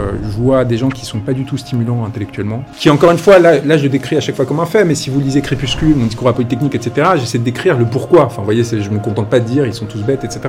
[0.00, 3.18] euh, je vois des gens qui sont pas du tout stimulants intellectuellement, qui encore une
[3.18, 5.40] fois, là, là je décris à chaque fois comme un fait, mais si vous lisez
[5.42, 8.24] Crépuscule, mon discours à polytechnique, etc., j'essaie de décrire le pourquoi.
[8.24, 10.40] Enfin, vous voyez, je me contente pas de dire ils sont tous bêtes, etc.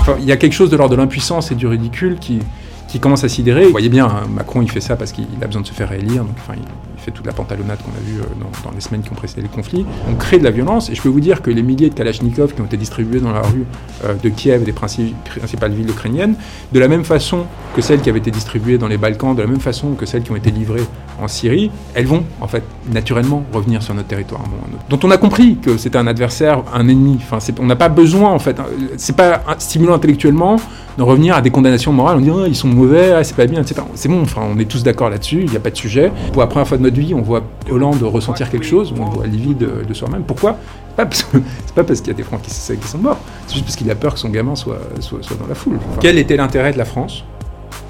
[0.00, 2.40] Enfin, il y a quelque chose de l'ordre de l'impuissance et du ridicule qui,
[2.92, 3.64] qui commence à sidérer.
[3.64, 5.88] Vous voyez bien, hein, Macron, il fait ça parce qu'il a besoin de se faire
[5.88, 6.24] réélire.
[6.24, 8.24] Donc, enfin, il, fait toute la pantalonnade qu'on a vue euh,
[8.64, 9.84] dans, les semaines qui ont précédé le conflit.
[10.08, 12.54] On crée de la violence, et je peux vous dire que les milliers de Kalachnikov
[12.54, 13.64] qui ont été distribués dans la rue
[14.04, 16.36] euh, de Kiev des principales villes ukrainiennes,
[16.70, 19.48] de la même façon que celles qui avaient été distribuées dans les Balkans, de la
[19.48, 20.84] même façon que celles qui ont été livrées
[21.20, 22.62] en Syrie, elles vont, en fait,
[22.92, 24.42] naturellement revenir sur notre territoire.
[24.88, 27.18] dont on a compris que c'était un adversaire, un ennemi.
[27.20, 30.60] Enfin, on n'a pas besoin, en fait, hein, c'est pas stimulant intellectuellement
[30.98, 33.46] de revenir à des condamnations morales, on dit oh, ils sont mauvais, ah, c'est pas
[33.46, 33.82] bien, etc.
[33.94, 36.12] C'est bon, enfin, on est tous d'accord là-dessus, il n'y a pas de sujet.
[36.32, 39.26] Pour la première fois de notre vie, on voit Hollande ressentir quelque chose, on voit
[39.26, 40.22] Livy de, de soi-même.
[40.22, 40.56] Pourquoi?
[41.10, 43.90] C'est pas parce qu'il y a des Francs qui, sont morts, c'est juste parce qu'il
[43.90, 44.78] a peur que son gamin soit
[45.38, 45.78] dans la foule.
[46.00, 47.24] quel était l'intérêt de la France?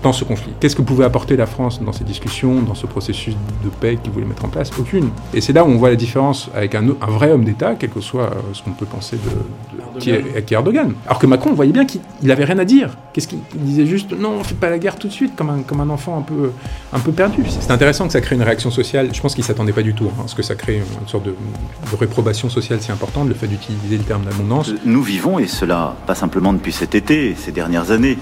[0.02, 0.52] Dans ce conflit.
[0.60, 4.12] Qu'est-ce que pouvait apporter la France dans ces discussions, dans ce processus de paix qu'il
[4.12, 4.70] voulait mettre en place?
[4.78, 5.10] Aucune.
[5.32, 7.90] Et c'est là où on voit la différence avec un, un vrai homme d'État, quel
[7.90, 10.94] que soit euh, ce qu'on peut penser de, de qui, est, qui, est, Erdogan.
[11.06, 12.90] Alors que Macron, on voyait bien qu'il n'avait rien à dire.
[13.12, 15.62] Qu'est-ce qu'il disait juste Non, on fait pas la guerre tout de suite, comme un,
[15.62, 16.50] comme un enfant un peu,
[16.92, 17.44] un peu perdu.
[17.48, 19.10] C'est intéressant que ça crée une réaction sociale.
[19.12, 21.30] Je pense qu'il s'attendait pas du tout, hein, parce que ça crée une, sorte de,
[21.30, 24.72] de, réprobation sociale si importante, le fait d'utiliser le terme d'abondance.
[24.84, 28.18] Nous vivons, et cela pas simplement depuis cet été, ces dernières années,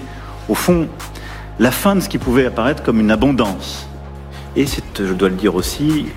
[0.49, 0.87] au fond,
[1.61, 3.87] la fin de ce qui pouvait apparaître comme une abondance.
[4.55, 6.07] Et c'est, je dois le dire aussi,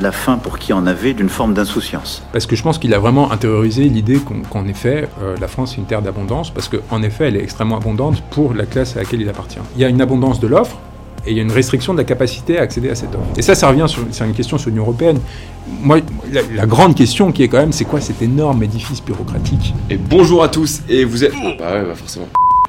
[0.00, 2.22] la fin pour qui en avait d'une forme d'insouciance.
[2.32, 4.18] Parce que je pense qu'il a vraiment intériorisé l'idée
[4.50, 7.76] qu'en effet, euh, la France est une terre d'abondance, parce qu'en effet, elle est extrêmement
[7.76, 9.58] abondante pour la classe à laquelle il appartient.
[9.76, 10.78] Il y a une abondance de l'offre,
[11.26, 13.26] et il y a une restriction de la capacité à accéder à cette offre.
[13.36, 15.20] Et ça, ça revient sur, c'est une question sur l'Union européenne.
[15.82, 15.98] Moi,
[16.32, 19.74] la, la, grande question qui est quand même, c'est quoi cet énorme édifice bureaucratique?
[19.90, 21.32] Et bonjour à tous, et vous êtes...
[21.58, 22.28] Bah ouais, bah forcément.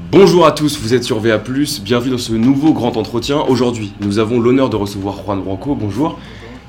[0.09, 1.38] Bonjour à tous, vous êtes sur VA+,
[1.81, 3.39] bienvenue dans ce nouveau grand entretien.
[3.41, 6.17] Aujourd'hui, nous avons l'honneur de recevoir Juan Branco, bonjour.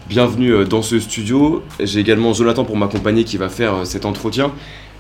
[0.09, 1.63] Bienvenue dans ce studio.
[1.79, 4.51] J'ai également Jonathan pour m'accompagner qui va faire cet entretien.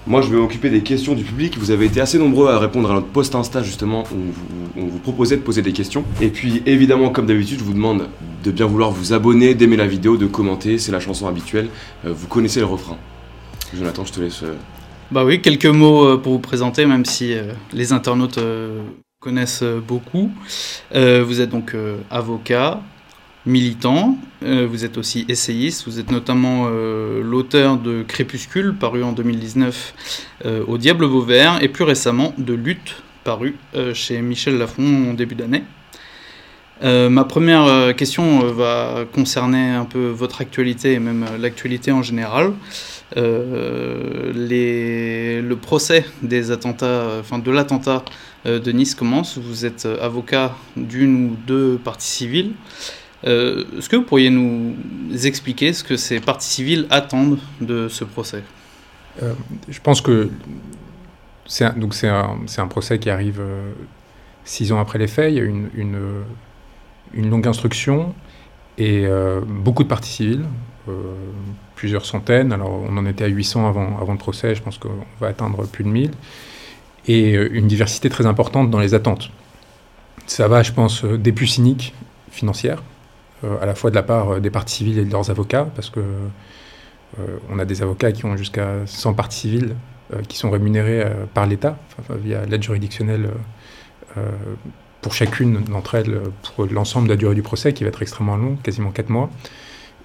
[0.06, 1.58] Moi, je vais m'occuper des questions du public.
[1.58, 4.98] Vous avez été assez nombreux à répondre à notre post Insta, justement, où on vous
[5.00, 6.04] proposait de poser des questions.
[6.20, 8.06] Et puis, évidemment, comme d'habitude, je vous demande
[8.44, 10.78] de bien vouloir vous abonner, d'aimer la vidéo, de commenter.
[10.78, 11.70] C'est la chanson habituelle.
[12.04, 12.98] Vous connaissez le refrain.
[13.76, 14.44] Jonathan, je te laisse
[15.10, 18.82] bah oui, quelques mots pour vous présenter, même si euh, les internautes euh,
[19.20, 20.30] connaissent beaucoup.
[20.94, 21.74] Euh, vous êtes donc
[22.10, 22.82] avocat,
[23.46, 30.34] militant, vous êtes aussi essayiste, vous êtes notamment l'auteur de Crépuscule, paru en 2019
[30.69, 33.56] au Diable Vauvert, et plus récemment de Lutte, paru
[33.94, 35.64] chez Michel Lafon en début d'année.
[36.84, 42.52] Euh, ma première question va concerner un peu votre actualité et même l'actualité en général.
[43.16, 48.04] Euh, le procès des attentats, enfin de l'attentat
[48.46, 49.38] euh, de Nice commence.
[49.38, 52.52] Vous êtes avocat d'une ou deux parties civiles.
[53.26, 54.74] Euh, Est-ce que vous pourriez nous
[55.24, 58.42] expliquer ce que ces parties civiles attendent de ce procès?
[59.22, 59.32] Euh,
[59.69, 60.30] Je pense que
[61.46, 63.42] c'est un, procès qui arrive
[64.44, 65.32] six ans après les faits.
[65.32, 68.14] Il y a une longue instruction
[68.76, 69.06] et
[69.46, 70.44] beaucoup de parties civiles
[71.78, 72.53] plusieurs centaines.
[72.53, 74.91] Alors, on en était à 800 avant, avant le procès, je pense qu'on
[75.21, 76.10] va atteindre plus de 1000.
[77.06, 79.31] Et euh, une diversité très importante dans les attentes.
[80.26, 81.94] Ça va, je pense, euh, des plus cyniques
[82.31, 82.82] financières,
[83.44, 85.91] euh, à la fois de la part des parties civiles et de leurs avocats, parce
[85.91, 86.00] que
[87.50, 89.75] on a des avocats qui ont jusqu'à 100 parties civiles
[90.28, 91.78] qui sont rémunérés par l'État,
[92.10, 93.31] via l'aide juridictionnelle
[95.00, 98.37] pour chacune d'entre elles, pour l'ensemble de la durée du procès, qui va être extrêmement
[98.37, 99.31] long, quasiment 4 mois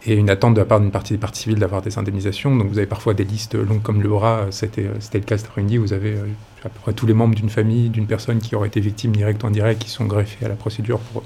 [0.05, 2.55] et une attente de la part d'une partie des parties civiles d'avoir des indemnisations.
[2.55, 4.83] Donc vous avez parfois des listes longues comme le bras, c'était
[5.13, 6.25] le cas cet après-midi, vous avez euh,
[6.63, 9.43] à peu près tous les membres d'une famille, d'une personne qui aurait été victime direct
[9.43, 11.23] ou indirect, qui sont greffés à la procédure pour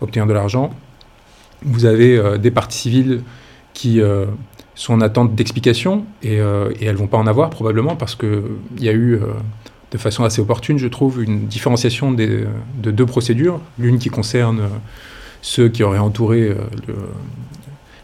[0.00, 0.74] obtenir de l'argent.
[1.62, 3.22] Vous avez euh, des parties civiles
[3.74, 4.26] qui euh,
[4.74, 8.42] sont en attente d'explications, et, euh, elles vont pas en avoir probablement parce qu'il
[8.78, 9.26] y a eu, euh,
[9.90, 12.46] de façon assez opportune, je trouve, une différenciation de
[12.78, 13.60] deux procédures.
[13.78, 14.62] L'une qui concerne
[15.42, 16.48] ceux qui auraient entouré
[16.88, 16.94] le,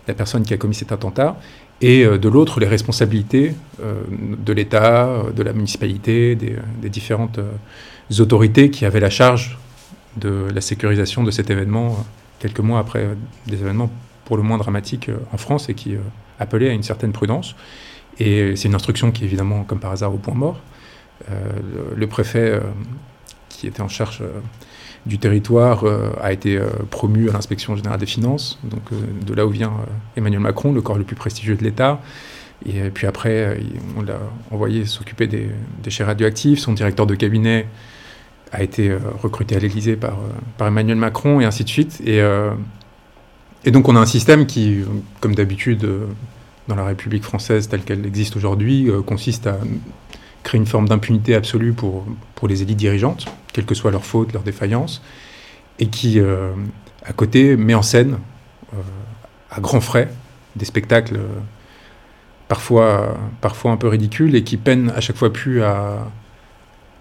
[0.09, 1.39] la personne qui a commis cet attentat,
[1.81, 7.39] et euh, de l'autre les responsabilités euh, de l'État, euh, de la municipalité, des, différentes
[8.19, 9.59] autorités qui avaient la charge
[10.17, 12.05] de la sécurisation de cet événement
[12.41, 13.11] quelques mois après
[13.47, 13.91] des événements
[14.25, 15.97] pour le moins dramatiques en France et qui
[16.41, 17.55] appelaient à une certaine prudence.
[18.19, 20.61] Et c'est une instruction qui est évidemment, comme par hasard, au point mort.
[21.95, 22.59] Le, préfet
[23.49, 24.23] qui était en charge
[25.07, 28.97] du territoire euh, a été euh, promu à l'inspection générale des finances, donc euh,
[29.27, 29.73] de là où vient
[30.17, 32.01] Emmanuel Macron, le corps le plus prestigieux de l'État.
[32.67, 33.61] Et puis après,
[33.97, 34.19] on l'a
[34.51, 35.49] envoyé s'occuper des
[35.85, 36.59] déchets radioactifs.
[36.59, 37.69] Son directeur de cabinet
[38.51, 38.93] a été
[39.23, 40.19] recruté à l'Élysée par,
[40.59, 42.03] Emmanuel Macron, et ainsi de suite.
[42.05, 42.21] Et,
[43.65, 44.81] et donc on a un système qui,
[45.21, 45.89] comme d'habitude
[46.67, 49.61] dans la République française telle qu'elle existe aujourd'hui, consiste à
[50.43, 52.05] créer une forme d'impunité absolue pour,
[52.35, 55.03] pour les élites dirigeantes, quelles que soient leurs fautes, leurs défaillances,
[55.79, 56.21] et qui,
[57.05, 58.19] à côté, met en scène,
[59.51, 60.09] à grands frais,
[60.57, 61.41] des spectacles euh,
[62.49, 66.07] parfois, parfois un peu ridicules et qui peinent à chaque fois plus à,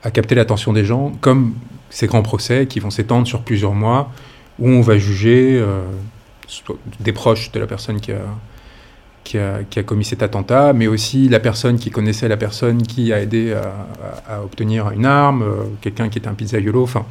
[0.03, 1.55] à capter l'attention des gens, comme
[1.89, 4.11] ces grands procès qui vont s'étendre sur plusieurs mois,
[4.59, 5.83] où on va juger euh,
[6.99, 8.21] des proches de la personne qui a,
[9.27, 12.81] qui a, qui a, commis cet attentat, mais aussi la personne qui connaissait la personne
[12.81, 17.05] qui a aidé à, à, obtenir une arme, euh, quelqu'un qui était un pizzaiolo, enfin,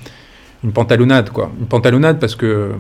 [0.65, 1.53] une pantalonnade, quoi.
[1.61, 2.73] Une pantalonnade parce que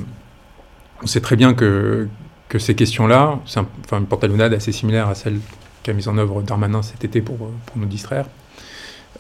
[1.03, 2.09] on sait très bien que,
[2.49, 5.39] que ces questions-là, c'est enfin, une pantalonnade assez similaire à celle
[5.83, 8.25] qu'a mise en œuvre Darmanin cet été pour, pour nous distraire,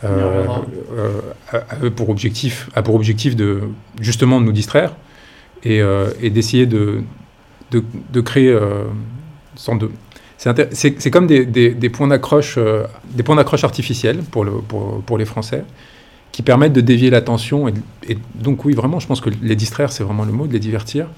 [0.05, 0.47] euh,
[1.53, 3.65] euh, pour objectif, a pour objectif de
[4.01, 4.95] justement de nous distraire
[5.63, 7.03] et, euh, et d'essayer de,
[7.71, 8.85] de, de, créer euh,
[9.75, 9.91] de
[10.39, 12.59] c'est comme des, points d'accroche
[13.11, 15.65] des points d'accroche artificiels pour, le, pour, pour, les Français
[16.33, 20.05] qui permettent de dévier l'attention et, donc oui vraiment je pense que les distraire c'est
[20.05, 21.09] vraiment le mot de les divertir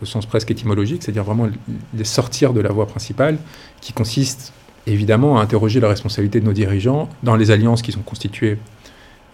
[0.00, 1.48] au sens presque étymologique, c'est-à-dire vraiment
[1.94, 3.38] les sortir de la voie principale,
[3.80, 4.52] qui consiste
[4.86, 8.58] évidemment à interroger la responsabilité de nos dirigeants dans les alliances qui sont constituées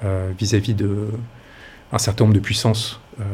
[0.04, 1.08] euh, vis-à-vis de
[1.92, 3.24] un certain nombre de puissances euh,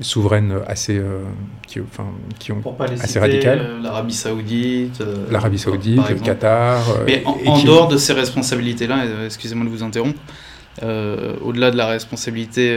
[0.00, 1.20] souveraines assez, euh,
[1.68, 2.06] qui, enfin,
[2.38, 3.60] qui ont Pour pas les assez radicales.
[3.60, 5.00] euh, L'Arabie Saoudite.
[5.00, 6.16] euh, L'Arabie Saoudite, le.
[6.16, 6.82] Qatar.
[7.06, 10.18] Mais en, et en qui- dehors de ces responsabilités-là, excusez-moi de vous interrompre,
[10.82, 12.76] au-delà de la responsabilité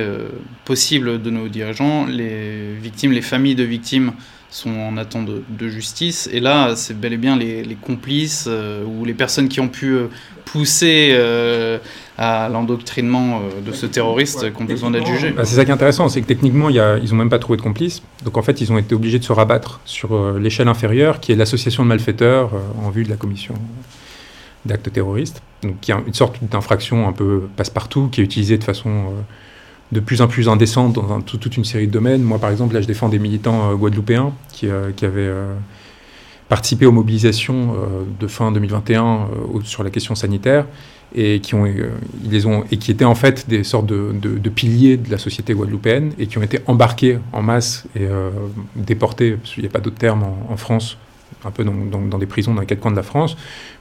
[0.66, 4.12] possible de nos dirigeants, les victimes, les familles de victimes
[4.50, 6.30] sont en attente de, de justice.
[6.32, 8.48] Et là, c'est bel et bien les, les complices
[8.86, 9.98] ou les personnes qui ont pu
[10.46, 11.18] pousser
[12.18, 15.30] à l'endoctrinement euh, de ce terroriste qui ont besoin d'être jugés.
[15.32, 17.30] Bah, c'est ça qui est intéressant, c'est que techniquement, il y a- ils n'ont même
[17.30, 18.02] pas trouvé de complice.
[18.26, 21.32] Donc en fait, ils ont été obligés de se rabattre sur euh, l'échelle inférieure, qui
[21.32, 23.54] est l'association de malfaiteurs euh, en vue de la commission
[24.66, 25.42] d'actes terroristes.
[25.64, 29.22] Donc qui est une sorte d'infraction un peu passe-partout, qui est utilisée de façon euh,
[29.92, 32.22] de plus en plus indécente dans un- tout- toute une série de domaines.
[32.24, 35.54] Moi, par exemple, là, je défends des militants euh, guadeloupéens qui, euh, qui avaient euh,
[36.50, 39.18] participé aux mobilisations euh, de fin 2021 euh,
[39.54, 40.66] au- sur la question sanitaire
[41.16, 41.90] et qui euh,
[42.30, 45.18] les ont et qui étaient en fait des sortes de, de- de piliers de la
[45.18, 48.30] société guadeloupéenne et qui ont été embarqués en masse et euh,
[48.76, 50.98] déportés, parce qu'il n'y a pas d'autre terme en, France,
[51.46, 53.38] un peu dans, dans- des prisons dans les quatre coins de la France,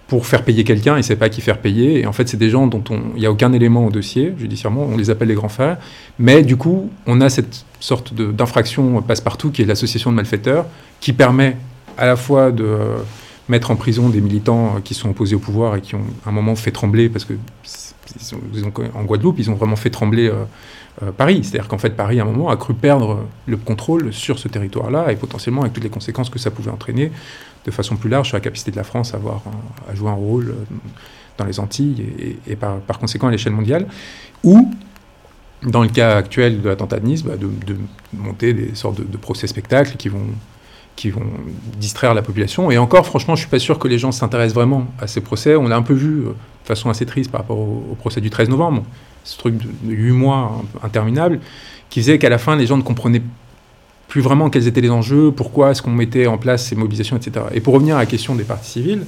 [0.07, 2.01] pour faire payer quelqu'un, ils ne savaient pas qui faire payer.
[2.01, 4.33] Et en fait, c'est des gens dont on- il n'y a aucun élément au dossier,
[4.39, 5.79] judiciairement, on les appelle les grands frères.
[6.21, 10.67] Mais du coup, on a cette sorte d'infraction passe-partout qui est l'association de malfaiteurs,
[11.01, 11.57] qui permet
[11.99, 12.69] à la fois de
[13.49, 16.31] mettre en prison des militants euh, qui sont opposés au pouvoir et qui ont à
[16.31, 17.35] un moment fait trembler, parce que
[18.55, 20.45] ils ont- en Guadeloupe, ils ont vraiment fait trembler euh,
[21.03, 21.41] euh, Paris.
[21.43, 25.11] C'est-à-dire qu'en fait, Paris, à un moment, a cru perdre le contrôle sur ce territoire-là
[25.13, 27.11] et potentiellement avec toutes les conséquences que ça pouvait entraîner
[27.65, 29.43] de façon plus large sur la capacité de la France à, avoir
[29.93, 30.55] jouer un rôle
[31.37, 33.89] dans les Antilles et, par, conséquent à l'échelle mondiale.
[34.45, 34.73] Ou,
[35.65, 37.77] dans le cas actuel de l'attentat de Nice, bah, de, de
[38.15, 40.27] monter des sortes de, de procès-spectacles qui vont,
[40.97, 41.27] qui vont
[41.79, 42.71] distraire la population.
[42.71, 45.55] Et encore, franchement, je suis pas sûr que les gens s'intéressent vraiment à ces procès.
[45.55, 48.31] On l'a un peu vu euh, de façon assez triste par rapport au, procès du
[48.31, 48.83] 13 novembre,
[49.23, 51.41] ce truc de, de 8 mois interminable,
[51.91, 53.23] qui faisait qu'à la fin, les gens ne comprenaient
[54.09, 57.47] plus vraiment quels étaient les enjeux, pourquoi est-ce qu'on mettait en place ces mobilisations, etc.
[57.53, 59.05] Et pour revenir à la question des partis civils,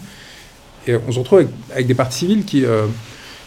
[0.86, 2.86] et on se retrouve avec, avec des partis civils qui, euh,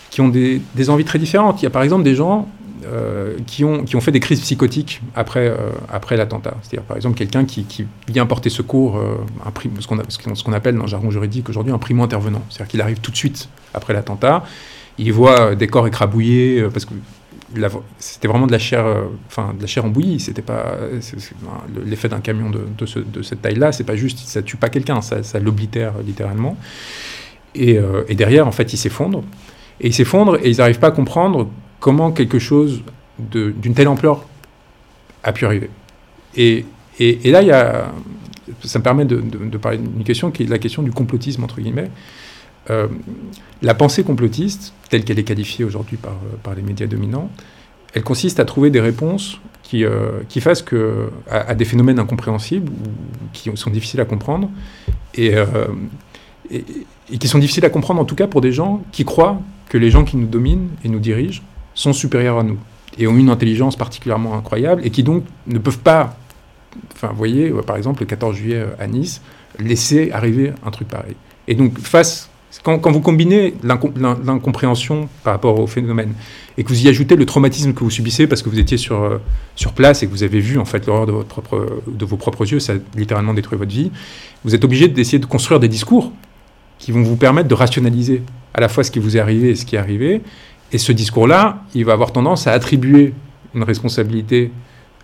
[0.10, 1.62] qui ont des, des envies très différentes.
[1.62, 2.48] Il y a par exemple des gens
[2.86, 5.56] euh, qui, ont, qui ont fait des crises psychotiques après, euh,
[5.90, 6.56] après l'attentat.
[6.62, 7.66] C'est-à-dire par exemple quelqu'un qui,
[8.08, 12.42] vient porter secours, euh, un ce qu'on appelle dans le jargon juridique aujourd'hui un primo-intervenant.
[12.50, 14.44] C'est-à-dire qu'il arrive tout de suite après l'attentat,
[14.98, 16.94] il voit des corps écrabouillés, euh, parce que
[18.00, 18.86] c'était vraiment de la chair,
[19.28, 20.20] enfin de la chair en bouillie.
[20.22, 20.78] C'était pas
[21.86, 23.74] l'effet d'un camion de, de, ce- de cette taille-là.
[23.74, 26.56] C'est pas juste, ça tue pas quelqu'un, ça, ça l'oblitère littéralement.
[27.56, 29.24] Et, et derrière, en fait, il s'effondre.
[29.82, 31.50] Et il s'effondre et ils n'arrivent pas à comprendre
[31.82, 32.84] comment quelque chose
[33.20, 34.24] d'une telle ampleur
[35.24, 35.70] a pu arriver.
[36.38, 36.66] Et,
[37.26, 37.92] là,
[38.64, 39.18] ça me permet de,
[39.58, 41.92] parler d'une question qui est la question du complotisme, entre guillemets.
[42.70, 42.88] Euh,
[43.62, 47.30] la pensée complotiste, telle qu'elle est qualifiée aujourd'hui par, les médias dominants,
[47.94, 52.72] elle consiste à trouver des réponses qui, euh, fassent que, à, des phénomènes incompréhensibles
[53.34, 54.50] qui sont difficiles à comprendre
[55.18, 55.46] euh,
[56.52, 59.78] et qui sont difficiles à comprendre en tout cas pour des gens qui croient que
[59.78, 61.42] les gens qui nous dominent et nous dirigent
[61.82, 62.58] sont supérieurs à nous
[62.98, 66.16] et ont une intelligence particulièrement incroyable et qui donc ne peuvent pas,
[66.94, 69.22] enfin vous voyez, euh, par exemple le 14 juillet euh, à Nice,
[69.60, 71.16] laisser arriver un truc pareil.
[71.48, 72.30] Et donc, face,
[72.64, 76.14] quand, vous combinez l'incom- l'in- l'incompréhension par rapport au phénomène
[76.58, 79.02] et que vous y ajoutez le traumatisme que vous subissez parce que vous étiez sur,
[79.02, 79.18] euh,
[79.56, 81.14] sur place et que vous avez vu en fait l'horreur de,
[81.92, 83.92] de vos propres yeux, ça a littéralement détruit votre vie,
[84.44, 86.12] vous êtes obligé d'essayer de construire des discours
[86.78, 88.22] qui vont vous permettre de rationaliser
[88.54, 90.22] à la fois ce qui vous est arrivé et ce qui est arrivé.
[90.72, 93.14] Et ce discours-là, il va avoir tendance à attribuer
[93.54, 94.52] une responsabilité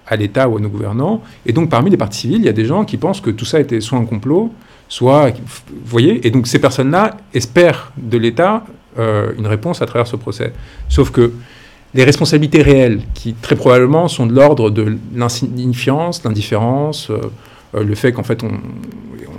[0.07, 1.21] à l'État ou à nos gouvernants.
[1.45, 3.45] Et donc, parmi les partis civils, il y a des gens qui pensent que tout
[3.45, 4.53] ça était soit un complot,
[4.87, 5.31] soit.
[5.31, 8.63] Vous voyez Et donc, ces personnes-là espèrent de l'État
[8.97, 10.53] euh, une réponse à travers ce procès.
[10.87, 11.33] Sauf que
[11.93, 17.19] les responsabilités réelles, qui très probablement sont de l'ordre de l'insignifiance, l'indifférence, euh,
[17.73, 18.51] le fait qu'en fait, on,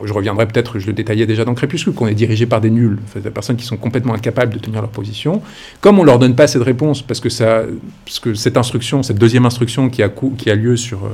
[0.04, 2.98] je reviendrai peut-être, je le détaillais déjà dans Crépuscule, qu'on est dirigé par des nuls,
[3.14, 5.42] des personnes qui sont complètement incapables de tenir leur position.
[5.80, 7.62] Comme on leur donne pas cette réponse, parce que, ça,
[8.04, 11.10] parce que cette instruction, cette deuxième instruction qui a, lieu sur, euh,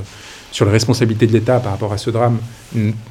[0.53, 2.39] sur la responsabilité de l'État par rapport à ce drame,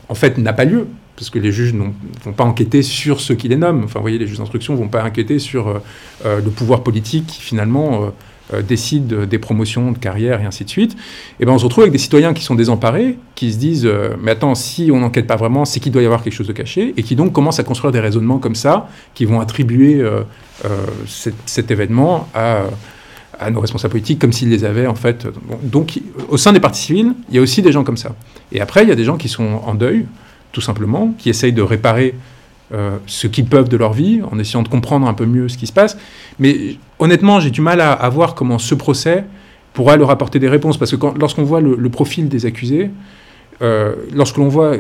[0.10, 1.86] en fait, n'a pas lieu, parce que les juges ne
[2.24, 3.84] vont pas enquêter sur ceux qui les nomment.
[3.84, 5.80] Enfin, vous voyez, les juges d'instruction ne vont pas enquêter sur euh,
[6.26, 8.12] euh, le pouvoir politique qui, finalement,
[8.54, 10.96] euh, euh, décide des promotions de carrière et ainsi de suite.
[11.40, 14.16] Et ben on se retrouve avec des citoyens qui sont désemparés, qui se disent euh,
[14.22, 16.54] mais attends, si on n'enquête pas vraiment, c'est qu'il doit y avoir quelque chose de
[16.54, 20.24] caché, et qui donc commencent à construire des raisonnements comme ça, qui vont attribuer euh,
[21.06, 22.64] cet, événement à,
[23.52, 25.28] nos responsables politiques comme s'ils les avaient en fait.
[25.64, 28.16] Donc au sein des partis civils, il y a aussi des gens comme ça.
[28.52, 30.06] Et après, il y a des gens qui sont en deuil,
[30.52, 32.16] tout simplement, qui essayent de réparer
[32.74, 35.58] euh, ce qu'ils peuvent de leur vie, en essayant de comprendre un peu mieux ce
[35.58, 35.98] qui se passe.
[36.40, 39.26] Mais honnêtement, j'ai du mal à, voir comment ce procès
[39.74, 40.78] pourra leur apporter des réponses.
[40.78, 42.90] Parce que lorsqu'on voit le, le profil des accusés,
[43.62, 44.76] euh, lorsque l'on voit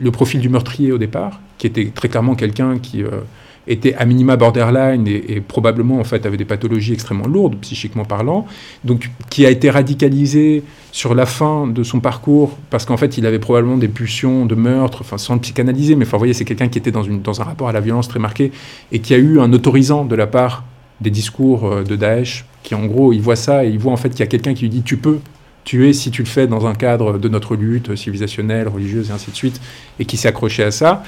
[0.00, 3.20] le profil du meurtrier au départ, qui était très clairement quelqu'un qui euh,
[3.66, 8.46] était à minima borderline et, probablement en fait avait des pathologies extrêmement lourdes psychiquement parlant,
[8.84, 13.26] donc qui a été radicalisé sur la fin de son parcours parce qu'en fait il
[13.26, 16.44] avait probablement des pulsions de meurtre, enfin sans le psychanalyser, mais enfin vous voyez c'est
[16.44, 18.52] quelqu'un qui était dans, une, dans un rapport à la violence très marqué
[18.92, 20.64] et qui a eu un autorisant de la part
[21.00, 23.96] des discours euh, de Daesh, qui en gros il voit ça et il voit en
[23.96, 25.18] fait qu'il y a quelqu'un qui lui dit tu peux
[25.64, 29.30] tuer si tu le fais dans un cadre de notre lutte civilisationnelle, religieuse et ainsi
[29.30, 29.60] de suite,
[29.98, 31.02] et qui s'est accroché à ça.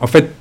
[0.00, 0.32] En fait,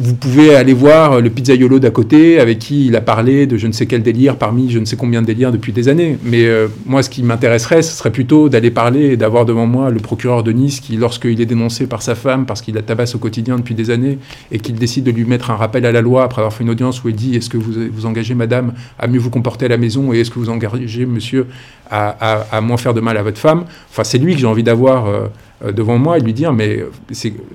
[0.00, 3.66] vous pouvez aller voir le pizzaiolo d'à côté avec qui il a parlé de je
[3.66, 6.16] ne sais quel délire parmi je ne sais combien de délires depuis des années.
[6.22, 9.90] Mais euh, moi, ce qui m'intéresserait, ce serait plutôt d'aller parler et d'avoir devant moi
[9.90, 13.16] le procureur de Nice qui, lorsqu'il est dénoncé par sa femme parce qu'il la tabasse
[13.16, 14.18] au quotidien depuis des années
[14.52, 16.70] et qu'il décide de lui mettre un rappel à la loi après avoir fait une
[16.70, 19.68] audience où il dit est-ce que vous vous engagez, madame, à mieux vous comporter à
[19.68, 21.46] la maison et est-ce que vous engagez, monsieur,
[21.90, 23.64] à, à- à moins faire de mal à votre femme?
[23.90, 25.06] Enfin, c'est lui que j'ai envie d'avoir.
[25.06, 25.26] euh,
[25.64, 26.84] euh, devant moi et lui dire mais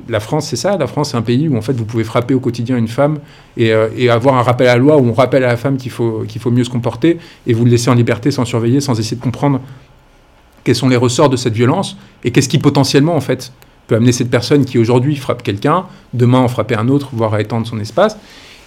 [0.10, 2.33] la France c'est ça la France c'est un pays où en fait vous pouvez frapper
[2.34, 3.20] au quotidien une femme
[3.58, 5.78] et, euh, et avoir un rappel à la loi où on rappelle à la femme
[5.78, 8.82] qu'il faut qu'il faut mieux se comporter et vous le laisser en liberté sans surveiller
[8.82, 9.60] sans essayer de comprendre
[10.63, 13.52] quels sont les ressorts de cette violence et qu'est-ce qui potentiellement en fait
[13.88, 17.42] peut amener cette personne qui aujourd'hui frappe quelqu'un demain en frapper un autre voire à
[17.42, 18.18] étendre son espace.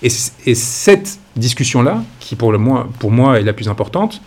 [0.03, 4.21] Et, cette discussion là qui pour le moins pour moi est la plus importante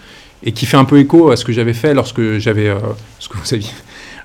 [0.43, 2.79] et qui fait un peu écho à ce que j'avais fait lorsque j'avais euh,
[3.19, 3.69] ce que vous aviez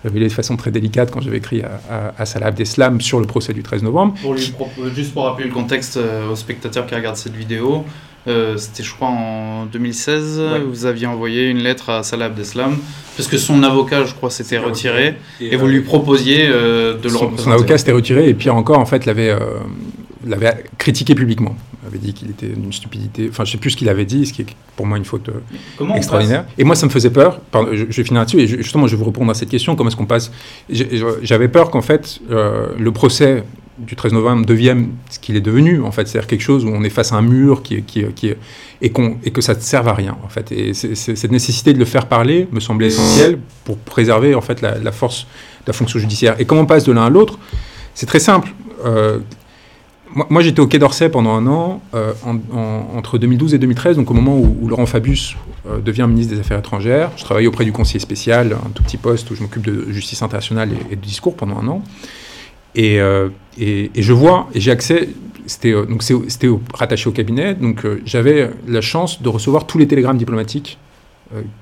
[0.05, 3.27] révélé de façon très délicate quand j'avais écrit à, à, à Salah Abdeslam sur le
[3.27, 4.15] procès du 13 novembre.
[4.23, 7.85] Pour lui propo- juste pour rappeler le contexte euh, aux spectateurs qui regardent cette vidéo,
[8.27, 10.61] euh, c'était je crois en 2016, Ouais.
[10.61, 12.77] vous aviez envoyé une lettre à Salah Abdeslam,
[13.17, 17.09] parce que son avocat je crois s'était retiré, et vous lui proposiez euh, de le
[17.11, 17.43] son, représenter.
[17.43, 19.31] son avocat s'était retiré et pire encore, en fait, l'avait
[20.27, 21.57] l'avait critiqué publiquement.
[21.83, 23.29] Il avait dit qu'il était d'une stupidité.
[23.29, 25.29] Enfin, je sais plus ce qu'il avait dit, ce qui est pour moi une faute
[25.29, 25.41] euh,
[25.77, 26.47] Comment extraordinaire.
[26.59, 27.41] Et moi, ça me faisait peur.
[27.51, 29.77] Pardon, je, je vais finir là-dessus et justement, je vais vous répondre à cette question.
[29.77, 30.33] Comment est-ce qu'on passe?
[31.23, 33.45] J'avais peur qu'en fait, euh, le procès
[33.79, 36.85] du 13 novembre devienne ce qu'il est devenu, en fait, c'est-à-dire quelque chose où on
[36.85, 37.83] est face à un mur qui,
[38.83, 40.53] et, que ça ne serve à rien, en fait.
[40.53, 44.79] Et cette nécessité de le faire parler me semblait essentielle pour préserver, en fait, la,
[44.79, 45.27] la force
[45.65, 46.37] de la fonction judiciaire.
[46.39, 47.39] Et comment on passe de l'un à l'autre?
[47.95, 48.53] C'est très simple.
[48.85, 49.19] Euh,
[50.31, 53.97] moi, j'étais au Quai d'Orsay pendant un an, euh, en- en- entre 2012 et 2013,
[53.97, 55.35] donc au moment où, Laurent Fabius
[55.69, 57.11] euh, devient ministre des Affaires étrangères.
[57.17, 60.23] Je travaillais auprès du conseiller spécial, un tout petit poste où je m'occupe de justice
[60.23, 61.83] internationale et, de discours pendant un an.
[62.75, 65.09] Et, euh, et, je vois, et j'ai accès,
[65.47, 65.75] c'était
[66.29, 70.79] c'était rattaché au cabinet, donc j'avais la chance de recevoir tous les télégrammes diplomatiques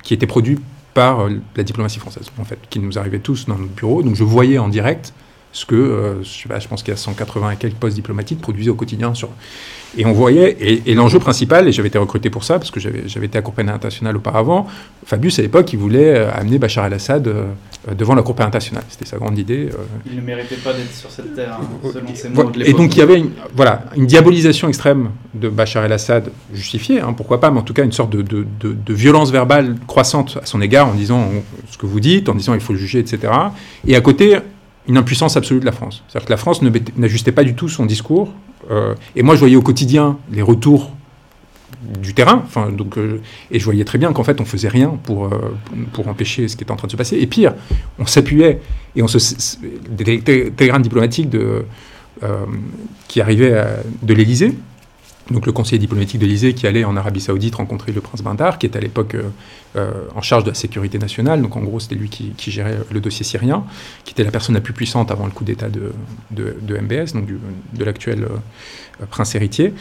[0.02, 0.58] qui étaient produits
[0.94, 4.02] par la diplomatie française, en fait, qui nous arrivaient tous dans notre bureau.
[4.02, 5.12] Donc je voyais en direct
[5.52, 7.94] ce que, euh, je, sais pas, je pense qu'il y a 180 et quelques postes
[7.96, 9.28] diplomatiques produisés au quotidien sur.
[9.98, 12.80] Et on voyait, et, et l'enjeu principal, et j'avais été recruté pour ça, parce que
[12.80, 14.66] j'avais été à Cour pénale internationale auparavant,
[15.04, 17.44] Fabius à l'époque, il voulait euh, amener Bachar el-Assad euh,
[17.94, 18.84] devant la Cour pénale internationale.
[18.88, 19.68] C'était sa grande idée.
[19.70, 19.76] euh,
[20.10, 22.48] Il ne méritait pas d'être sur cette terre, hein, selon ses Voilà.
[22.48, 26.30] mots de Et donc il y avait une, voilà, une diabolisation extrême de Bachar el-Assad,
[26.54, 29.30] justifiée, hein, pourquoi pas, mais en tout cas une sorte de, de- de- de violence
[29.30, 32.60] verbale croissante à son égard en disant on- ce que vous dites, en disant il
[32.60, 33.30] faut le juger, etc.
[33.86, 34.38] Et à côté,
[34.88, 36.02] une impuissance absolue de la France.
[36.08, 36.60] C'est-à-dire que la France
[36.96, 38.32] n'ajustait pas du tout son discours.
[38.70, 40.90] Euh, et moi, je voyais au quotidien les retours
[42.00, 42.42] du terrain.
[42.44, 43.20] Enfin, donc, euh,
[43.50, 45.56] et je voyais très bien qu'en fait, on faisait rien pour, euh,
[45.92, 47.16] pour empêcher ce qui était en train de se passer.
[47.16, 47.54] Et pire,
[47.98, 48.60] on s'appuyait
[48.96, 49.18] et on se,
[49.88, 51.64] des télégrammes diplomatiques de,
[53.08, 53.64] qui arrivaient
[54.02, 54.54] de l'Élysée
[55.30, 58.58] donc le conseiller diplomatique de l'Élysée qui allait en Arabie Saoudite rencontrer le prince Bandar,
[58.58, 59.30] qui était à l'époque euh,
[59.76, 61.40] euh, en charge de la sécurité nationale.
[61.40, 63.64] Donc en gros, c'était lui qui, gérait le dossier syrien,
[64.04, 65.92] qui était la personne la plus puissante avant le coup d'État de,
[66.30, 69.74] de, MBS, donc de l'actuel euh, prince héritier.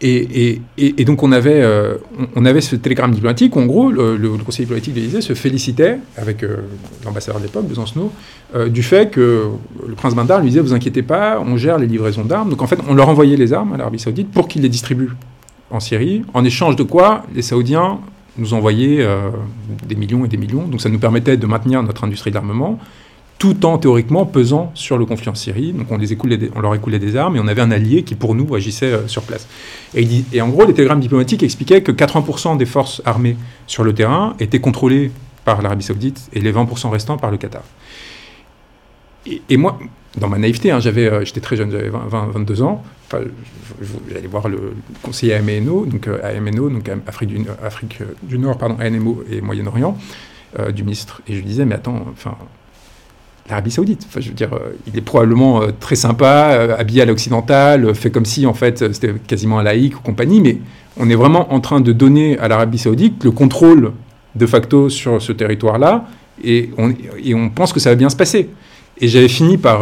[0.00, 0.60] Et,
[1.04, 1.96] donc on avait, euh,
[2.36, 5.98] on avait ce télégramme diplomatique où en gros le, conseiller diplomatique de l'Élysée se félicitait
[6.16, 6.58] avec euh,
[7.04, 8.12] l'ambassadeur de l'époque, Besancenot,
[8.54, 9.46] euh, du fait que
[9.86, 12.50] le prince Bandar lui disait vous inquiétez pas, on gère les livraisons d'armes.
[12.50, 15.10] Donc en fait on leur envoyait les armes à l'Arabie Saoudite pour qu'ils les distribuent
[15.70, 17.98] en Syrie, en échange de quoi les Saoudiens
[18.38, 19.04] nous envoyaient
[19.88, 20.68] des millions et des millions.
[20.68, 22.78] Donc ça nous permettait de maintenir notre industrie d'armement
[23.38, 25.72] tout en théoriquement pesant sur le conflit en Syrie.
[25.72, 28.34] Donc on, les on leur écoulait des armes et on avait un allié qui pour
[28.34, 29.46] nous agissait euh, sur place.
[29.94, 34.34] Et, en gros, les télégrammes diplomatiques expliquaient que 80% des forces armées sur le terrain
[34.40, 35.12] étaient contrôlées
[35.44, 37.62] par l'Arabie saoudite et les 20% restants par le Qatar.
[39.48, 39.78] Et, moi,
[40.16, 42.82] dans ma naïveté, hein, j'avais, euh, j'étais très jeune, j'avais 20, 22 ans.
[43.10, 48.76] J'allais voir le conseiller AMNO, donc euh, AMNO, donc Afrique du, Afrique du Nord, pardon,
[48.80, 49.96] ANMO et Moyen-Orient,
[50.74, 51.22] du ministre.
[51.28, 52.36] Et je lui disais, mais attends, enfin,
[53.48, 54.04] l'Arabie Saoudite.
[54.08, 57.94] Enfin, je veux dire, euh, il est probablement euh, très sympa, euh, habillé à l'occidental,
[57.94, 60.58] fait comme si en fait c'était quasiment un laïc ou compagnie, mais
[60.96, 63.92] on est vraiment en train de donner à l'Arabie Saoudite le contrôle
[64.34, 66.06] de facto sur ce territoire-là,
[66.44, 68.48] et on, et on pense que ça va bien se passer.
[69.00, 69.80] Et j'avais fini par.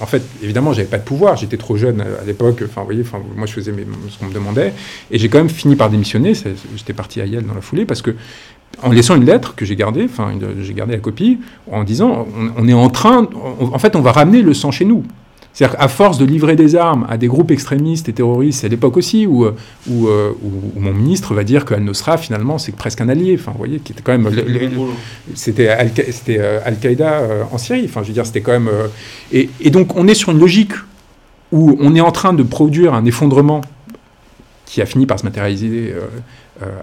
[0.00, 2.62] en fait, évidemment, j'avais pas de pouvoir, j'étais trop jeune à, l'époque.
[2.64, 3.74] Enfin, vous voyez, enfin, moi je faisais
[4.08, 4.72] ce qu'on me demandait.
[5.10, 6.32] Et j'ai quand même fini par démissionner.
[6.74, 8.14] J'étais parti à Yale dans la foulée parce que
[8.82, 11.38] en laissant une lettre que j'ai gardée, enfin j'ai gardé la copie,
[11.70, 12.26] en disant
[12.56, 13.28] on, est en train,
[13.60, 15.04] en fait on va ramener le sang chez nous.
[15.54, 18.70] C'est-à-dire qu'à force de livrer des armes à des groupes extrémistes et terroristes, c'est à
[18.70, 19.46] l'époque aussi où,
[19.88, 20.08] où,
[20.76, 23.36] mon ministre va dire que Al-Nusra, finalement, c'est presque un allié.
[23.38, 24.28] Enfin, vous voyez, qui était quand même.
[25.34, 27.84] C'était euh, Al-Qaïda euh, en Syrie.
[27.84, 28.66] Enfin, je veux dire, c'était quand même.
[28.66, 28.88] Euh,
[29.30, 30.72] et, et, donc, on est sur une logique
[31.52, 33.60] où on est en train de produire un effondrement
[34.74, 36.00] qui a fini par se matérialiser euh,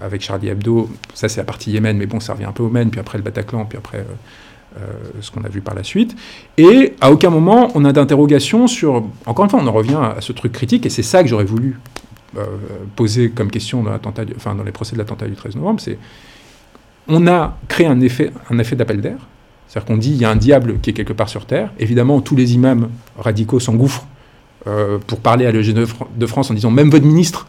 [0.02, 0.88] avec Charlie Hebdo.
[1.14, 3.18] Ça, c'est la partie Yémen, mais bon, ça revient un peu au Maine, puis après
[3.18, 4.80] le Bataclan, puis après euh, euh,
[5.20, 6.14] ce qu'on a vu par la suite.
[6.58, 9.04] Et à aucun moment, on a d'interrogation sur.
[9.26, 11.44] Encore une fois, on en revient à ce truc critique, et c'est ça que j'aurais
[11.44, 11.78] voulu
[12.96, 13.92] poser comme question dans,
[14.36, 15.98] enfin, dans les procès de l'attentat du 13 novembre c'est
[17.06, 19.18] on a créé un effet, un effet d'appel d'air.
[19.68, 21.70] C'est-à-dire qu'on dit il y a un diable qui est quelque part sur Terre.
[21.78, 24.06] Évidemment, tous les imams radicaux s'engouffrent
[25.06, 27.48] pour parler à l'EG de France en disant même votre ministre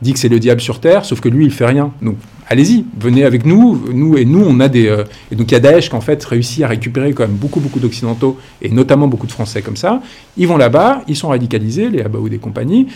[0.00, 1.92] dit que c'est le diable sur terre, sauf que lui, il fait rien.
[2.02, 3.82] Donc, allez-y, venez avec nous.
[3.92, 4.86] Nous et nous, on a des.
[4.86, 7.36] Euh, et donc, il y a Daesh qui, en fait, réussit à récupérer quand même
[7.36, 10.00] beaucoup, beaucoup d'Occidentaux, et notamment beaucoup de Français comme ça.
[10.36, 12.86] Ils vont là-bas, ils sont radicalisés, les Abaoud des compagnies.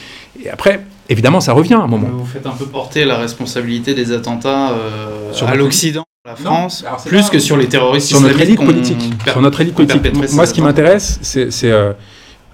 [0.45, 2.09] Et après, évidemment, ça revient à un moment.
[2.13, 6.05] Vous faites un peu porter la responsabilité des attentats euh, à l'Occident.
[6.25, 9.13] La France, plus que sur les terroristes sur notre élite politique.
[9.27, 10.03] Sur notre élite politique.
[10.35, 11.95] Moi, ce qui m'intéresse, c'est euh,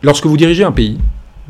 [0.03, 0.97] lorsque vous dirigez un pays,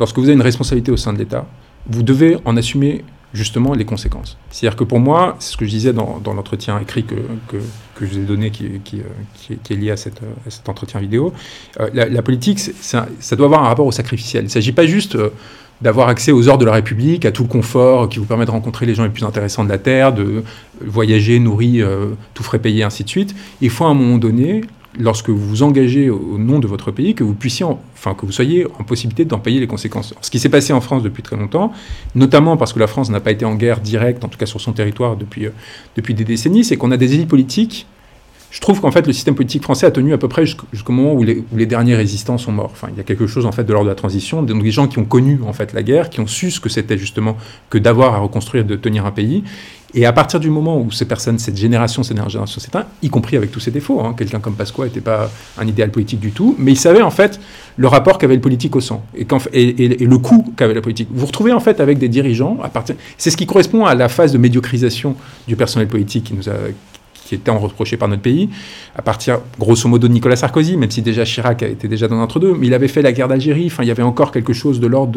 [0.00, 1.46] lorsque vous avez une responsabilité au sein de l'État,
[1.86, 4.38] vous devez en assumer justement les conséquences.
[4.50, 7.14] C'est-à-dire que pour moi, c'est ce que je disais dans, l'entretien écrit que,
[7.48, 7.58] que,
[8.00, 9.02] je vous ai donné, qui, qui,
[9.34, 11.32] qui, est lié à, cette, cet entretien vidéo,
[11.80, 14.44] euh, la, politique, ça, doit avoir un rapport au sacrificiel.
[14.44, 15.30] Il ne s'agit pas juste euh,
[15.82, 18.50] d'avoir accès aux ordres de la République, à tout le confort qui vous permet de
[18.50, 20.42] rencontrer les gens les plus intéressants de la Terre, de
[20.80, 23.34] voyager, nourrir, euh, tout frais payé, ainsi de suite.
[23.60, 24.62] Il faut à un moment donné
[24.98, 28.32] lorsque vous vous engagez au nom de votre pays, que vous puissiez, enfin que vous
[28.32, 30.14] soyez en possibilité d'en payer les conséquences.
[30.20, 31.72] Ce qui s'est passé en France depuis très longtemps,
[32.14, 34.60] notamment parce que la France n'a pas été en guerre directe, en tout cas sur
[34.60, 35.50] son territoire depuis, euh,
[35.96, 37.86] depuis des décennies, c'est qu'on a des élites politiques.
[38.50, 41.12] Je trouve qu'en fait le système politique français a tenu à peu près jusqu'au moment
[41.12, 42.70] où les, les, derniers résistants sont morts.
[42.72, 44.70] Enfin, il y a quelque chose en fait de l'ordre de la transition, donc des
[44.70, 47.36] gens qui ont connu en fait la guerre, qui ont su ce que c'était justement
[47.68, 49.44] que d'avoir à reconstruire, de tenir un pays,
[49.94, 53.08] et à partir du moment où ces personnes, cette génération, cette dernière génération un, y
[53.08, 56.30] compris avec tous ses défauts, hein, quelqu'un comme Pasqua n'était pas un idéal politique du
[56.30, 57.40] tout, mais il savait en fait
[57.76, 61.08] le rapport qu'avait le politique au sang et, et, le coût qu'avait la politique.
[61.10, 63.94] Vous vous retrouvez en fait avec des dirigeants, à partir, c'est ce qui correspond à
[63.94, 66.54] la phase de médiocrisation du personnel politique qui nous a
[67.28, 68.48] qui était en reproché par notre pays,
[68.96, 72.54] à partir grosso modo de Nicolas Sarkozy, même si déjà Chirac était déjà dans l'entre-deux,
[72.54, 74.86] mais il avait fait la guerre d'Algérie, enfin il y avait encore quelque chose de
[74.86, 75.12] l'ordre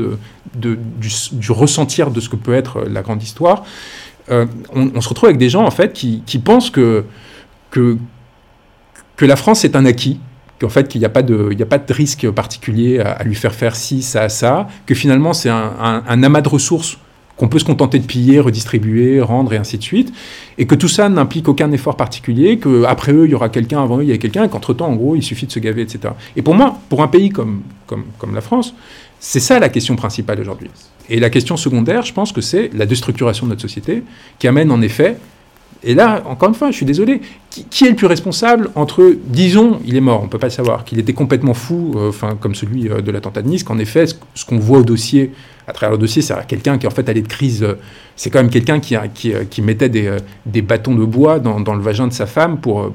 [0.56, 3.64] de, du, ressentir de ce que peut être la grande histoire.
[4.30, 7.06] Euh, on, se retrouve avec des gens en fait qui, pensent que,
[7.70, 7.98] que,
[9.16, 10.20] que la France est un acquis,
[10.60, 13.56] qu'en fait qu'il n'y a, pas de, a pas de risque particulier à, lui faire
[13.56, 16.98] faire ci, ça, ça, que finalement c'est un, amas de ressources
[17.42, 20.14] qu'on peut se contenter de piller, redistribuer, rendre et ainsi de suite,
[20.60, 23.98] et que tout ça n'implique aucun effort particulier, qu'après eux, il y aura quelqu'un, avant
[23.98, 26.14] eux, il y a quelqu'un, et qu'entre-temps, en gros, il suffit de se gaver, etc.
[26.36, 28.76] Et pour moi, pour un pays comme, comme, comme la France,
[29.20, 30.70] c'est ça la question principale aujourd'hui.
[31.10, 34.04] Et la question secondaire, je pense que c'est la déstructuration de notre société,
[34.38, 35.18] qui amène en effet
[35.84, 39.80] et là, encore une fois, je suis désolé, qui, est le plus responsable entre, disons,
[39.84, 42.38] il est mort, on ne peut pas le savoir, qu'il était complètement fou, euh, enfin,
[42.40, 45.32] comme celui euh, de l'attentat de Nice, qu'en effet, ce, qu'on voit au dossier,
[45.68, 47.80] à travers le dossier, c'est quelqu'un qui en fait allait de crise, euh,
[48.16, 52.14] c'est quand même quelqu'un qui, mettait des, des, bâtons de bois dans, le vagin de
[52.14, 52.92] sa femme pour,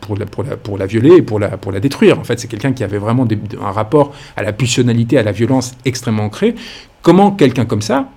[0.00, 2.18] pour, la, violer et pour la, détruire.
[2.18, 3.28] En fait, c'est quelqu'un qui avait vraiment
[3.62, 6.54] un rapport à la pulsionalité, à la violence extrêmement ancré.
[7.02, 8.08] Comment quelqu'un comme ça,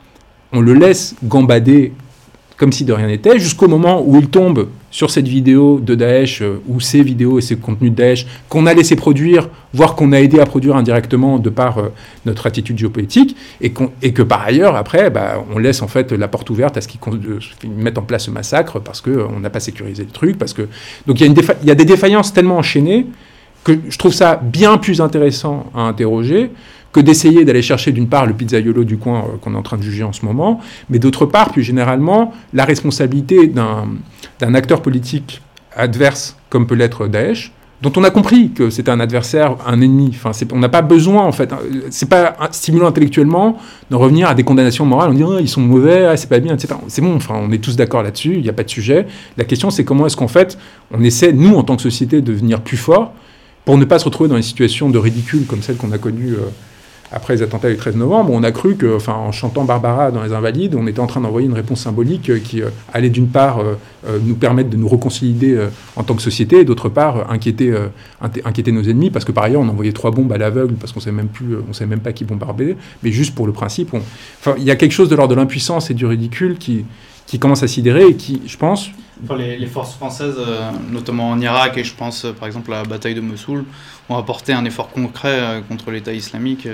[0.54, 1.92] on le laisse gambader
[2.58, 6.42] comme si de rien n'était, jusqu'au moment où il tombe sur cette vidéo de Daesh,
[6.42, 10.12] euh, ou ces vidéos et ces contenus de Daesh, qu'on a laissé produire, voire qu'on
[10.12, 11.90] a aidé à produire indirectement de par euh,
[12.26, 16.50] notre attitude géopolitique, et, que par ailleurs, après, bah, on laisse en fait la porte
[16.50, 17.00] ouverte à ce qu'ils
[17.70, 20.68] mettent en place ce massacre, parce qu'on euh, n'a pas sécurisé le truc, parce que...
[21.06, 21.32] Donc il
[21.64, 23.06] y a des défaillances tellement enchaînées
[23.64, 26.52] que je trouve ça bien plus intéressant à interroger
[26.92, 29.78] que d'essayer d'aller chercher d'une part le pizzaiolo du coin euh, qu'on est en train
[29.78, 35.42] de juger en ce moment, mais d'autre part, plus généralement, la responsabilité d'un acteur politique
[35.76, 40.10] adverse comme peut l'être Daesh, dont on a compris que c'était un adversaire, un ennemi.
[40.10, 41.54] Enfin, on n'a pas besoin, en fait,
[41.92, 43.58] c'est pas stimulant intellectuellement
[43.92, 46.40] de revenir à des condamnations morales en disant ah, ils sont mauvais, ah, c'est pas
[46.40, 46.74] bien, etc.
[46.88, 49.06] C'est bon, enfin, on est tous d'accord là-dessus, il n'y a pas de sujet.
[49.38, 50.58] La question, c'est comment est-ce qu'en fait,
[50.92, 53.14] on essaie, nous, en tant que société, de devenir plus forts
[53.64, 56.34] pour ne pas se retrouver dans une situation de ridicule comme celle qu'on a connue.
[56.34, 56.50] Euh,
[57.12, 60.24] après les attentats du 13 novembre, on a cru que, enfin, en chantant Barbara dans
[60.24, 63.30] Les Invalides, on était en train d'envoyer une réponse symbolique euh, qui euh, allait d'une
[63.30, 63.76] part euh,
[64.24, 65.58] nous permettre de nous réconcilier
[65.96, 67.72] en tant que société, et d'autre part inquiéter,
[68.72, 71.16] nos ennemis, parce que par ailleurs on envoyait trois bombes à l'aveugle, parce qu'on ne
[71.16, 73.94] même plus, on savait même pas qui bombardait, mais juste pour le principe,
[74.58, 76.86] il y a quelque chose de l'ordre de l'impuissance et du ridicule qui,
[77.28, 78.90] qui commence à sidérer et qui, je pense,
[79.38, 82.84] les, forces françaises, euh, notamment en Irak et je pense euh, par exemple à la
[82.84, 83.66] bataille de Mossoul,
[84.10, 86.68] ont apporté un effort concret euh, contre l'État islamique.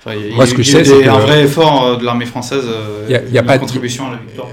[0.00, 2.64] Enfin, Moi, ce que je sais, c'est un vrai effort de l'armée française.
[3.08, 4.48] Il n'y a, pas de contribution à la victoire.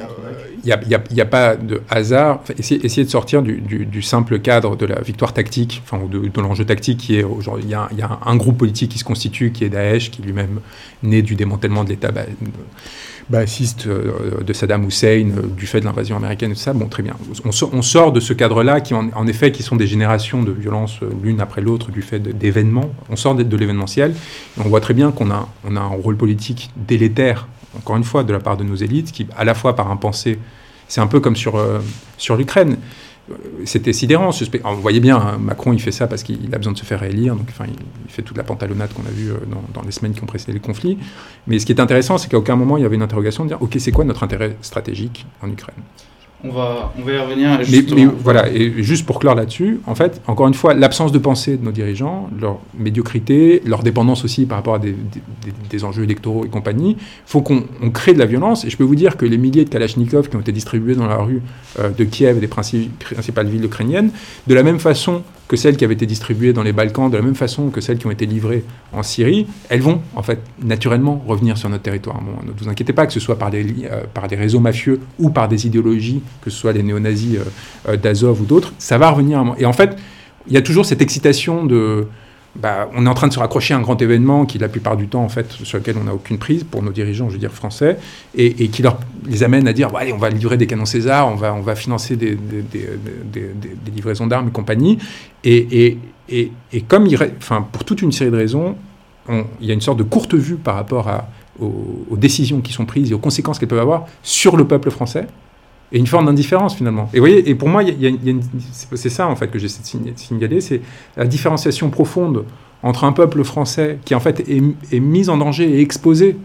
[0.64, 0.76] Il
[1.12, 2.42] n'y a, pas de hasard.
[2.58, 6.98] essayer, de sortir du, simple cadre de la victoire tactique, enfin, de, de l'enjeu tactique
[6.98, 7.66] qui est aujourd'hui.
[7.68, 10.62] Il y, a, un groupe politique qui se constitue, qui est Daesh, qui lui-même
[11.04, 12.12] né du démantèlement de l'État
[13.30, 16.88] bassiste euh, de Saddam Hussein euh, du fait de l'invasion américaine et tout ça, bon,
[16.88, 17.16] très bien.
[17.44, 21.10] On, sort de ce cadre-là, qui en, effet, qui sont des générations de violences euh,
[21.24, 22.92] l'une après l'autre du fait d'événements.
[23.10, 24.14] On sort de, de l'événementiel.
[24.64, 28.24] On voit très bien qu'on a, on a un rôle politique délétère, encore une fois,
[28.24, 30.40] de la part de nos élites, qui, à la fois par un pensée,
[30.88, 31.60] c'est un peu comme sur,
[32.18, 32.78] sur l'Ukraine
[33.66, 34.30] c'était sidérant.
[34.64, 37.00] On voyait bien, hein, Macron, il fait ça parce qu'il a besoin de se faire
[37.00, 37.36] réélire.
[37.36, 39.38] Donc, enfin, il, fait toute la pantalonnade qu'on a vue euh,
[39.74, 40.98] dans, les semaines qui ont précédé le conflit.
[41.48, 43.50] Mais ce qui est intéressant, c'est qu'à aucun moment, il y avait une interrogation de
[43.50, 45.76] dire OK, c'est quoi notre intérêt stratégique en Ukraine?
[46.46, 47.60] On va, on va y revenir.
[47.72, 51.58] Mais, voilà, et juste pour clore là-dessus, en fait, encore une fois, l'absence de pensée
[51.58, 56.50] de nos dirigeants, leur médiocrité, leur dépendance aussi par rapport à des, enjeux électoraux et
[56.50, 58.66] compagnie, font qu'on crée de la violence.
[58.66, 61.08] Et je peux vous dire que les milliers de Kalachnikov qui ont été distribués dans
[61.08, 61.42] la rue
[61.80, 64.12] euh, de Kiev et des principales villes ukrainiennes,
[64.48, 67.22] de la même façon que celles qui avaient été distribuées dans les Balkans, de la
[67.22, 71.24] même façon que celles qui ont été livrées en Syrie, elles vont en fait naturellement
[71.28, 72.20] revenir sur notre territoire.
[72.22, 75.68] ne vous inquiétez pas que ce soit par des, euh, réseaux mafieux ou par des
[75.68, 77.44] idéologies, que ce soit les néo-nazis euh,
[77.90, 79.44] euh, d'Azov ou d'autres, ça va revenir.
[79.60, 79.98] Et en fait,
[80.48, 82.08] il y a toujours cette excitation de
[82.56, 84.96] bah, on est en train de se raccrocher à un grand événement qui, la plupart
[84.96, 87.40] du temps, en fait, sur lequel on n'a aucune prise pour nos dirigeants, je veux
[87.40, 87.98] dire français,
[88.36, 88.84] et, qui
[89.26, 92.38] les amène à dire allez, on va livrer des canons César, on va, financer des,
[93.94, 94.98] livraisons d'armes et compagnie.
[95.44, 95.98] Et,
[96.88, 98.76] comme enfin, pour toute une série de raisons,
[99.30, 101.10] il y a une sorte de courte vue par rapport
[101.60, 105.28] aux décisions qui sont prises et aux conséquences qu'elles peuvent avoir sur le peuple français
[105.96, 107.10] et une forme d'indifférence finalement.
[107.14, 107.82] Et vous voyez, et pour moi,
[108.94, 110.82] c'est ça en fait que j'essaie de signaler, c'est
[111.16, 112.44] la différenciation profonde
[112.84, 116.38] entre un peuple français qui en fait est, mis en danger et exposé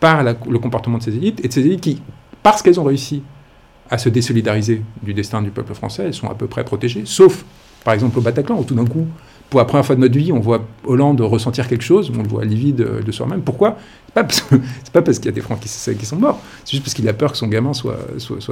[0.00, 2.02] par le comportement de ces élites, et de ces élites qui,
[2.42, 3.22] parce qu'elles ont réussi
[3.88, 7.44] à se désolidariser du destin du peuple français, elles sont à peu près protégées, sauf
[7.84, 9.06] par exemple au Bataclan, où tout d'un coup,
[9.52, 12.28] pour la première fois de notre vie, on voit Hollande ressentir quelque chose, on le
[12.28, 13.42] voit livide de soi-même.
[13.42, 13.76] Pourquoi?
[14.06, 14.40] C'est pas parce,
[14.94, 15.68] pas parce qu'il y a des Francs qui,
[16.06, 17.98] sont morts, c'est juste parce qu'il a peur que son gamin soit,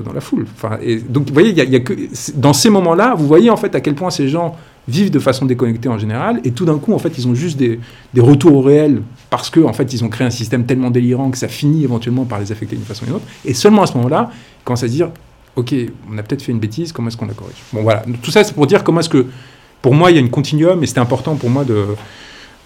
[0.05, 0.45] dans la foule.
[0.83, 1.95] Et donc, vous voyez, y que,
[2.35, 4.55] dans ces moments-là, vous voyez en fait à quel point ces gens
[4.89, 7.57] vivent de façon déconnectée en général, et tout d'un coup, en fait, ils ont juste
[7.57, 7.81] des,
[8.13, 11.31] des retours au réel parce que en fait, ils ont créé un système tellement délirant
[11.31, 13.27] que ça finit éventuellement par les affecter d'une façon ou d'une autre.
[13.47, 15.09] Et seulement à ce moment-là, ils commencent à se dire,
[15.57, 15.75] ok,
[16.13, 17.63] on a peut-être fait une bêtise, comment est-ce qu'on la corrige?
[17.73, 18.05] Bon, voilà.
[18.23, 19.27] Tout ça, c'est pour dire comment est-ce que
[19.83, 21.87] pour moi, il y a une continuum et c'était important pour moi de,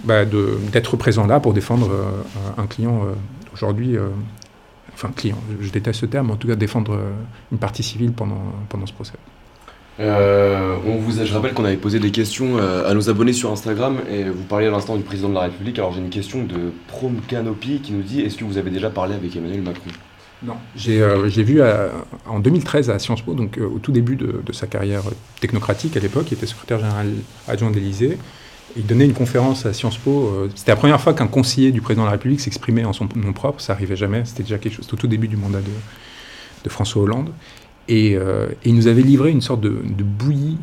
[0.04, 3.14] bah, d'être présent là pour défendre euh, un client euh,
[3.54, 4.08] aujourd'hui euh,
[4.92, 6.98] enfin client, je, déteste ce terme, mais en tout cas défendre
[7.50, 9.14] une partie civile pendant, pendant ce procès.
[9.98, 14.24] on vous je rappelle qu'on avait posé des questions à nos abonnés sur Instagram et
[14.24, 15.78] vous parliez à l'instant du président de la République.
[15.78, 18.88] Alors j'ai une question de Prom Canopy qui nous dit est-ce que vous avez déjà
[18.88, 19.90] parlé avec Emmanuel Macron?
[20.42, 20.56] Non.
[20.76, 21.62] J'ai euh, vu
[22.26, 25.02] en 2013 à Sciences Po, donc euh, au tout début de, sa carrière
[25.40, 27.12] technocratique à l'époque, il était secrétaire général
[27.48, 28.18] adjoint d'Élysée.
[28.76, 30.28] Il donnait une conférence à Sciences Po.
[30.28, 33.08] Euh, c'était la première fois qu'un conseiller du président de la République s'exprimait en son
[33.14, 33.60] nom propre.
[33.60, 34.24] Ça arrivait jamais.
[34.24, 34.88] C'était déjà quelque chose.
[34.92, 37.30] au tout début du mandat de, François Hollande.
[37.88, 38.18] Et,
[38.64, 40.56] il nous avait livré une sorte de, bouillie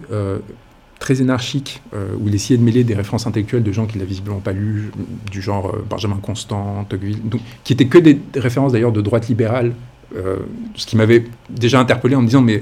[1.01, 4.05] très énarchique, euh, où il essayait de mêler des références intellectuelles de gens qu'il n'a
[4.05, 4.91] visiblement pas lus,
[5.31, 9.27] du genre euh, Benjamin Constant, Tocqueville, donc, qui étaient que des, références d'ailleurs de droite
[9.27, 9.73] libérale,
[10.15, 10.37] euh,
[10.75, 12.61] ce qui m'avait déjà interpellé en me disant mais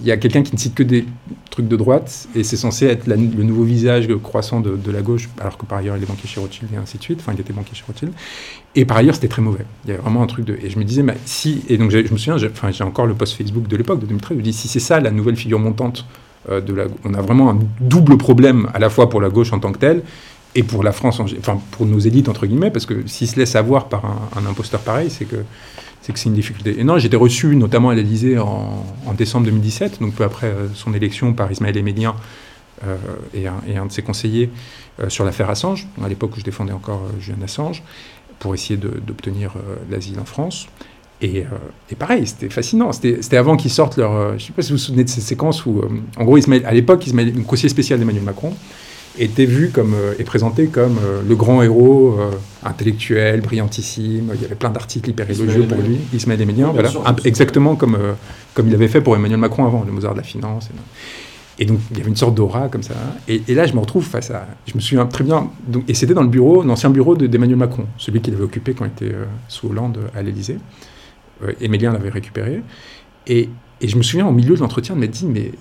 [0.00, 1.04] il y a quelqu'un qui ne cite que des
[1.50, 5.56] trucs de droite et c'est censé être le nouveau visage croissant de, la gauche, alors
[5.56, 7.20] que par ailleurs il est banquier chez Rothschild et ainsi de suite.
[7.20, 8.12] Enfin, il était banquier chez Rothschild.
[8.74, 9.64] Et par ailleurs, c'était très mauvais.
[9.84, 10.58] Il y avait vraiment un truc de.
[10.60, 11.62] Et je me disais, mais si.
[11.68, 14.38] Et donc, je me souviens, j'ai encore le post Facebook de l'époque, de 2013, je
[14.38, 16.04] me dis, si c'est ça la nouvelle figure montante
[16.50, 19.72] euh, on a vraiment un double problème à la fois pour la gauche en tant
[19.72, 20.02] que telle
[20.54, 23.56] et pour la France, enfin pour nos élites entre guillemets, parce que s'ils se laissent
[23.56, 24.04] avoir par
[24.36, 25.36] un, imposteur pareil, c'est que
[26.02, 26.80] c'est une difficulté.
[26.80, 28.82] Et non, j'étais reçu notamment à l'Élysée en,
[29.16, 32.14] décembre 2017, donc peu après euh, son élection par Ismaël Émélien
[32.86, 32.96] euh,
[33.34, 34.50] et, un, de ses conseillers
[35.08, 37.82] sur l'affaire Assange, à l'époque où je défendais encore Julian Assange,
[38.38, 39.52] pour essayer d'obtenir
[39.90, 40.66] l'asile en France.
[41.20, 41.44] Et, euh,
[41.90, 42.92] et, pareil, c'était fascinant.
[42.92, 44.12] C'était avant qu'ils sortent leur.
[44.12, 46.24] Euh, je ne sais pas si vous vous souvenez de ces séquences où, euh, en
[46.24, 48.52] gros, à l'époque, Ismaël, un conseiller spécial d'Emmanuel Macron
[49.18, 52.20] était vu comme et présenté comme le grand héros
[52.62, 54.30] intellectuel, brillantissime.
[54.32, 56.92] Il y avait plein d'articles hyper élogieux pour lui, Ismaël Emilien, voilà,
[57.24, 57.98] exactement comme
[58.54, 60.68] comme il avait fait pour Emmanuel Macron avant, le Mozart de la finance.
[61.58, 62.94] Et, donc il y avait une sorte d'aura comme ça.
[63.26, 64.46] Et, et, là, je me retrouve face à.
[64.68, 65.50] Je me souviens très bien.
[65.66, 68.84] Donc, et c'était dans le bureau, l'ancien bureau d'Emmanuel Macron, celui qu'il avait occupé quand
[68.84, 69.16] il était
[69.48, 70.58] sous Hollande à l'Élysée.
[71.60, 72.62] Emilien l'avait récupéré.
[73.26, 73.48] Et,
[73.80, 75.52] et, je me souviens, au milieu de l'entretien, de m'être dit, mais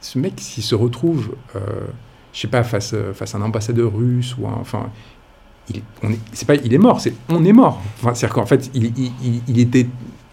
[0.00, 1.60] ce mec, s'il se retrouve, euh,
[2.32, 4.90] je sais pas, face, face à un ambassadeur russe, ou enfin,
[5.68, 7.80] il, est, pas, il est mort, c'est, on est mort.
[7.98, 8.92] Enfin, c'est-à-dire qu'en fait, il,
[9.46, 9.86] il, était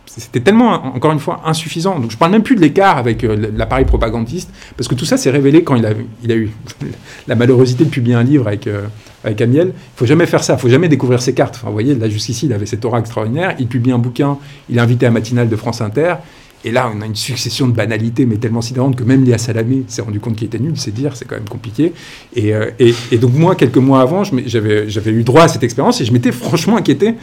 [0.08, 2.00] c'était tellement, encore une fois, insuffisant.
[2.00, 5.18] Donc je parle même plus de l'écart avec euh, l'appareil propagandiste, parce que tout ça
[5.18, 6.52] s'est révélé quand il a, eu
[7.28, 8.84] la malheureusité de publier un livre avec, euh,
[9.24, 9.68] avec Amiel.
[9.68, 11.56] Il faut jamais faire ça, il faut jamais découvrir ses cartes.
[11.56, 13.56] Enfin, vous voyez, là jusqu'ici, il avait cette aura extraordinaire.
[13.60, 14.38] Il publie un bouquin,
[14.70, 16.16] il est invité à Matinale de France Inter.
[16.64, 19.84] Et là, on a une succession de banalités, mais tellement sidérantes que même Léa Salamé
[19.88, 21.94] s'est rendu compte qu'il était nul, c'est dire, c'est quand même compliqué.
[22.36, 22.72] Et, euh,
[23.14, 26.78] donc moi, quelques mois avant, j'avais eu droit à cette expérience et je m'étais franchement
[26.78, 27.14] inquiété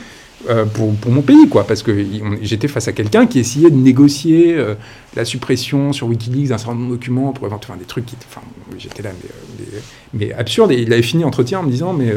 [0.48, 2.06] euh, pour, mon pays, quoi, parce que
[2.42, 4.74] j'étais face à quelqu'un qui essayait de négocier euh,
[5.16, 8.42] la suppression sur Wikileaks d'un certain nombre de documents pour éventuellement des trucs qui, enfin,
[8.78, 9.80] j'étais là, mais,
[10.14, 10.70] mais, absurde.
[10.70, 12.14] Et il avait fini l'entretien en me disant, mais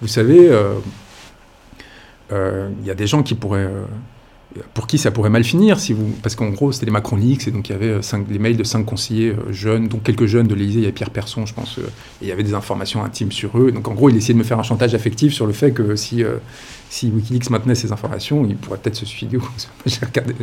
[0.00, 0.50] vous savez,
[2.30, 3.68] il y a des gens qui pourraient
[4.74, 7.48] pour qui ça pourrait mal finir si vous parce qu'en gros c'était les Macron Leaks
[7.48, 10.46] et donc il y avait cinq, les mails de cinq conseillers jeunes donc quelques jeunes
[10.46, 11.82] de l'Élysée il y a Pierre Persson je pense et
[12.22, 13.72] il y avait des informations intimes sur eux.
[13.72, 15.96] Donc en gros il essayait de me faire un chantage affectif sur le fait que
[15.96, 16.24] si
[16.90, 19.38] si Wikileaks maintenait ces informations, il pourrait peut-être se suicider.
[19.86, 20.34] J'ai regardé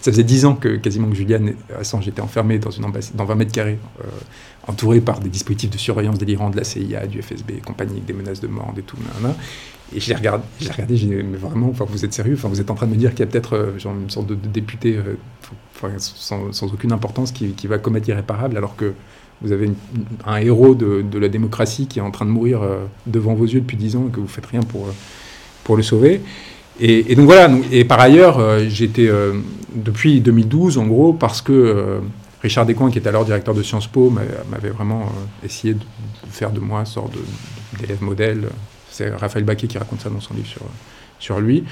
[0.00, 1.46] Ça faisait dix ans que quasiment que Julian
[1.78, 2.84] Assange était enfermé dans, une
[3.14, 4.08] dans 20 mètres carrés, euh,
[4.66, 8.40] entouré par des dispositifs de surveillance délirants de la CIA, du FSB compagnie, des menaces
[8.40, 8.96] de mort et tout.
[9.94, 12.34] Et je l'ai regardé, j'ai regardé, j'ai mais vraiment, enfin, vous êtes sérieux?
[12.34, 14.28] Enfin, vous êtes en train de me dire qu'il y a peut-être euh, une sorte
[14.28, 15.16] de, député euh,
[15.98, 18.94] sans, aucune importance qui, va commettre irréparable, alors que
[19.42, 19.70] vous avez
[20.26, 22.60] un héros de, la démocratie qui est en train de mourir
[23.06, 24.88] devant vos yeux depuis dix ans et que vous faites rien pour
[25.70, 26.20] pour le sauver.
[26.80, 29.34] Et, donc voilà, et par ailleurs, euh, j'étais euh,
[29.72, 32.00] depuis 2012 en gros, parce que euh,
[32.42, 34.12] Richard Descoings, qui était alors directeur de Sciences Po,
[34.50, 35.12] m'avait vraiment
[35.44, 35.80] essayé de
[36.28, 37.12] faire de moi une sorte
[37.78, 38.48] d'élève modèle.
[38.90, 40.62] C'est Raphaël Baquet qui raconte ça dans son livre sur,
[41.20, 41.62] sur lui.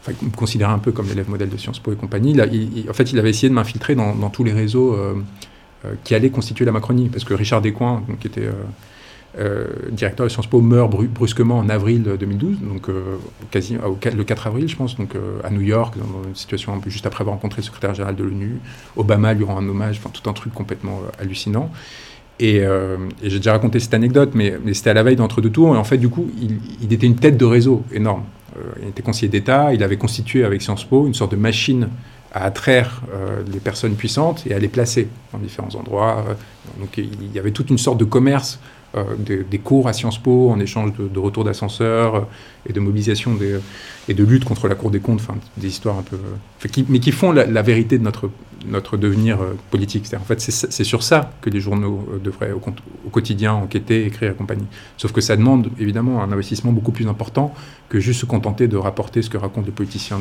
[0.00, 2.36] Enfin, il me considérait un peu comme l'élève modèle de Sciences Po et compagnie.
[2.88, 4.96] En fait, il avait essayé de m'infiltrer dans, tous les réseaux
[6.04, 8.48] qui allaient constituer la Macronie, parce que Richard Descoings, donc, qui était
[9.90, 13.16] directeur de Sciences Po meurt brusquement en avril 2012, donc euh,
[13.50, 17.06] quasi, le 4 avril, je pense, donc euh, à New York, dans une situation juste
[17.06, 18.56] après avoir rencontré le secrétaire général de l'ONU.
[18.96, 21.70] Obama lui rend un hommage, tout un truc complètement hallucinant.
[22.40, 22.62] Et,
[23.22, 25.74] j'ai déjà raconté cette anecdote, mais, c'était à la veille d'entre deux tours.
[25.74, 28.22] Et en fait, du coup, il, il était une tête de réseau énorme.
[28.80, 29.74] il était conseiller d'État.
[29.74, 31.88] Il avait constitué avec Sciences Po une sorte de machine
[32.32, 33.02] à attraire
[33.52, 36.24] les personnes puissantes et à les placer dans différents endroits.
[36.78, 38.60] Donc il y avait toute une sorte de commerce
[38.96, 42.20] euh, des, cours à Sciences Po en échange de, retours d'ascenseurs euh,
[42.66, 43.36] et de mobilisation
[44.08, 45.20] et de lutte contre la Cour des comptes,
[45.58, 48.30] des histoires un peu, euh, mais qui font la, vérité de notre
[48.66, 49.38] notre devenir
[49.70, 50.06] politique.
[50.14, 52.60] En fait, c'est sur ça que les journaux devraient au,
[53.10, 54.66] quotidien enquêter, écrire et compagnie.
[54.96, 57.54] Sauf que ça demande évidemment un investissement beaucoup plus important
[57.88, 60.20] que juste se contenter de rapporter ce que racontent les politiciens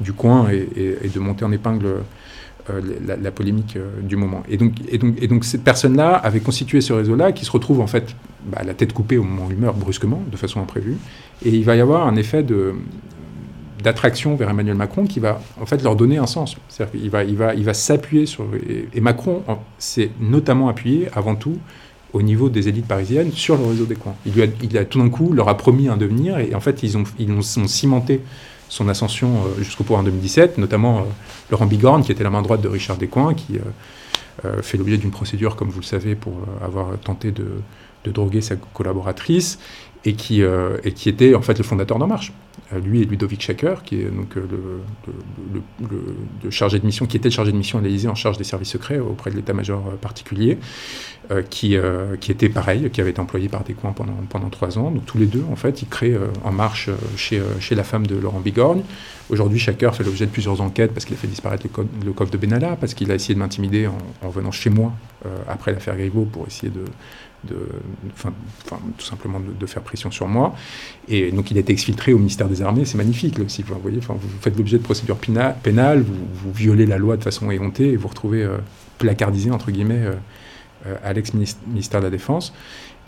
[0.00, 1.96] du coin et, de monter en épingle
[3.06, 4.42] la, polémique du moment.
[4.48, 7.80] Et donc, et donc, et donc cette personne-là avait constitué ce réseau-là qui se retrouve
[7.80, 8.14] en fait
[8.46, 10.96] bah, la tête coupée au moment où il meurt brusquement, de façon imprévue.
[11.44, 12.44] Et il va y avoir un effet
[13.82, 16.56] d'attraction vers Emmanuel Macron qui va en fait leur donner un sens.
[16.68, 18.46] C'est-à-dire qu'il va, il va, s'appuyer sur...
[18.94, 19.42] Et, Macron
[19.78, 21.58] s'est notamment appuyé avant tout
[22.12, 24.14] au niveau des élites parisiennes sur le réseau des coins.
[24.26, 27.04] Il, a, tout d'un coup leur a promis un devenir et en fait ils ont,
[27.18, 28.20] ils ont, cimenté
[28.70, 31.02] son ascension euh, jusqu'au pouvoir en 2017, notamment euh,
[31.50, 33.58] Laurent Bigorne qui était la main droite de Richard Descoings qui
[34.46, 36.32] euh, fait l'objet d'une procédure comme vous le savez pour
[36.64, 37.60] avoir tenté de,
[38.04, 39.58] de droguer sa collaboratrice
[40.04, 42.32] et qui, et qui était en fait le fondateur d'En Marche
[42.78, 44.46] lui et Ludovic Schacker, qui est donc euh,
[45.52, 48.44] le, chargé de mission, qui était le chargé de mission à l'Élysée en charge des
[48.44, 50.58] services secrets auprès de l'état-major euh, particulier,
[51.30, 54.90] euh, qui, était pareil, qui avait été employé par des coins pendant, trois ans.
[54.90, 58.16] Donc tous les deux, en fait, ils créent En Marche chez, chez la femme de
[58.16, 58.82] Laurent Bigorgne.
[59.28, 61.66] Aujourd'hui, Schacker fait l'objet de plusieurs enquêtes parce qu'il a fait disparaître
[62.04, 63.86] le, coffre de Benalla, parce qu'il a essayé de m'intimider
[64.22, 64.92] en, venant chez moi
[65.48, 66.84] après l'affaire Griveaux pour essayer de,
[67.44, 67.56] de,
[68.98, 70.54] tout simplement de, faire pression sur moi.
[71.08, 73.62] Et donc il a été exfiltré au ministère des Armées, c'est magnifique là aussi.
[73.62, 75.18] Vous, voyez, vous faites l'objet de procédures
[75.62, 78.58] pénales, vous, vous, violez la loi de façon éhontée et vous retrouvez euh,
[78.98, 80.12] placardisé, entre guillemets, euh,
[80.86, 82.52] euh, à l'ex-ministère de la Défense.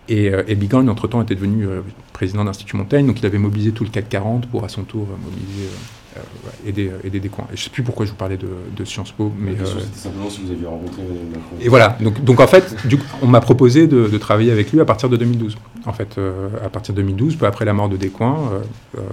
[0.09, 1.65] Et, et Bigon, entre-temps, était devenu
[2.13, 5.07] président d'Institut Montaigne, donc il avait mobilisé tout le CAC 40 pour, à son tour,
[5.23, 5.69] mobiliser
[6.17, 7.47] euh, aider, aider, des coins.
[7.53, 9.53] Et je ne sais plus pourquoi je vous parlais de, de Sciences Po, mais...
[9.53, 11.57] Euh, C'était simplement si vous aviez rencontré Macron.
[11.61, 14.81] Et voilà, donc, donc en fait, du, on m'a proposé de, de, travailler avec lui
[14.81, 15.57] à partir de 2012.
[15.87, 18.51] En fait, euh, à partir de 2012, peu après la mort de Descoings,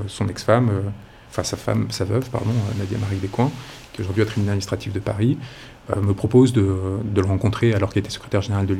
[0.07, 0.69] son ex-femme,
[1.29, 3.51] enfin sa femme, sa veuve, pardon, Nadia Marie Descoings,
[3.93, 5.37] qui est aujourd'hui au tribunal administratif de Paris,
[5.95, 8.75] me propose de, de, le rencontrer alors qu'il était secrétaire général de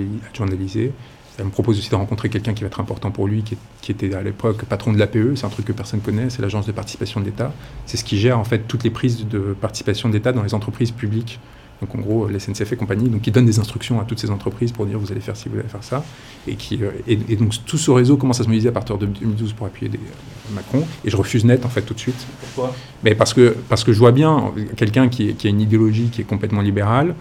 [0.45, 0.93] l'Élysée
[1.39, 4.13] elle me propose aussi de rencontrer quelqu'un qui va être important pour lui, qui, était
[4.13, 7.19] à l'époque patron de l'APE, c'est un truc que personne connaît, c'est l'agence de participation
[7.19, 7.53] de l'État.
[7.85, 10.91] C'est ce qui gère en fait toutes les prises de participation d'État dans les entreprises
[10.91, 11.39] publiques.
[11.81, 14.29] Donc en gros, les SNCF et compagnie, donc qui donne des instructions à toutes ces
[14.29, 16.03] entreprises pour dire vous allez faire ci, vous allez faire ça.
[16.45, 19.05] Et, qui, euh, et, donc tout ce réseau commence à se mobiliser à partir de
[19.05, 20.85] 2012 pour appuyer des, euh, Macron.
[21.05, 22.27] Et je refuse net en fait tout de suite.
[22.41, 22.75] Pourquoi?
[23.03, 26.21] Mais parce que, parce que je vois bien quelqu'un qui, qui a une idéologie qui
[26.21, 27.15] est complètement libérale,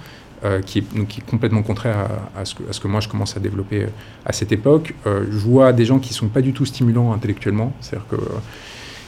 [0.44, 3.88] euh, qui, est, complètement contraire à, ce que, moi je commence à développer euh,
[4.24, 4.94] à cette époque.
[5.06, 8.16] Euh, je vois des gens qui ne sont pas du tout stimulants intellectuellement, c'est-à-dire que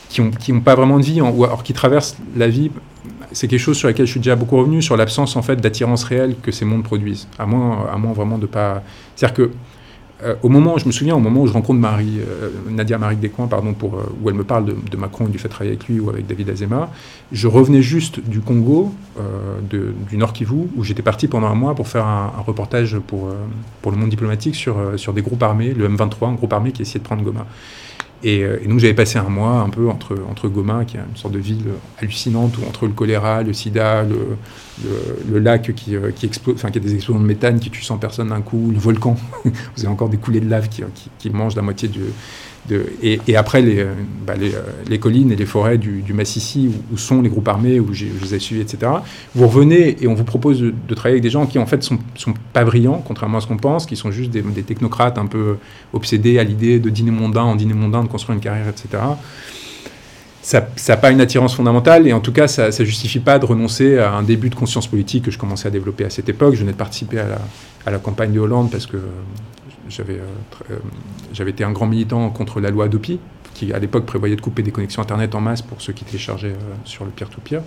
[0.08, 2.72] qui n'ont ont pas vraiment de vie, ou alors qui traversent la vie.
[3.30, 6.02] C'est quelque chose sur lequel je suis déjà beaucoup revenu, sur l'absence en fait d'attirance
[6.02, 7.28] réelle que ces mondes produisent.
[7.38, 8.82] À moins, à moins vraiment de pas.
[9.14, 9.50] C'est-à-dire que
[10.22, 13.16] euh, au moment, je me souviens, au moment où je rencontre Marie, euh, Nadia Marie
[13.16, 13.86] Descoings, pardon, euh,
[14.22, 16.26] où elle me parle de, Macron et du fait de travailler avec lui ou avec
[16.26, 16.90] David Azema,
[17.32, 18.92] je revenais juste du Congo,
[19.70, 23.28] du Nord Kivu, où j'étais parti pendant un mois pour faire un, reportage pour,
[23.82, 26.82] pour le monde diplomatique sur, sur des groupes armés, le M23, un groupe armé qui
[26.82, 27.46] essayait de prendre Goma.
[28.22, 31.16] Et, et, donc j'avais passé un mois un peu entre, entre Goma, qui est une
[31.16, 31.64] sorte de ville
[31.98, 34.36] hallucinante, où entre le choléra, le sida, le,
[35.30, 37.84] le, lac qui, euh, qui explose, enfin qui a des explosions de méthane qui tuent
[37.84, 40.82] 100 personnes d'un coup, le volcan, vous avez encore des coulées de lave qui,
[41.18, 42.00] qui, mangent la moitié du,
[42.68, 43.92] de, et, après les, euh,
[44.26, 44.50] bah euh,
[44.88, 48.06] les, collines et les forêts du, du Massissi où, sont les groupes armés, où je
[48.22, 48.92] les ai suivis, etc.
[49.34, 51.98] Vous revenez et on vous propose de, travailler avec des gens qui en fait sont,
[52.16, 55.26] sont pas brillants, contrairement à ce qu'on pense, qui sont juste des, des technocrates un
[55.26, 55.56] peu
[55.92, 58.98] obsédés à l'idée de dîner mondain en dîner mondain, de construire une carrière, etc
[60.42, 63.44] ça n'a pas une attirance fondamentale et en tout cas ça ne justifie pas de
[63.44, 66.54] renoncer à un début de conscience politique que je commençais à développer à cette époque.
[66.54, 68.98] Je venais de participer à la, campagne de Hollande parce que
[69.88, 70.78] j'avais euh, euh,
[71.32, 73.18] j'avais été un grand militant contre la loi Adopi
[73.54, 76.48] qui à l'époque prévoyait de couper des connexions Internet en masse pour ceux qui téléchargeaient
[76.48, 77.60] euh, sur le peer-to-peer,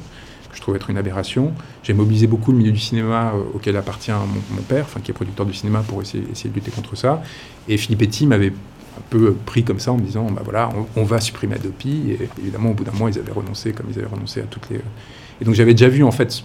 [0.50, 1.52] que je trouvais être une aberration.
[1.84, 5.54] J'ai mobilisé beaucoup le milieu du cinéma auquel appartient mon, père, qui est producteur du
[5.54, 7.22] cinéma, pour essayer, essayer de lutter contre ça.
[7.68, 8.54] Et Philippe Etty m'avait
[8.98, 12.12] un peu pris comme ça en me disant bah voilà, on, va supprimer Adopi.
[12.12, 14.70] Et évidemment, au bout d'un mois, ils avaient renoncé, comme ils avaient renoncé à toutes
[14.70, 14.80] les.
[15.42, 16.44] Et donc j'avais déjà vu en fait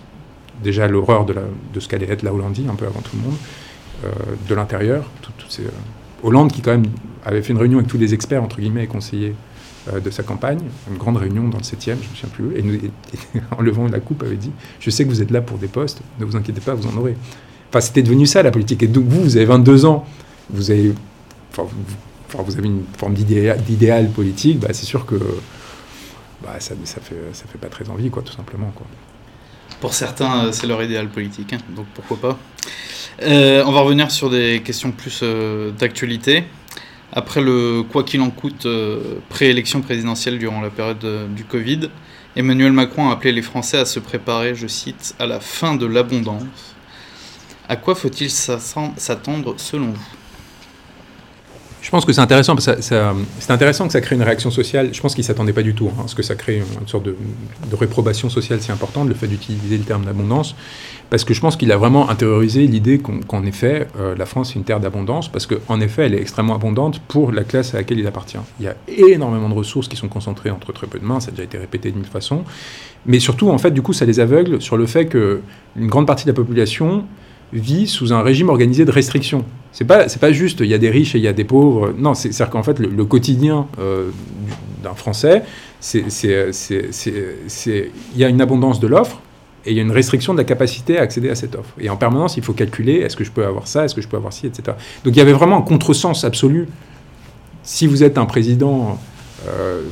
[0.62, 1.34] déjà l'horreur de,
[1.72, 3.37] de ce qu'allait être la Hollandie, un peu avant tout le monde,
[4.04, 4.11] euh,
[4.48, 5.04] de l'intérieur.
[5.48, 5.68] Ces, euh,
[6.22, 6.87] Hollande qui quand même
[7.24, 9.34] avait fait une réunion avec tous les experts, entre guillemets, et conseillers
[9.92, 12.56] euh, de sa campagne, une grande réunion dans le 7e, je ne me souviens plus,
[12.56, 15.68] et, en levant la coupe avait dit, je sais que vous êtes là pour des
[15.68, 17.16] postes, ne vous inquiétez pas, vous en aurez.
[17.70, 18.82] Enfin, c'était devenu ça la politique.
[18.82, 20.06] Et donc vous, vous avez 22 ans,
[20.50, 20.94] vous avez,
[22.37, 25.16] vous avez une forme d'idéal politique, bah, c'est sûr que
[26.43, 28.72] bah, ça ne fait, pas très envie, quoi, tout simplement.
[29.81, 32.39] Pour certains, euh, c'est leur idéal politique, hein, donc pourquoi pas.
[33.22, 36.45] Euh, on va revenir sur des questions plus euh, d'actualité.
[37.12, 38.66] Après le quoi qu'il en coûte
[39.31, 41.89] préélection présidentielle durant la période du Covid,
[42.37, 45.87] Emmanuel Macron a appelé les Français à se préparer, je cite, à la fin de
[45.87, 46.74] l'abondance.
[47.66, 50.18] À quoi faut-il s'attendre selon vous?
[51.89, 54.91] Je pense que c'est intéressant, parce que c'est intéressant que ça crée une réaction sociale.
[54.93, 56.86] Je pense qu'ils ne s'attendaient pas du tout hein, à ce que ça crée une,
[56.86, 57.16] sorte de,
[57.72, 60.55] réprobation sociale si importante, le fait d'utiliser le terme d'abondance.
[61.09, 64.57] Parce que je pense qu'il a vraiment intériorisé l'idée qu'en effet, euh, la France est
[64.57, 67.99] une terre d'abondance, parce qu'en effet, elle est extrêmement abondante pour la classe à laquelle
[67.99, 68.36] il appartient.
[68.61, 68.76] Il y a
[69.14, 71.57] énormément de ressources qui sont concentrées entre très peu de mains, ça a déjà été
[71.57, 72.45] répété de mille façons.
[73.07, 75.41] Mais surtout, en fait, du coup, ça les aveugle sur le fait que
[75.74, 77.07] une grande partie de la population
[77.53, 79.44] vit sous un régime organisé de restriction.
[79.72, 81.94] C'est pas, pas juste, il y a des riches et il y a des pauvres.
[81.96, 84.11] Non, c'est, c'est-à-dire qu'en fait, le, quotidien euh,
[84.46, 85.42] du- d'un Français,
[85.80, 86.05] c'est,
[88.14, 89.20] il y a une abondance de l'offre
[89.64, 91.70] et il y a une restriction de la capacité à accéder à cette offre.
[91.78, 94.09] Et en permanence, il faut calculer, est-ce que je peux avoir ça, est-ce que je
[94.09, 94.76] peux avoir ci, etc.
[95.05, 96.68] Donc il y avait vraiment un contresens absolu.
[97.62, 98.99] Si vous êtes un président
[99.49, 99.82] euh,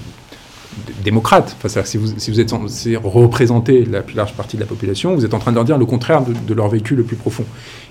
[1.04, 4.66] démocrate, enfin, si vous, si vous êtes censé représenter la plus large partie de la
[4.66, 7.02] population, vous êtes en train de leur dire le contraire de, de leur vécu le
[7.02, 7.44] plus profond.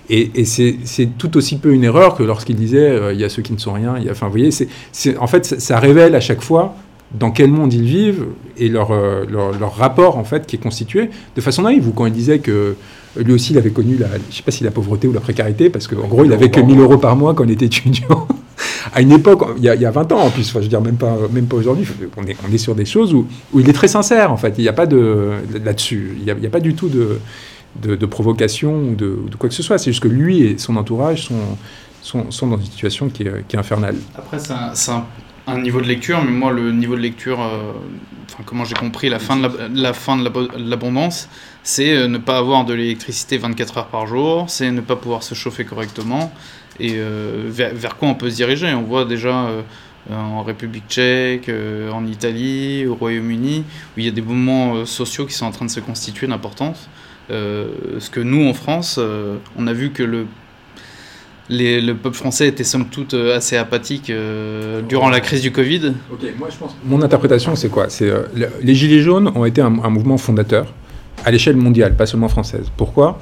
[0.10, 0.78] Et, et c'est
[1.18, 3.58] tout aussi peu une erreur que lorsqu'il disait euh, il y a ceux qui ne
[3.58, 3.96] sont rien.
[3.98, 6.42] Il y a, enfin, vous voyez, c'est, c'est- en fait, ça, ça révèle à chaque
[6.42, 6.76] fois
[7.18, 8.26] dans quel monde ils vivent
[8.58, 11.88] et leur, euh, leur, leur rapport en fait qui est constitué de façon naïve.
[11.88, 12.76] Ou quand il disait que
[13.18, 15.70] lui aussi il avait connu la, je sais pas si la pauvreté ou la précarité,
[15.70, 18.28] parce qu'en gros il avait que 1000 euros par mois quand il était étudiant.
[18.96, 20.68] À une époque, il y, a, il y a 20 ans en plus, je veux
[20.68, 21.86] dire même pas, même pas aujourd'hui,
[22.16, 24.74] on est, sur des choses où, il est très sincère en fait, il n'y a
[24.74, 25.34] pas de
[25.64, 29.78] là-dessus, il n'y a, pas du tout de, provocation ou de, quoi que ce soit,
[29.78, 33.98] c'est juste que lui et son entourage sont, dans une situation qui est, infernale.
[34.16, 34.54] Après, c'est
[34.92, 35.06] un-
[35.48, 37.72] un niveau de lecture, mais moi, le niveau de lecture, euh,
[38.46, 39.44] comment j'ai compris la fin de
[39.74, 41.30] la- la l'abondance,
[41.64, 45.22] c'est euh, ne pas avoir de l'électricité 24 heures par jour, c'est ne pas pouvoir
[45.24, 46.32] se chauffer correctement,
[46.80, 48.74] et euh, vers, vers quoi on peut se diriger?
[48.74, 49.50] On voit déjà
[50.12, 51.50] en République tchèque,
[51.92, 53.64] en Italie, au Royaume-Uni,
[53.96, 56.90] où il y a des mouvements sociaux qui sont en train de se constituer d'importance.
[57.30, 59.00] Ce que nous, en France,
[59.58, 60.28] on a vu que le
[61.50, 65.52] les- le peuple français était somme toute euh, assez apathique euh, durant la crise du
[65.52, 65.94] Covid.
[66.40, 66.76] moi je pense.
[66.86, 67.90] Mon interprétation, c'est quoi?
[67.90, 70.74] C'est euh, le- les gilets jaunes ont été un, un mouvement fondateur
[71.24, 72.72] à l'échelle mondiale, pas seulement française.
[72.76, 73.20] Pourquoi?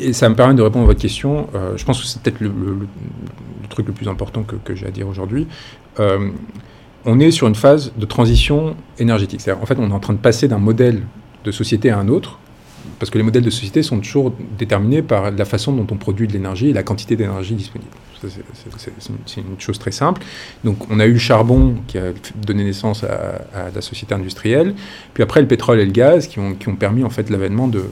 [0.00, 1.48] Et ça me permet de répondre à votre question.
[1.54, 2.88] Euh, je pense que c'est peut-être le, le- le-
[3.62, 5.46] le truc le plus important que, que j'ai à dire aujourd'hui.
[6.00, 6.30] Euh,
[7.04, 9.40] on est sur une phase de transition énergétique.
[9.40, 11.02] C'est-à-dire, en fait, on est en train de passer d'un modèle
[11.44, 12.38] de société à un autre,
[12.98, 16.26] parce que les modèles de société sont toujours déterminés par la façon dont on produit
[16.26, 17.90] de l'énergie et la quantité d'énergie disponible.
[19.26, 20.22] C'est une chose très simple.
[20.64, 24.74] Donc, on a eu le charbon qui a donné naissance à, à la société industrielle,
[25.12, 27.68] puis après le pétrole et le gaz qui ont, qui ont permis en fait l'avènement
[27.68, 27.84] de,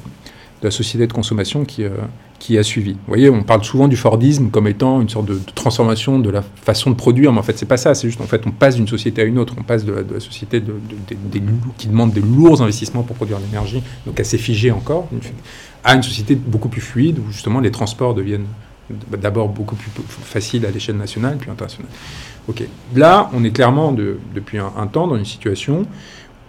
[0.62, 1.90] de la société de consommation qui, euh,
[2.38, 2.92] qui a suivi.
[2.92, 6.42] Vous voyez, on parle souvent du Fordisme comme étant une sorte de, transformation de la
[6.42, 7.94] façon de produire, mais en fait, c'est pas ça.
[7.94, 9.54] C'est juste, en fait, on passe d'une société à une autre.
[9.58, 11.42] On passe de la, société de, de- des-
[11.78, 15.08] qui demande des lourds investissements pour produire l'énergie, donc assez figée encore,
[15.84, 18.46] à une société beaucoup plus fluide où justement les transports deviennent
[19.20, 21.90] d'abord beaucoup plus faciles à l'échelle nationale, puis internationale.
[22.48, 22.62] Ok.
[22.94, 25.86] Là, on est clairement de- depuis un, temps dans une situation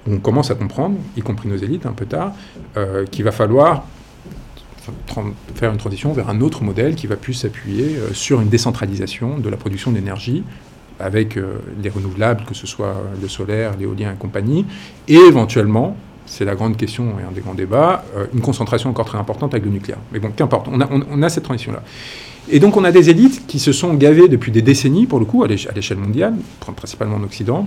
[0.08, 2.34] où on commence à comprendre, y compris nos élites un peu tard,
[2.78, 3.86] euh, qu'il va falloir
[5.56, 9.38] faire une transition vers un autre modèle qui va plus s'appuyer euh, sur une décentralisation
[9.38, 10.44] de la production d'énergie
[11.00, 14.66] avec euh, les renouvelables, que ce soit le solaire, l'éolien et compagnie,
[15.08, 19.06] et éventuellement, c'est la grande question et un des grands débats, euh, une concentration encore
[19.06, 20.00] très importante avec le nucléaire.
[20.12, 21.84] Mais bon, qu'importe, on a, cette transition-là.
[22.50, 25.26] Et donc on a des élites qui se sont gavées depuis des décennies, pour le
[25.26, 27.66] coup, à l'éche- à l'échelle mondiale, pr- principalement en Occident,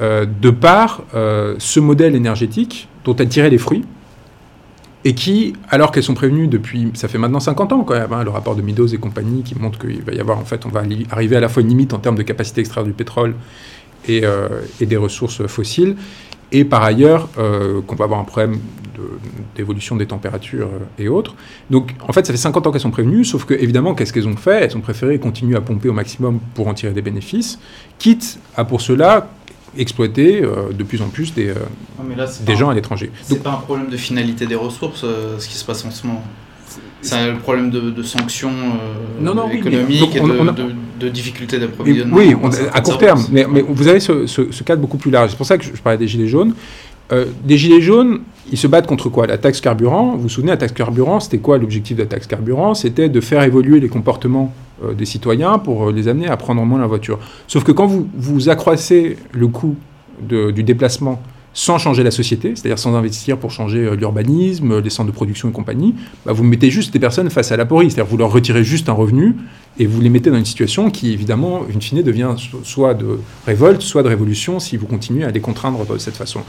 [0.00, 3.84] euh, de par euh, ce modèle énergétique dont elles tiraient les fruits,
[5.04, 8.22] et qui, alors qu'elles sont prévenues depuis, ça fait maintenant 50 ans quand même, hein,
[8.22, 10.68] le rapport de Meadows et compagnie qui montre qu'il va y avoir, en fait, on
[10.68, 13.34] va arriver à la fois une limite en termes de capacité extraire du pétrole
[14.08, 14.48] et, euh,
[14.80, 15.96] des ressources fossiles,
[16.52, 18.58] et par ailleurs euh, qu'on va avoir un problème
[19.56, 21.34] d'évolution des températures euh, et autres.
[21.70, 24.28] Donc en fait, ça fait 50 ans qu'elles sont prévenues, sauf que évidemment, qu'est-ce qu'elles
[24.28, 24.64] ont fait?
[24.64, 27.58] Elles ont préféré continuer à pomper au maximum pour en tirer des bénéfices,
[27.98, 29.30] quitte à pour cela
[29.76, 31.54] exploiter euh, de plus en plus des, euh,
[32.46, 33.10] des gens à l'étranger.
[33.22, 36.06] C'est pas un problème de finalité des ressources, euh, ce qui se passe en ce
[36.06, 36.22] moment.
[37.02, 38.52] C'est un problème de, de sanctions
[39.20, 40.66] Non, non, oui, mais- économiques et de, on a- de,
[41.00, 42.16] de difficultés d'approvisionnement.
[42.16, 43.24] oui, on- à court terme.
[43.32, 45.30] Mais, mais vous avez ce, ce- ce cadre beaucoup plus large.
[45.30, 46.54] C'est pour ça que je, je parlais des gilets jaunes.
[47.48, 48.20] Les gilets jaunes,
[48.52, 49.26] ils se battent contre quoi?
[49.26, 50.12] La taxe carburant?
[50.14, 52.74] Vous vous souvenez, la taxe carburant, c'était quoi l'objectif de la taxe carburant?
[52.74, 54.54] C'était de faire évoluer les comportements
[54.96, 57.18] des citoyens pour euh, les amener à prendre moins la voiture.
[57.46, 59.76] Sauf que quand vous, vous accroissez le coût
[60.28, 61.20] du déplacement
[61.52, 65.48] sans changer la société, c'est-à-dire sans investir pour changer euh, l'urbanisme, les centres de production
[65.48, 68.30] et compagnie, bah, vous mettez juste des personnes face à la porie, c'est-à-dire vous leur
[68.30, 69.34] retirez juste un revenu
[69.78, 73.18] et vous les mettez dans une situation qui, évidemment, in fine, devient so- soit de
[73.46, 76.42] révolte, soit de révolution si vous continuez à les contraindre de cette façon.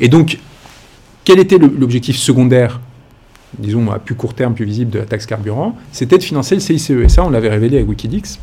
[0.00, 0.38] Et donc,
[1.24, 2.80] quel était l'objectif secondaire,
[3.58, 6.60] disons à plus court terme, plus visible de la taxe carburant C'était de financer le
[6.60, 6.90] CICE.
[6.90, 8.38] Et ça, on l'avait révélé avec Wikileaks.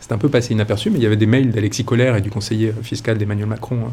[0.00, 2.30] c'est un peu passé inaperçu, mais il y avait des mails d'Alexis Collère et du
[2.30, 3.88] conseiller fiscal d'Emmanuel Macron, euh,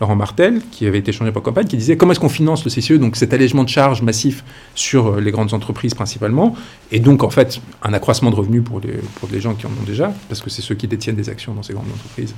[0.00, 2.70] Laurent Martel, qui avaient été échangés pour campagne, qui disaient comment est-ce qu'on finance le
[2.70, 4.44] CCE, donc cet allègement de charges massif
[4.74, 6.56] sur euh, les grandes entreprises principalement,
[6.92, 10.14] et donc en fait un accroissement de revenus pour les gens qui en ont déjà,
[10.28, 12.34] parce que c'est ceux qui détiennent des actions dans ces grandes entreprises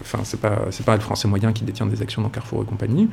[0.00, 3.08] enfin c'est pas pas le Français moyen qui détient des actions dans Carrefour et compagnie,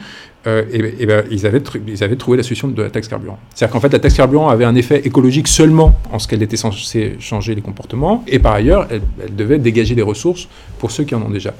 [0.47, 3.39] euh, et, ben, ils avaient ils avaient trouvé la solution de la taxe carburant.
[3.53, 6.57] C'est-à-dire qu'en fait la taxe carburant avait un effet écologique seulement en ce qu'elle était
[6.57, 9.01] censée changer les comportements, et par ailleurs elle,
[9.35, 10.47] devait dégager des ressources
[10.79, 11.53] pour ceux qui en ont déjà.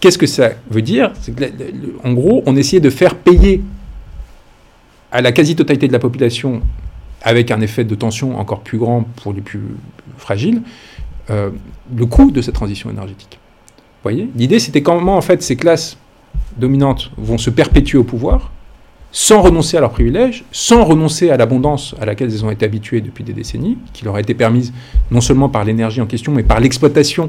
[0.00, 1.12] Qu'est-ce que ça veut dire?
[2.02, 3.62] En gros, on essayait de faire payer
[5.12, 6.62] à la quasi-totalité de la population,
[7.22, 9.60] avec un effet de tension encore plus grand pour les plus
[10.16, 10.62] fragiles,
[11.30, 11.50] euh,
[11.94, 13.38] le coût de cette transition énergétique
[14.10, 15.96] L'idée, c'était comment, en fait, ces classes
[16.56, 18.50] dominantes vont se perpétuer au pouvoir
[19.14, 23.02] sans renoncer à leurs privilèges, sans renoncer à l'abondance à laquelle elles ont été habituées
[23.02, 24.72] depuis des décennies, qui leur a été permise
[25.10, 27.28] non seulement par l'énergie en question, mais par l'exploitation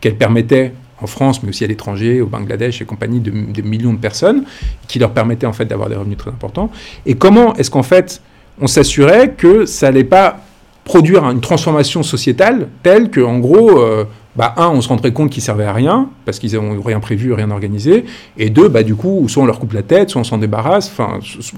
[0.00, 0.72] qu'elle permettait
[1.02, 4.44] en France, mais aussi à l'étranger, au Bangladesh et compagnie, de, de, millions de personnes,
[4.88, 6.70] qui leur permettait en fait d'avoir des revenus très importants.
[7.04, 8.22] Et comment est-ce qu'en fait
[8.58, 10.40] on s'assurait que ça n'allait pas
[10.84, 14.04] produire une transformation sociétale telle que, en gros, euh,
[14.36, 17.32] bah, un, on se rendrait compte qu'ils servaient à rien, parce qu'ils n'ont rien prévu,
[17.32, 18.04] rien organisé,
[18.36, 20.92] et deux, bah, du coup, soit on leur coupe la tête, soit on s'en débarrasse,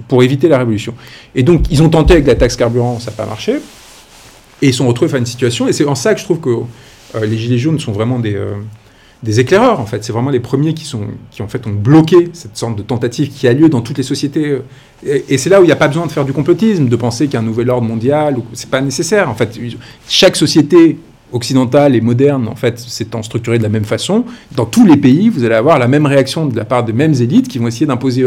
[0.06, 0.94] pour éviter la révolution.
[1.34, 3.56] Et donc, ils ont tenté avec la taxe carburant, ça n'a pas marché,
[4.62, 6.40] et ils sont retrouvés face à une situation, et c'est en ça que je trouve
[6.40, 6.50] que
[7.16, 8.54] euh, les Gilets jaunes sont vraiment des, euh,
[9.24, 10.04] des éclaireurs, en fait.
[10.04, 11.02] C'est vraiment les premiers qui, sont,
[11.32, 14.04] qui, en fait, ont bloqué cette sorte de tentative qui a lieu dans toutes les
[14.04, 14.58] sociétés.
[15.04, 17.26] Et, c'est là où il n'y a pas besoin de faire du complotisme, de penser
[17.26, 19.58] qu'il nouvel ordre mondial, c'est pas nécessaire, en fait.
[20.06, 20.98] Chaque société
[21.32, 25.28] occidentale et moderne, en fait, s'étant structurée de la même façon, dans tous les pays,
[25.28, 27.86] vous allez avoir la même réaction de la part des mêmes élites qui vont essayer
[27.86, 28.26] d'imposer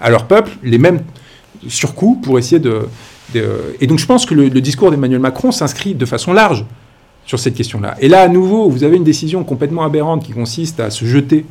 [0.00, 1.00] à, leur peuple les mêmes
[1.68, 2.88] surcoûts pour essayer de,
[3.80, 6.64] Et donc je pense que le, discours d'Emmanuel Macron s'inscrit de façon large
[7.24, 7.96] sur cette question-là.
[8.00, 11.44] Et là, à nouveau, vous avez une décision complètement aberrante qui consiste à se jeter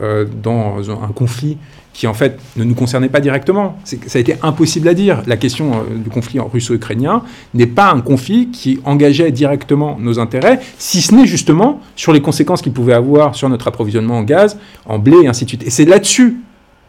[0.00, 1.56] euh, dans un conflit
[1.92, 3.76] qui en fait ne nous concernait pas directement.
[3.84, 5.22] Ça a été impossible à dire.
[5.26, 7.22] La question euh, du conflit russo-ukrainien
[7.54, 12.22] n'est pas un conflit qui engageait directement nos intérêts, si ce n'est justement sur les
[12.22, 15.66] conséquences qu'il pouvait avoir sur notre approvisionnement en gaz, en blé et ainsi de suite.
[15.66, 16.38] Et c'est là-dessus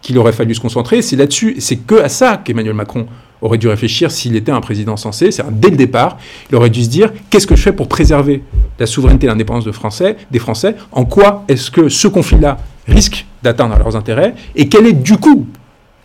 [0.01, 1.01] qu'il aurait fallu se concentrer.
[1.01, 3.07] C'est là-dessus, c'est que à ça qu'Emmanuel Macron
[3.41, 5.31] aurait dû réfléchir s'il était un président sensé.
[5.31, 6.17] C'est dès le départ,
[6.49, 8.43] il aurait dû se dire qu'est-ce que je fais pour préserver
[8.79, 10.75] la souveraineté et l'indépendance de Français, des Français?
[10.91, 12.57] En quoi est-ce que ce conflit-là
[12.87, 14.35] risquent d'atteindre leurs intérêts.
[14.55, 15.47] Et quelle est du coup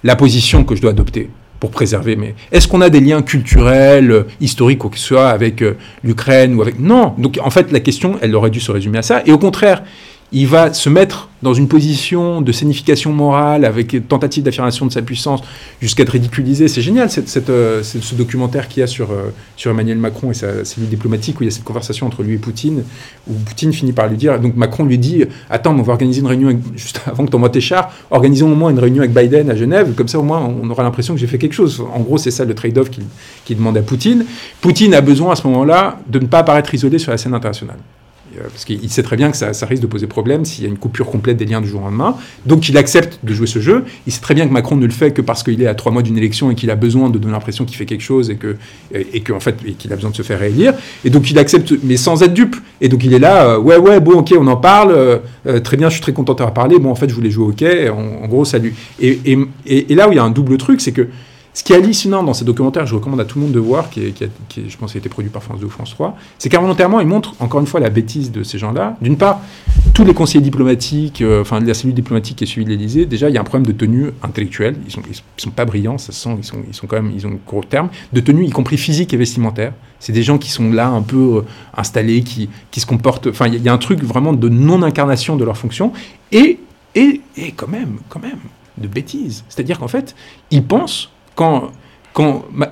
[0.04, 4.26] la position que je dois adopter pour préserver mais est-ce qu'on a des liens culturels
[4.40, 7.14] historiques ou que ce soit avec euh, l'Ukraine ou avec non.
[7.18, 9.22] Donc en fait la question elle aurait dû se résumer à ça.
[9.26, 9.82] Et au contraire
[10.32, 15.02] il va se mettre dans une position de signification morale avec tentative d'affirmation de sa
[15.02, 15.40] puissance
[15.80, 16.66] jusqu'à être ridiculisé.
[16.66, 20.34] C'est génial cette, euh, ce documentaire qu'il y a sur, euh, sur Emmanuel Macron et
[20.34, 22.82] sa cellule diplomatique où il y a cette conversation entre lui et Poutine
[23.28, 26.26] où Poutine finit par lui dire, donc Macron lui dit, attends, on va organiser une
[26.26, 29.48] réunion juste avant que tu envoies tes chars, organisons au moins une réunion avec Biden
[29.50, 31.82] à Genève, comme ça au moins on aura l'impression que j'ai fait quelque chose.
[31.94, 32.90] En gros, c'est ça le trade-off
[33.44, 34.24] qu'il demande à Poutine.
[34.60, 37.78] Poutine a besoin à ce moment-là de ne pas apparaître isolé sur la scène internationale.
[38.36, 40.70] Euh, parce qu'il sait très bien que ça, risque de poser problème s'il y a
[40.70, 42.16] une coupure complète des liens du jour au lendemain.
[42.46, 43.84] Donc il accepte de jouer ce jeu.
[44.06, 45.92] Il sait très bien que Macron ne le fait que parce qu'il est à trois
[45.92, 48.36] mois d'une élection et qu'il a besoin de donner l'impression qu'il fait quelque chose et
[48.36, 48.56] que
[48.94, 50.74] et, fait qu'il a besoin de se faire réélire.
[51.04, 52.56] Et donc il accepte, mais sans être dupe.
[52.80, 55.76] Et donc il est là, euh, ouais ouais bon ok on en parle, euh, très
[55.76, 56.78] bien je suis très content d'avoir parlé.
[56.78, 58.74] Bon en fait je voulais jouer hockey, en, gros salut.
[59.00, 59.36] Et
[59.90, 61.08] là où il y a un double truc, c'est que
[61.58, 63.90] ce qui est hallucinant dans ces documentaires, je recommande à tout le monde de voir,
[63.90, 64.14] qui,
[64.56, 67.34] je pense, a été produit par France 2 ou France 3, c'est qu'involontairement, ils montrent
[67.40, 68.96] encore une fois la bêtise de ces gens-là.
[69.02, 69.40] D'une part,
[69.92, 73.28] tous les conseillers diplomatiques, euh, enfin la cellule diplomatique qui est suivie de l'Élysée, déjà,
[73.28, 74.76] il y a un problème de tenue intellectuelle.
[74.86, 77.10] Ils sont, ils, sont pas brillants, ça se sent, ils sont, ils sont quand même,
[77.12, 79.72] ils ont gros terme, de tenue, y compris physique et vestimentaire.
[79.98, 81.42] C'est des gens qui sont là un peu euh,
[81.76, 83.26] installés, qui, qui se comportent.
[83.26, 85.92] Enfin, il y, a un truc vraiment de non-incarnation de leur fonction.
[86.30, 86.60] Et,
[86.94, 88.38] et, et quand même, quand même,
[88.76, 89.42] de bêtises.
[89.48, 90.14] C'est-à-dire qu'en fait,
[90.52, 91.70] ils pensent quand,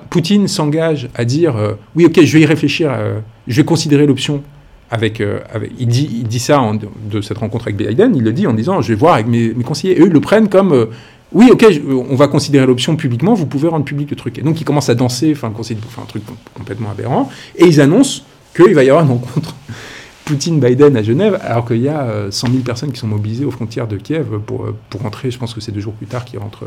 [0.09, 4.05] Poutine s'engage à dire euh, oui, ok, je vais y réfléchir, euh, je vais considérer
[4.05, 4.43] l'option
[4.91, 6.61] avec, euh, avec, il, dit, il dit ça
[7.09, 9.53] de cette rencontre avec Biden, il le dit en disant je vais voir avec mes,
[9.63, 9.97] conseillers.
[9.97, 10.87] Et eux, ils le prennent comme
[11.31, 11.65] oui, ok,
[12.09, 14.37] on va considérer l'option publiquement, vous pouvez rendre public le truc.
[14.37, 18.23] Et donc, ils commencent à danser, enfin, un truc complètement aberrant, et ils annoncent
[18.55, 19.55] qu'il va y avoir une rencontre
[20.25, 23.87] Poutine-Biden à Genève, alors qu'il y a 100 000 personnes qui sont mobilisées aux frontières
[23.87, 26.65] de Kiev pour, pour rentrer, je pense que c'est deux jours plus tard qu'ils rentrent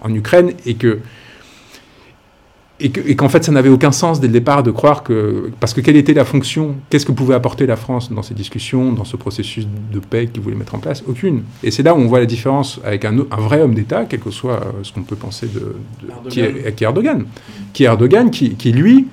[0.00, 1.00] en Ukraine, et que
[2.80, 5.50] et qu'en fait, ça n'avait aucun sens dès le départ de croire que.
[5.58, 8.92] Parce que quelle était la fonction Qu'est-ce que pouvait apporter la France dans ces discussions,
[8.92, 11.02] dans ce processus de paix qu'il voulait mettre en place?
[11.08, 11.42] Aucune.
[11.64, 14.20] Et c'est là où on voit la différence avec un, un vrai homme d'État, quel
[14.20, 15.74] que soit euh, ce qu'on peut penser de.
[16.28, 17.24] qui, est, Erdogan.
[17.72, 19.08] Qui est Erdogan, qui, qui, lui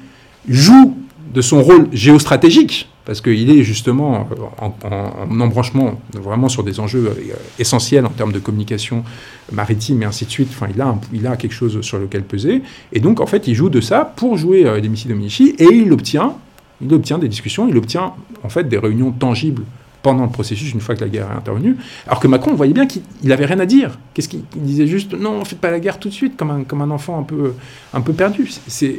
[0.47, 0.95] joue
[1.33, 4.27] de son rôle géostratégique parce qu'il est justement
[4.59, 7.15] en, en, embranchement vraiment sur des enjeux
[7.59, 9.03] essentiels en termes de communication
[9.51, 10.49] maritime et ainsi de suite.
[10.51, 12.63] Enfin, il a, il a quelque chose sur lequel peser.
[12.91, 15.91] Et donc, en fait, il joue de ça pour jouer des missiles Dominici et il
[15.93, 16.33] obtient,
[16.81, 19.63] il obtient des discussions, il obtient en fait des réunions tangibles
[20.05, 21.77] pendant le processus, une fois que la guerre est intervenue.
[22.05, 23.97] Alors que Macron, on voyait bien qu'il n'avait rien à dire.
[24.13, 26.83] Qu'est-ce qu'il disait juste Non, faites pas la guerre tout de suite, comme un, comme
[26.83, 27.53] un enfant un peu,
[27.91, 28.47] un peu perdu.
[28.67, 28.97] C'est.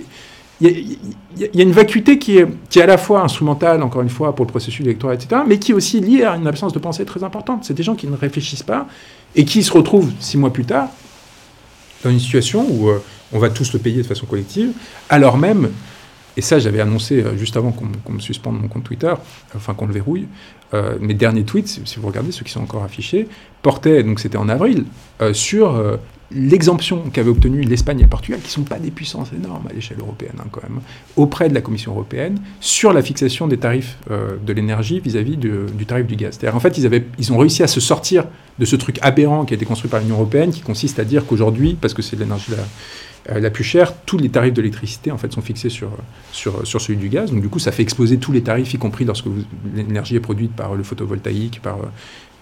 [0.61, 0.97] Il
[1.37, 4.47] y, a une vacuité qui est, qui à la fois instrumentale, encore une fois, pour
[4.47, 7.23] le processus électoral, etc., mais qui est aussi liée à une absence de pensée très
[7.25, 7.65] importante.
[7.65, 8.87] C'est des gens qui ne réfléchissent pas
[9.35, 10.89] et qui se retrouvent six mois plus tard
[12.03, 13.03] dans une situation où euh,
[13.33, 14.73] on va tous le payer de façon collective,
[15.11, 15.71] alors même
[16.37, 19.13] et ça, j'avais annoncé euh, juste avant qu'on me suspende mon compte Twitter,
[19.55, 20.27] enfin qu'on le verrouille.
[20.75, 23.27] Euh, mes derniers tweets, si, vous regardez ceux qui sont encore affichés,
[23.63, 24.85] portaient, donc c'était en avril,
[25.23, 25.81] euh, sur
[26.33, 29.73] l'exemption qu'avaient obtenue l'Espagne et le Portugal, qui ne sont pas des puissances énormes à
[29.73, 30.81] l'échelle européenne hein, quand même,
[31.15, 36.07] auprès de la Commission européenne, sur la fixation des tarifs de l'énergie vis-à-vis du tarif
[36.07, 36.37] du gaz.
[36.37, 38.25] C'est-à-dire en fait, ils, avaient, ils ont réussi à se sortir
[38.59, 41.27] de ce truc aberrant qui a été construit par l'Union européenne, qui consiste à dire
[41.27, 42.51] qu'aujourd'hui, parce que c'est de l'énergie
[43.31, 45.91] euh, la plus chère, tous les tarifs de l'électricité en fait sont fixés sur,
[46.33, 47.31] sur, sur celui du gaz.
[47.33, 49.27] Donc du coup, ça fait exploser tous les tarifs, y compris lorsque
[49.75, 51.79] l'énergie est produite par le photovoltaïque, par,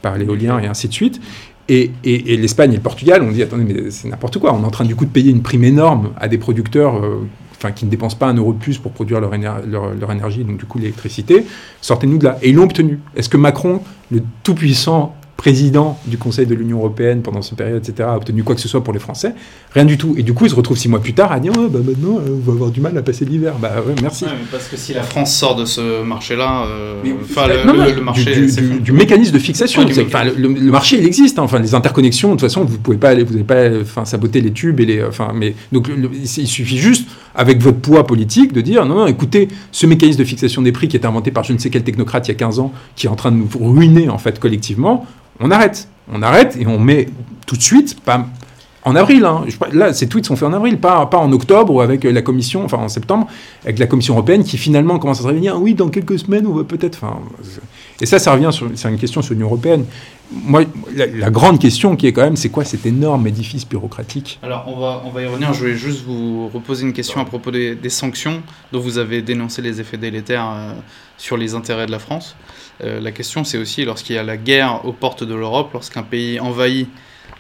[0.03, 1.21] par l'éolien et ainsi de suite.
[1.69, 4.53] Et, et, l'Espagne et le Portugal, on dit attendez, mais c'est n'importe quoi.
[4.53, 7.27] On est en train du coup de payer une prime énorme à des producteurs euh,
[7.57, 9.33] enfin, qui ne dépensent pas un euro de plus pour produire leur,
[9.67, 11.47] leur, leur énergie, donc du coup l'électricité.
[11.81, 12.39] Sortez-nous de là.
[12.43, 13.01] Et ils l'ont obtenu.
[13.17, 13.81] Est-ce que Macron,
[14.11, 18.55] le tout-puissant président du Conseil de l'Union européenne pendant cette période, etc., a obtenu quoi
[18.55, 19.35] que ce soit pour les Français.
[19.73, 20.15] Rien du tout.
[20.17, 22.19] Et du coup, il se retrouve six mois plus tard à dire oh, bah maintenant,
[22.19, 23.55] euh, on va avoir du mal à passer l'hiver.
[23.61, 24.25] Bah ouais, merci.
[24.51, 28.47] parce que si la France sort de ce marché-là, euh, le, marché.
[28.81, 29.85] Du, mécanisme de fixation.
[29.85, 31.39] le, marché, il existe.
[31.39, 31.43] Hein.
[31.43, 34.41] Enfin, les interconnexions, de toute façon, vous pouvez pas aller, vous n'avez pas enfin, saboter
[34.41, 34.81] les tubes.
[34.81, 38.95] Et les, enfin, mais, donc, il suffit juste, avec votre poids politique, de dire non,
[38.95, 41.71] non, écoutez, ce mécanisme de fixation des prix qui est inventé par je ne sais
[41.71, 44.19] quel technocrate il y a 15 ans, qui est en train de nous ruiner, en
[44.19, 45.05] fait, collectivement,
[45.41, 45.89] on arrête.
[46.13, 47.09] On arrête et on met
[47.47, 48.27] tout de suite, pas
[48.85, 49.45] en avril, hein.
[49.73, 52.77] là, ces tweets sont faits en avril, pas, en octobre ou avec la commission, enfin
[52.77, 53.27] en septembre,
[53.65, 55.61] avec la commission européenne qui finalement commence à se réunir.
[55.61, 57.01] Oui, dans quelques semaines, on va peut-être.
[58.03, 59.87] Et ça, ça revient sur, une question sur l'Union européenne.
[60.33, 60.65] Moi,
[60.95, 64.39] la, grande question qui est quand même, c'est quoi cet énorme édifice bureaucratique?
[64.43, 65.55] Alors, on va, on va y revenir.
[65.55, 69.63] Je vais juste vous reposer une question à propos des, sanctions dont vous avez dénoncé
[69.63, 70.73] les effets délétères euh,
[71.17, 72.37] sur les intérêts de la France.
[72.83, 76.03] Euh, la question, c'est aussi lorsqu'il y a la guerre aux portes de l'Europe, lorsqu'un
[76.03, 76.89] pays envahit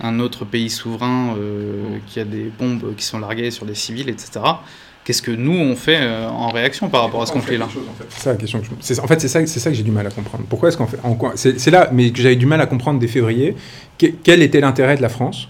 [0.00, 4.08] un autre pays souverain, euh, qui a des bombes qui sont larguées sur des civils,
[4.08, 4.40] etc.
[5.04, 7.68] Qu'est-ce que nous on fait euh, en réaction par rapport à ce conflit-là
[8.08, 8.60] C'est ça la question.
[8.60, 10.44] En fait, c'est ça, c'est ça que j'ai du mal à comprendre.
[10.48, 10.98] Pourquoi est-ce qu'on fait
[11.36, 13.54] C'est là, mais que j'avais du mal à comprendre dès février.
[13.98, 15.48] quel était l'intérêt de la France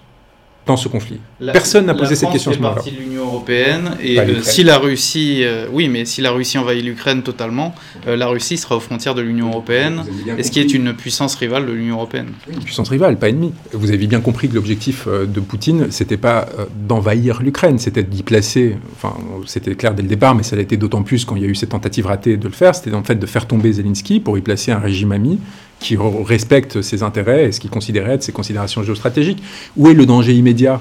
[0.66, 1.18] dans ce conflit.
[1.52, 2.76] Personne n'a posé cette question à ce moment-là.
[2.76, 6.56] partie de l'Union européenne et euh, si la Russie, euh, oui, mais si la Russie
[6.56, 7.74] envahit l'Ukraine totalement,
[8.06, 10.04] euh, la Russie sera aux frontières de l'Union européenne,
[10.38, 12.28] et ce qui est une puissance rivale de l'Union européenne.
[12.50, 13.52] Une puissance rivale, pas ennemie.
[13.72, 16.48] Vous avez bien compris que l'objectif de Poutine, c'était pas
[16.88, 18.76] d'envahir l'Ukraine, c'était d'y placer.
[18.96, 21.46] Enfin, c'était clair dès le départ, mais ça l'a été d'autant plus quand il y
[21.46, 22.74] a eu cette tentative ratée de le faire.
[22.74, 25.38] C'était en fait de faire tomber Zelensky pour y placer un régime ami
[25.84, 29.42] qui respecte ses intérêts et ce qu'il considérait être ses considérations géostratégiques.
[29.76, 30.80] Où est le danger immédiat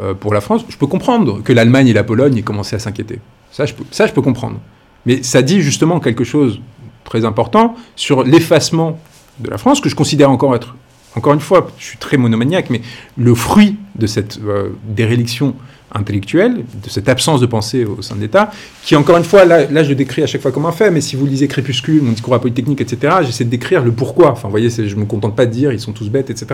[0.00, 0.64] euh, pour la France?
[0.70, 3.20] Je peux comprendre que l'Allemagne et la Pologne aient commencé à s'inquiéter.
[3.52, 4.58] Ça je, peux, ça, je peux comprendre.
[5.04, 6.60] Mais ça dit justement quelque chose
[7.04, 8.98] très important sur l'effacement
[9.38, 10.74] de la France, que je considère encore être,
[11.14, 12.80] encore une fois, je suis très monomaniaque, mais
[13.16, 15.54] le fruit de cette euh, déréliction
[15.92, 18.50] intellectuelle, de cette absence de pensée au sein de l'État,
[18.84, 21.00] qui encore une fois, là, je le décris à chaque fois comme un fait, mais
[21.00, 24.30] si vous lisez Crépuscule, mon discours à Polytechnique, etc., j'essaie de décrire le pourquoi.
[24.30, 26.46] Enfin, vous voyez, je me contente pas de dire ils sont tous bêtes, etc.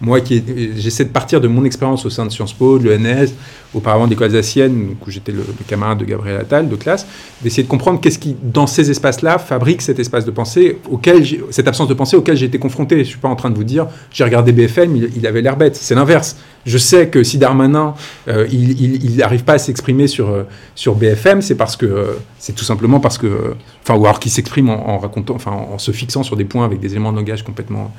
[0.00, 0.42] Moi, qui
[0.76, 3.32] j'essaie de partir de mon expérience au sein de Sciences Po, de l'ENS,
[3.74, 7.06] auparavant de l'école alsacienne, où j'étais le, camarade de Gabriel Attal, de classe,
[7.42, 11.68] d'essayer de comprendre qu'est-ce qui, dans ces espaces-là, fabrique cet espace de pensée, auquel cette
[11.68, 12.98] absence de pensée auquel j'ai été confronté.
[12.98, 15.76] Je suis pas en train de vous dire, j'ai regardé BFM, il, avait l'air bête.
[15.76, 16.36] C'est l'inverse.
[16.66, 17.94] Je sais que si Darmanin,
[18.28, 18.73] euh, il
[19.16, 20.44] n'arrive pas à s'exprimer sur, euh,
[20.74, 24.30] sur BFM, c'est parce que euh, c'est tout simplement parce que, enfin, ou alors qu'il
[24.30, 27.42] s'exprime en, racontant, enfin, en se fixant sur des points avec des éléments de langage
[27.42, 27.94] complètement,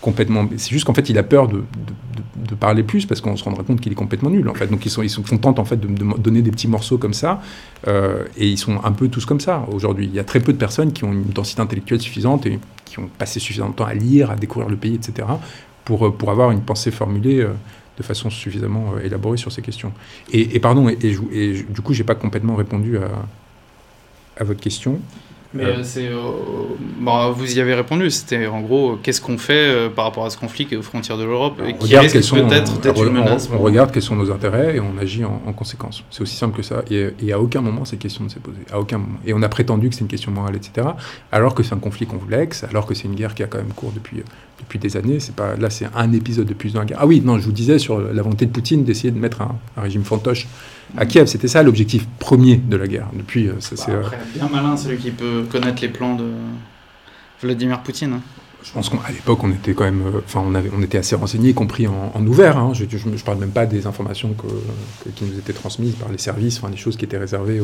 [0.00, 0.46] complètement.
[0.56, 1.62] C'est juste qu'en fait, il a peur de,
[2.36, 4.48] de, parler plus parce qu'on se rendra compte qu'il est complètement nul.
[4.48, 5.86] En fait, donc ils sont, ils sont contents en fait de,
[6.18, 7.40] donner des petits morceaux comme ça,
[7.86, 10.06] et ils sont un peu tous comme ça aujourd'hui.
[10.06, 12.98] Il y a très peu de personnes qui ont une densité intellectuelle suffisante et qui
[12.98, 15.28] ont passé suffisamment de temps à lire, à découvrir le pays, etc.
[15.84, 17.46] pour pour avoir une pensée formulée
[18.00, 19.92] de façon suffisamment euh, élaborée sur ces questions.
[20.32, 23.10] Et, pardon, et, du coup, j'ai pas complètement répondu à,
[24.38, 25.00] à votre question.
[25.52, 26.14] Mais euh, c'est, euh,
[27.00, 28.08] bon, vous y avez répondu.
[28.10, 30.82] C'était en gros, qu'est-ce qu'on fait euh, par rapport à ce conflit qui est aux
[30.82, 33.50] frontières de l'Europe et qui risque peut-être d'être une menace.
[33.52, 36.04] On, regarde quels sont nos intérêts et on agit en, conséquence.
[36.10, 36.82] C'est aussi simple que ça.
[36.90, 38.60] Et, à aucun moment cette question ne s'est posée.
[38.72, 39.18] À aucun moment.
[39.26, 40.86] Et on a prétendu que c'est une question morale, etc.
[41.32, 43.72] Alors que c'est un conflit complexe, alors que c'est une guerre qui a quand même
[43.72, 44.22] cours depuis
[44.60, 45.18] depuis des années.
[45.18, 46.98] C'est pas là, c'est un épisode de plus la guerre.
[47.00, 49.56] Ah oui, non, je vous disais sur la volonté de Poutine d'essayer de mettre un,
[49.76, 50.46] un régime fantoche
[50.96, 51.26] à Kiev.
[51.26, 53.08] C'était ça l'objectif premier de la guerre.
[53.12, 56.30] Depuis, euh, ça, c'est, bah, bien malin celui qui peut connaître les plans de
[57.42, 58.14] Vladimir Poutine.
[58.14, 58.22] Hein.
[58.62, 61.16] Je pense qu'à l'époque, on était quand même, euh, enfin, on, avait, on était assez
[61.16, 62.58] renseignés, y compris en, ouvert.
[62.58, 62.72] Hein.
[62.74, 64.34] Je, ne parle même pas des informations
[65.16, 67.60] qui nous étaient transmises par les services, enfin, des choses qui étaient réservées.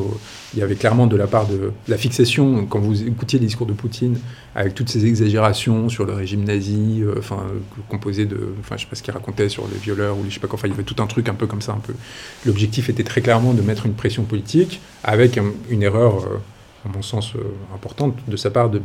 [0.55, 3.66] Il y avait clairement de la part de la fixation, quand vous écoutiez les discours
[3.66, 4.18] de Poutine,
[4.55, 7.44] avec toutes ces exagérations sur le régime nazi, euh, enfin,
[7.88, 10.34] composé de, enfin, je sais pas ce qu'il racontait sur les violeurs ou les, je
[10.34, 10.59] sais pas quoi.
[10.59, 11.94] Enfin, il y avait tout un truc un peu comme ça, un peu.
[12.47, 15.38] L'objectif était très clairement de mettre une pression politique avec
[15.68, 16.24] une erreur.
[16.24, 16.38] Euh,
[16.87, 17.41] à mon sens, euh,
[17.74, 18.80] importante de sa part de,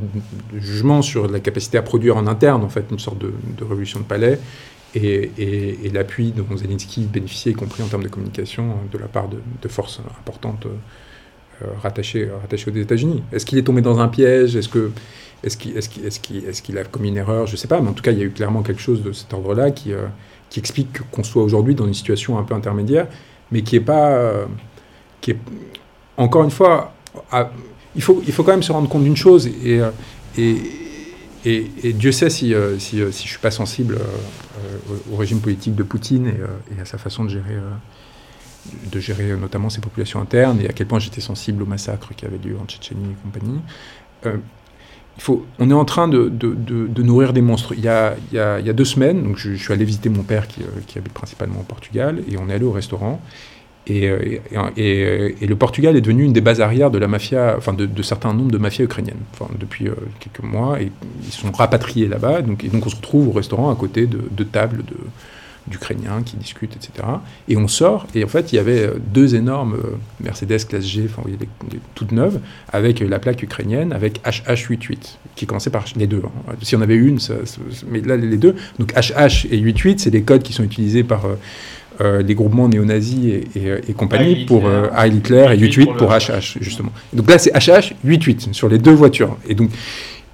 [0.57, 4.05] jugement sur la capacité à produire en interne, en fait, une sorte de, révolution de
[4.05, 4.39] palais,
[4.95, 9.67] et, l'appui dont Zelensky bénéficiait, y compris en termes de communication, de la part de,
[9.67, 13.23] forces importantes euh, rattachées, rattachées aux États-Unis.
[13.31, 14.55] Est-ce qu'il est tombé dans un piège?
[14.55, 14.91] Est-ce que
[15.43, 15.89] est-ce qu'il est
[16.47, 17.47] est est a commis une erreur?
[17.47, 19.01] Je ne sais pas, mais en tout cas, il y a eu clairement quelque chose
[19.01, 20.05] de cet ordre-là qui, euh,
[20.51, 23.07] qui explique qu'on soit aujourd'hui dans une situation un peu intermédiaire,
[23.51, 24.33] mais qui est pas.
[25.19, 25.37] qui est,
[26.17, 26.93] encore une fois,
[27.95, 29.81] il faut, il faut quand même se rendre compte d'une chose, et,
[30.37, 33.97] euh, Dieu sait si, euh, euh, si, je ne suis pas sensible
[35.11, 37.57] au, régime politique de Poutine et, à sa façon de gérer,
[38.91, 42.25] de gérer notamment ses populations internes, et à quel point j'étais sensible au massacre qui
[42.25, 43.59] avait lieu en Tchétchénie et compagnie.
[44.23, 47.73] il faut, on est en train de, de, de, nourrir des monstres.
[47.73, 49.73] Il y, a, il, y a, il y a, deux semaines, donc je, je, suis
[49.73, 52.71] allé visiter mon père qui, qui habite principalement au Portugal, et on est allé au
[52.71, 53.21] restaurant.
[53.89, 54.39] Euh,
[54.77, 58.33] et, le Portugal est devenu une des bases arrières de la mafia, enfin de, certains
[58.33, 59.21] nombres de mafias ukrainiennes,
[59.59, 60.91] depuis euh, quelques mois, et
[61.23, 64.43] ils sont rapatriés là-bas, donc, et donc on se retrouve au restaurant à côté de,
[64.43, 64.83] tables
[65.67, 67.07] d'Ukrainiens qui discutent, etc.
[67.47, 69.77] Et on sort, et en fait il y avait euh, deux énormes
[70.19, 71.27] Mercedes classe G, enfin
[71.95, 72.39] toutes neuves,
[72.71, 76.21] avec la plaque ukrainienne, avec HH88, qui commençait par les deux.
[76.23, 76.53] Hein.
[76.61, 77.19] Si on avait une,
[77.89, 81.25] mais là les deux, donc HH et 88, c'est les codes qui sont utilisés par
[82.21, 86.91] les groupements néo-nazis et, compagnie pour euh, Heil Hitler et 88 pour, HH, justement.
[87.13, 89.37] Donc là, c'est HH 88 sur les deux voitures.
[89.47, 89.69] Et donc.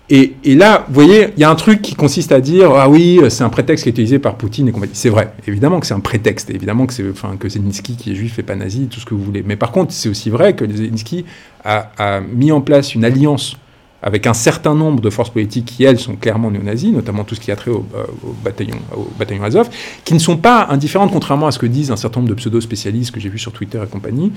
[0.09, 3.19] Et, là, vous voyez, il y a un truc qui consiste à dire ah oui,
[3.27, 4.93] c'est un prétexte qui est utilisé par Poutine et compagnie.
[4.95, 8.15] C'est vrai, évidemment que c'est un prétexte, évidemment que c'est, enfin, que Zelensky qui est
[8.15, 9.43] juif et pas nazi, tout ce que vous voulez.
[9.45, 11.25] Mais par contre, c'est aussi vrai que Zelensky
[11.65, 13.57] a, a mis en place une alliance
[14.03, 17.39] avec un certain nombre de forces politiques qui, elles, sont clairement néo-nazis, notamment tout ce
[17.39, 18.03] qui a trait au, euh,
[18.43, 19.69] bataillon, au bataillon Azov,
[20.05, 23.11] qui ne sont pas indifférentes, contrairement à ce que disent un certain nombre de pseudo-spécialistes
[23.11, 24.31] que j'ai vus sur Twitter et compagnie.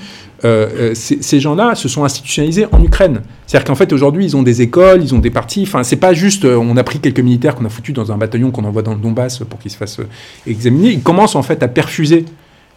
[0.44, 3.20] Euh, euh, ces gens-là se sont institutionnalisés en Ukraine.
[3.46, 5.62] C'est-à-dire qu'en fait, aujourd'hui, ils ont des écoles, ils ont des partis.
[5.62, 8.50] Enfin, c'est pas juste, on a pris quelques militaires qu'on a foutus dans un bataillon
[8.50, 10.00] qu'on envoie dans le Donbass pour qu'ils se fassent
[10.46, 10.90] examiner.
[10.90, 12.24] Ils commencent en fait à perfuser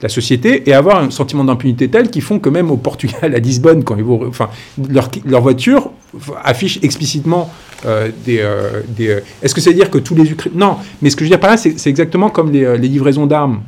[0.03, 3.39] la société et avoir un sentiment d'impunité tel qu'ils font que même au Portugal, à
[3.39, 4.49] Lisbonne, quand ils vont, enfin,
[4.89, 5.91] leur, leur voiture
[6.43, 7.49] affiche explicitement
[7.85, 8.39] euh, des.
[8.39, 10.59] Euh, euh, Est-ce que c'est à dire que tous les Ukrainiens.
[10.59, 13.61] Non, mais ce que je veux dire par là, c'est exactement comme les, livraisons d'armes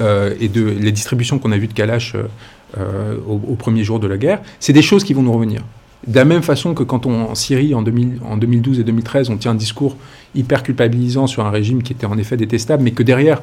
[0.00, 2.16] et de les distributions qu'on a vues de Kalash
[3.28, 4.40] au, premier jour de la guerre.
[4.60, 5.62] C'est des choses qui vont nous revenir.
[6.06, 9.30] De la même façon que quand on, en Syrie, en, 2000, en 2012 et 2013,
[9.30, 9.96] on tient un discours
[10.34, 13.40] hyper culpabilisant sur un régime qui était en effet détestable, mais que derrière,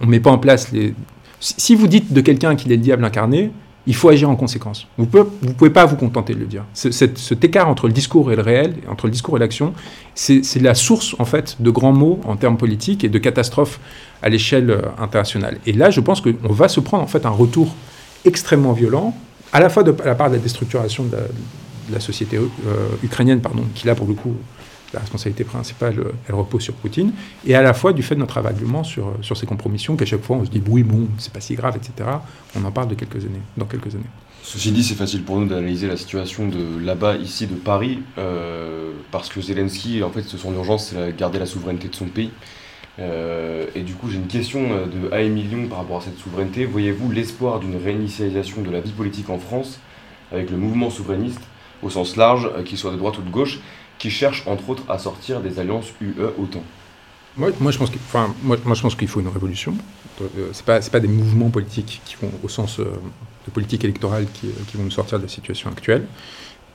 [0.00, 0.94] on ne met pas en place les,
[1.40, 3.50] si vous dites de quelqu'un qu'il est le diable incarné,
[3.88, 4.86] il faut agir en conséquence.
[4.98, 6.64] Vous ne pouvez pas vous contenter de le dire.
[6.74, 9.72] cet écart entre le discours et le réel, entre le discours et l'action,
[10.14, 13.80] c'est la source en fait de grands mots en termes politiques et de catastrophes
[14.22, 15.58] à l'échelle euh, internationale.
[15.64, 17.74] Et là, je pense qu'on va se prendre en fait un retour
[18.24, 19.16] extrêmement violent,
[19.52, 21.16] à la fois de, à la part de la déstructuration de
[21.92, 22.42] la, société euh,
[23.02, 24.34] ukrainienne, pardon, qui là pour le coup
[24.92, 27.12] la responsabilité principale, euh, elle repose sur Poutine,
[27.46, 30.06] et à la fois du fait de notre aveuglement sur, euh, sur ces compromissions, qu'à
[30.06, 32.08] chaque fois on se dit oui, bon, c'est pas si grave, etc.
[32.56, 34.04] On en parle de quelques années, dans quelques années.
[34.42, 38.92] Ceci dit, c'est facile pour nous d'analyser la situation de là-bas, ici, de Paris, euh,
[39.10, 42.30] parce que Zelensky, en fait, son urgence, c'est garder la souveraineté de son pays.
[42.98, 45.20] et du coup, j'ai une question de A.
[45.20, 46.64] Emilion par rapport à cette souveraineté.
[46.64, 49.78] Voyez-vous l'espoir d'une réinitialisation de la vie politique en France
[50.32, 51.42] avec le mouvement souverainiste
[51.82, 53.60] au sens large, qu'il soit de droite ou de gauche,
[53.98, 56.62] qui cherche entre autres à sortir des alliances UE-OTAN
[57.38, 58.00] moi, moi, je pense qu'il
[58.42, 59.74] moi, moi, qu'il faut une révolution.
[60.20, 62.84] Euh, c'est pas, pas des mouvements politiques qui vont, au sens euh,
[63.46, 66.06] de politique électorale, euh, qui, vont nous sortir de la situation actuelle.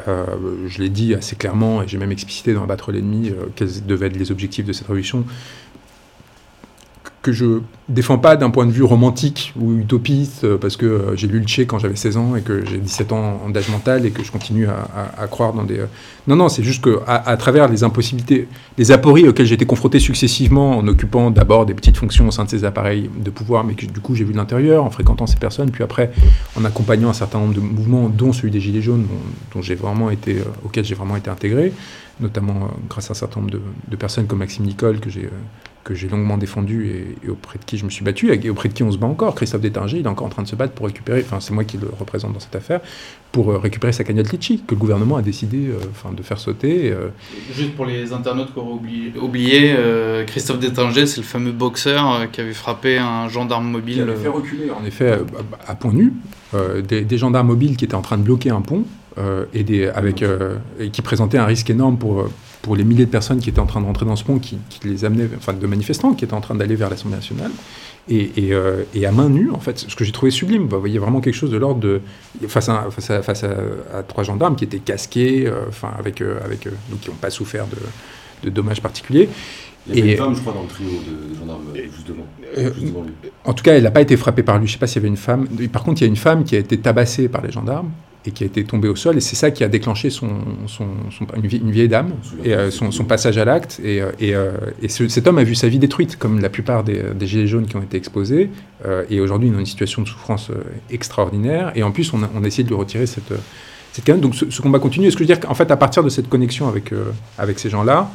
[0.05, 4.17] je l'ai dit assez clairement, et j'ai même explicité dans Battre l'ennemi quels devaient être
[4.17, 5.25] les objectifs de cette révolution.
[7.23, 11.15] Que je défends pas d'un point de vue romantique ou utopiste, euh, parce que euh,
[11.15, 14.05] j'ai lu le Tché quand j'avais 16 ans et que j'ai 17 ans d'âge mental
[14.05, 15.79] et que je continue à, croire dans des...
[15.79, 15.85] Euh,
[16.27, 18.47] non, non, c'est juste que à, travers les impossibilités,
[18.77, 22.43] les apories auxquelles j'ai été confronté successivement en occupant d'abord des petites fonctions au sein
[22.43, 25.25] de ces appareils de pouvoir, mais que du coup j'ai vu de l'intérieur, en fréquentant
[25.25, 26.11] ces personnes, puis après
[26.57, 29.07] en accompagnant un certain nombre de mouvements, dont celui des Gilets jaunes,
[29.53, 31.73] dont, j'ai vraiment été, auquel j'ai vraiment été intégré,
[32.19, 33.53] notamment grâce à un certain nombre
[33.87, 35.29] de personnes comme Maxime Nicole que j'ai
[35.83, 38.73] que j'ai longuement défendu et, auprès de qui je me suis battu, et auprès de
[38.73, 39.35] qui on se bat encore.
[39.35, 41.63] Christophe Détinger, il est encore en train de se battre pour récupérer, enfin c'est moi
[41.63, 42.81] qui le représente dans cette affaire,
[43.31, 46.39] pour euh, récupérer sa cagnotte Litchi, que le gouvernement a décidé euh, enfin, de faire
[46.39, 46.91] sauter.
[46.91, 47.09] Euh.
[47.53, 48.79] Juste pour les internautes qui auraient
[49.21, 49.75] oublié,
[50.27, 53.95] Christophe Détinger, c'est le fameux boxeur qui avait frappé un gendarme mobile.
[53.95, 55.19] Qui avait fait reculer, en effet,
[55.67, 56.13] à point nu,
[56.87, 58.85] des, des, gendarmes mobiles qui étaient en train de bloquer un pont.
[59.53, 60.23] et, des, avec,
[60.79, 62.27] et qui présentaient un risque énorme pour,
[62.63, 64.57] pour les milliers de personnes qui étaient en train de rentrer dans ce pont, qui,
[64.83, 67.51] les amenaient, enfin de manifestants qui étaient en train d'aller vers l'Assemblée nationale,
[68.09, 70.67] et, euh, et, à main nue, en fait, ce que j'ai trouvé sublime.
[70.67, 72.01] Vous voyez vraiment quelque chose de l'ordre de
[72.47, 76.39] face à, face à, face à, trois gendarmes qui étaient casqués, euh, enfin avec, euh,
[76.43, 77.77] avec donc qui n'ont pas souffert de,
[78.43, 79.29] de, dommages particuliers.
[79.87, 81.61] Il y avait une femme, je crois, dans le trio de, gendarmes,
[81.93, 82.25] justement.
[83.43, 84.67] En tout cas, elle n'a pas été frappée par lui.
[84.67, 85.47] Je ne sais pas s'il y avait une femme.
[85.71, 87.89] Par contre, il y a une femme qui a été tabassée par les gendarmes
[88.25, 89.17] et qui a été tombé au sol.
[89.17, 90.29] Et c'est ça qui a déclenché son,
[90.67, 90.87] son,
[91.35, 92.13] une, vieille, dame
[92.43, 93.79] et euh, son, passage à l'acte.
[93.83, 94.51] Et, euh, et, euh,
[94.81, 97.75] et cet homme a vu sa vie détruite, comme la plupart des, gilets jaunes qui
[97.75, 98.49] ont été exposés.
[99.09, 100.51] et aujourd'hui, il est dans une situation de souffrance
[100.89, 101.71] extraordinaire.
[101.75, 103.33] Et en plus, on a, on a essayé de lui retirer cette,
[103.91, 104.21] cette canne.
[104.21, 105.07] Donc ce, combat continue.
[105.07, 106.91] Est-ce que je veux dire qu'en fait, à partir de cette connexion avec,
[107.37, 108.09] avec ces gens-là,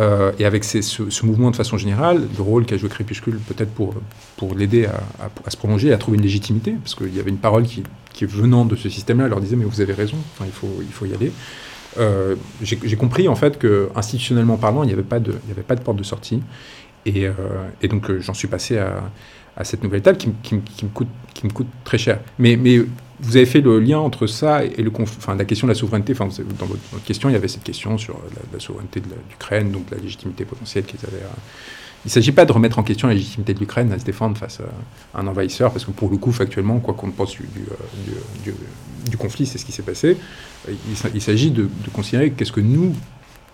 [0.00, 3.94] euh, et avec ce, mouvement de façon générale, le rôle qu'a joué Crépuscule peut-être pour,
[4.38, 5.00] pour l'aider à,
[5.44, 7.82] à, se prolonger, à trouver une légitimité, parce qu'il y avait une parole qui,
[8.26, 11.14] venant de ce système-là leur disait mais vous avez raison, il, faut, il faut y
[11.14, 11.32] aller.
[11.98, 15.76] Euh, j'ai compris en fait que institutionnellement parlant, il n'y avait, pas de, avait pas
[15.76, 16.42] de porte de sortie.
[17.04, 17.32] Et, euh,
[17.88, 19.02] donc j'en suis passé à,
[19.56, 22.20] à, cette nouvelle étape qui, me coûte, qui me coûte très cher.
[22.38, 22.56] Mais
[23.22, 26.12] vous avez fait le lien entre ça et le enfin, la question de la souveraineté.
[26.12, 28.18] Enfin, dans votre question, il y avait cette question sur
[28.52, 31.22] la, souveraineté de l'Ukraine, donc la légitimité potentielle qu'ils avaient.
[32.04, 34.36] Il ne s'agit pas de remettre en question la légitimité de l'Ukraine à se défendre
[34.36, 34.60] face
[35.14, 37.48] à un envahisseur, parce que pour le coup, factuellement, quoi qu'on pense du,
[38.44, 38.52] du,
[39.08, 40.16] du, conflit, c'est ce qui s'est passé.
[41.14, 42.92] Il, s'agit de, de, considérer qu'est-ce que nous,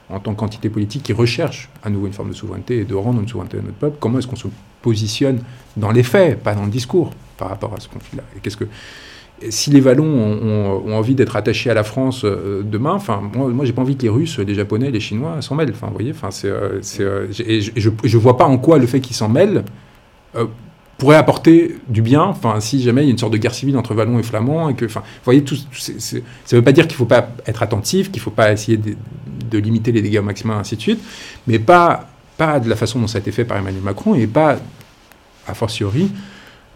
[0.08, 3.20] en tant qu'entité politique qui recherche à nouveau une forme de souveraineté et de rendre
[3.20, 4.48] une souveraineté à notre peuple, comment est-ce qu'on se
[4.80, 5.40] positionne
[5.76, 8.24] dans les faits, pas dans le discours, par rapport à ce conflit-là.
[8.34, 8.66] Et qu'est-ce que
[9.51, 13.64] si les Vallons ont, envie d'être attachés à la France euh, demain, enfin, moi, moi
[13.64, 15.70] j'ai pas envie que les Russes, les Japonais, les Chinois s'en mêlent.
[15.70, 18.86] Enfin, vous voyez, enfin, c'est, euh, euh, et je, ne vois pas en quoi le
[18.86, 19.64] fait qu'ils s'en mêlent
[20.99, 22.22] pourrait apporter du bien.
[22.22, 24.68] Enfin, si jamais il y a une sorte de guerre civile entre Vallons et Flamands,
[24.68, 28.11] et que, enfin, vous voyez, tout, ça veut pas dire qu'il faut pas être attentif,
[28.11, 31.01] qu'il faut pas essayer de, limiter les dégâts au maximum, ainsi de suite,
[31.47, 34.26] mais pas, pas de la façon dont ça a été fait par Emmanuel Macron, et
[34.26, 34.59] pas,
[35.47, 36.11] a fortiori,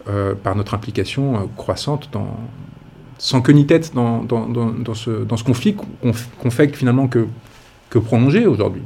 [0.09, 2.37] euh, par notre implication euh, croissante dans,
[3.17, 7.25] sans queue ni tête dans, dans, dans, ce, dans ce, conflit qu'on fait finalement que,
[7.89, 8.81] que prolonger aujourd'hui.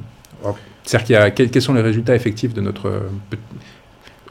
[0.83, 2.87] C'est-à-dire quels sont les résultats effectifs de notre...
[2.87, 2.99] Euh,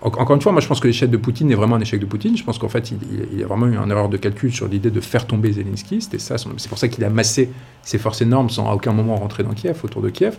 [0.00, 2.06] encore une fois, moi je pense que l'échec de Poutine est vraiment un échec de
[2.06, 2.36] Poutine.
[2.36, 4.90] Je pense qu'en fait, il, y a vraiment eu une erreur de calcul sur l'idée
[4.90, 6.00] de faire tomber Zelensky.
[6.00, 7.50] ça, c'est pour ça qu'il a massé
[7.82, 10.36] ses forces énormes sans à aucun moment rentrer dans Kiev, autour de Kiev.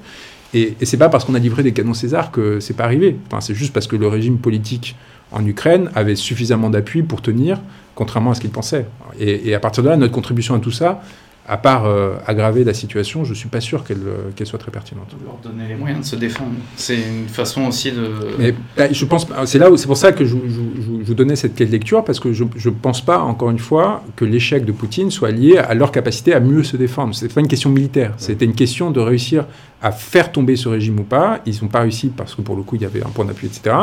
[0.53, 3.17] Et, et c'est pas parce qu'on a livré des canons César que c'est pas arrivé.
[3.27, 4.95] Enfin, c'est juste parce que le régime politique
[5.31, 7.59] en Ukraine avait suffisamment d'appui pour tenir,
[7.95, 8.85] contrairement à ce qu'ils pensaient.
[9.19, 11.01] Et, à partir de là, notre contribution à tout ça,
[11.49, 14.69] à part euh, aggraver la situation, je ne suis pas sûr euh, qu'elle soit très
[14.69, 15.15] pertinente.
[15.23, 16.51] Leur donner les moyens de se défendre.
[16.75, 18.09] C'est une façon aussi de.
[18.37, 21.71] Mais bah, je pense, c'est là, c'est pour ça que je, vous donnais cette quête
[21.71, 25.31] lecture parce que je ne pense pas, encore une fois, que l'échec de Poutine soit
[25.31, 27.15] lié à leur capacité à mieux se défendre.
[27.15, 28.13] C'est pas une question militaire.
[28.17, 29.45] C'était une question de réussir
[29.81, 31.39] à faire tomber ce régime ou pas.
[31.45, 33.47] Ils n'ont pas réussi parce que pour le coup, il y avait un point d'appui,
[33.47, 33.75] etc.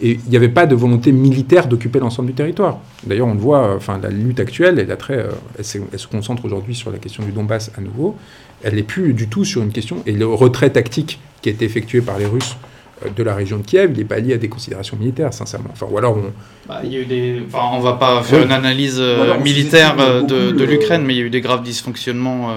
[0.00, 2.78] Et il n'y avait pas de volonté militaire d'occuper l'ensemble du territoire.
[3.04, 6.74] D'ailleurs, on le voit, enfin, la lutte actuelle, elle, très, euh, elle, se concentre aujourd'hui
[6.74, 8.16] sur la question du Donbass à nouveau.
[8.62, 10.02] Elle n'est plus du tout sur une question.
[10.06, 12.77] Et le retrait tactique qui a été effectué par les Russes euh,
[13.16, 15.70] de la région de Kiev, il n'est pas lié à des considérations militaires, sincèrement.
[15.72, 16.32] Enfin, ou alors on...
[16.68, 17.42] Bah, il y a eu des...
[17.46, 21.18] enfin, on va pas faire une analyse euh, militaire euh, de, de l'Ukraine, mais il
[21.18, 22.54] y a eu des graves dysfonctionnements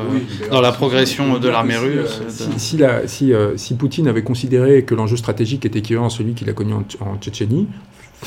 [0.50, 2.22] dans la progression de l'armée russe.
[2.58, 6.54] Si, si, si, Poutine avait considéré que l'enjeu stratégique était équivalent à celui qu'il a
[6.54, 7.68] connu en, Tchétchénie,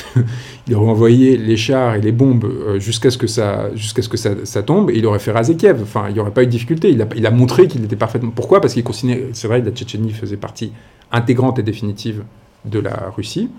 [0.67, 4.17] il aurait envoyé les chars et les bombes jusqu'à ce que, ça, jusqu'à ce que
[4.17, 5.81] ça, ça, tombe et il aurait fait raser Kiev.
[5.81, 6.89] Enfin, il n'y aurait pas eu de difficulté.
[6.89, 8.31] Il a, il a montré qu'il était parfaitement.
[8.31, 8.61] Pourquoi?
[8.61, 10.73] Parce qu'il considérait, c'est vrai, la Tchétchénie faisait partie
[11.11, 12.23] intégrante et définitive
[12.65, 13.49] de la Russie,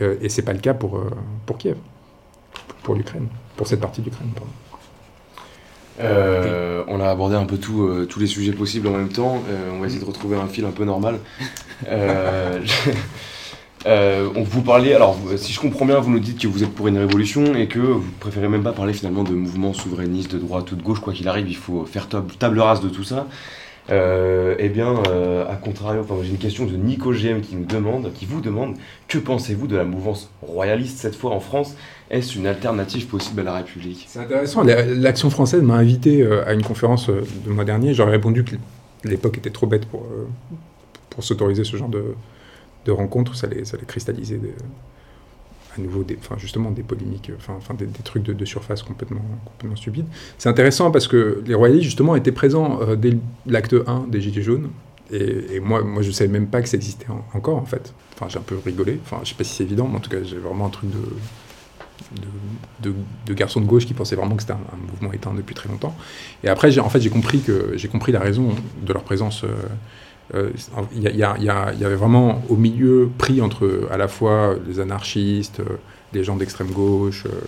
[0.00, 1.10] euh, et ce n'est pas le cas pour, euh,
[1.46, 1.76] pour Kiev,
[2.82, 4.30] pour l'Ukraine, pour cette partie d'Ukraine.
[6.00, 9.42] Euh, on a abordé un peu tout, tous les sujets possibles en même temps.
[9.74, 11.18] on va essayer de retrouver un fil un peu normal.
[13.86, 16.88] on vous parlez, alors si je comprends bien, vous nous dites que vous êtes pour
[16.88, 20.70] une révolution et que vous préférez même pas parler finalement de mouvements souverainistes de droite
[20.72, 23.26] ou de gauche, quoi qu'il arrive, il faut faire table rase de tout ça.
[23.90, 27.64] Euh, eh bien, euh, à contrario, enfin, j'ai une question de Nico GM qui nous
[27.64, 28.76] demande, qui vous demande,
[29.08, 31.74] que pensez-vous de la mouvance royaliste cette fois en France?
[32.10, 34.06] Est-ce une alternative possible à la République?
[34.08, 34.62] C'est intéressant.
[34.62, 37.94] L'Action française m'a invité euh, à une conférence le mois dernier.
[37.94, 38.54] J'aurais répondu que
[39.04, 40.06] l'époque était trop bête pour,
[41.08, 42.14] pour s'autoriser ce genre de,
[42.84, 43.34] de rencontres.
[43.34, 44.40] Ça allait, ça allait cristalliser
[45.76, 49.22] à nouveau des, enfin justement des polémiques, enfin, des, trucs de, surface complètement,
[49.76, 50.06] stupides.
[50.38, 53.16] C'est intéressant parce que les royalistes justement étaient présents euh, dès
[53.46, 54.70] l'acte 1 des Gilets jaunes.
[55.12, 57.92] Et, moi, moi, je ne savais même pas que ça existait encore, en fait.
[58.14, 59.00] Enfin, j'ai un peu rigolé.
[59.02, 60.88] Enfin, je sais pas si c'est évident, mais en tout cas, j'ai vraiment un truc
[62.82, 62.92] de,
[63.26, 65.96] de, garçon de gauche qui pensait vraiment que c'était un, mouvement éteint depuis très longtemps.
[66.44, 67.42] Et après, en fait, j'ai compris,
[67.90, 69.42] compris la raison de leur présence.
[69.42, 69.48] Euh,
[70.92, 75.76] il y, avait vraiment au milieu, pris entre à la fois les anarchistes, euh,
[76.12, 77.40] les gens d'extrême gauche, euh,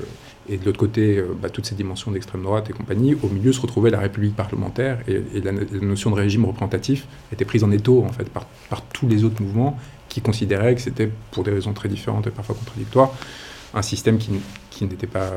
[0.48, 3.60] et de l'autre côté, bah, toutes ces dimensions d'extrême droite et compagnie, au milieu se
[3.60, 8.12] retrouvait la République parlementaire, et, la, notion de régime représentatif était prise en étau, en
[8.12, 8.46] fait, par,
[8.92, 9.78] tous les autres mouvements
[10.08, 13.12] qui considéraient que c'était, pour des raisons très différentes et parfois contradictoires,
[13.72, 14.32] un système qui
[14.84, 15.30] n'était pas,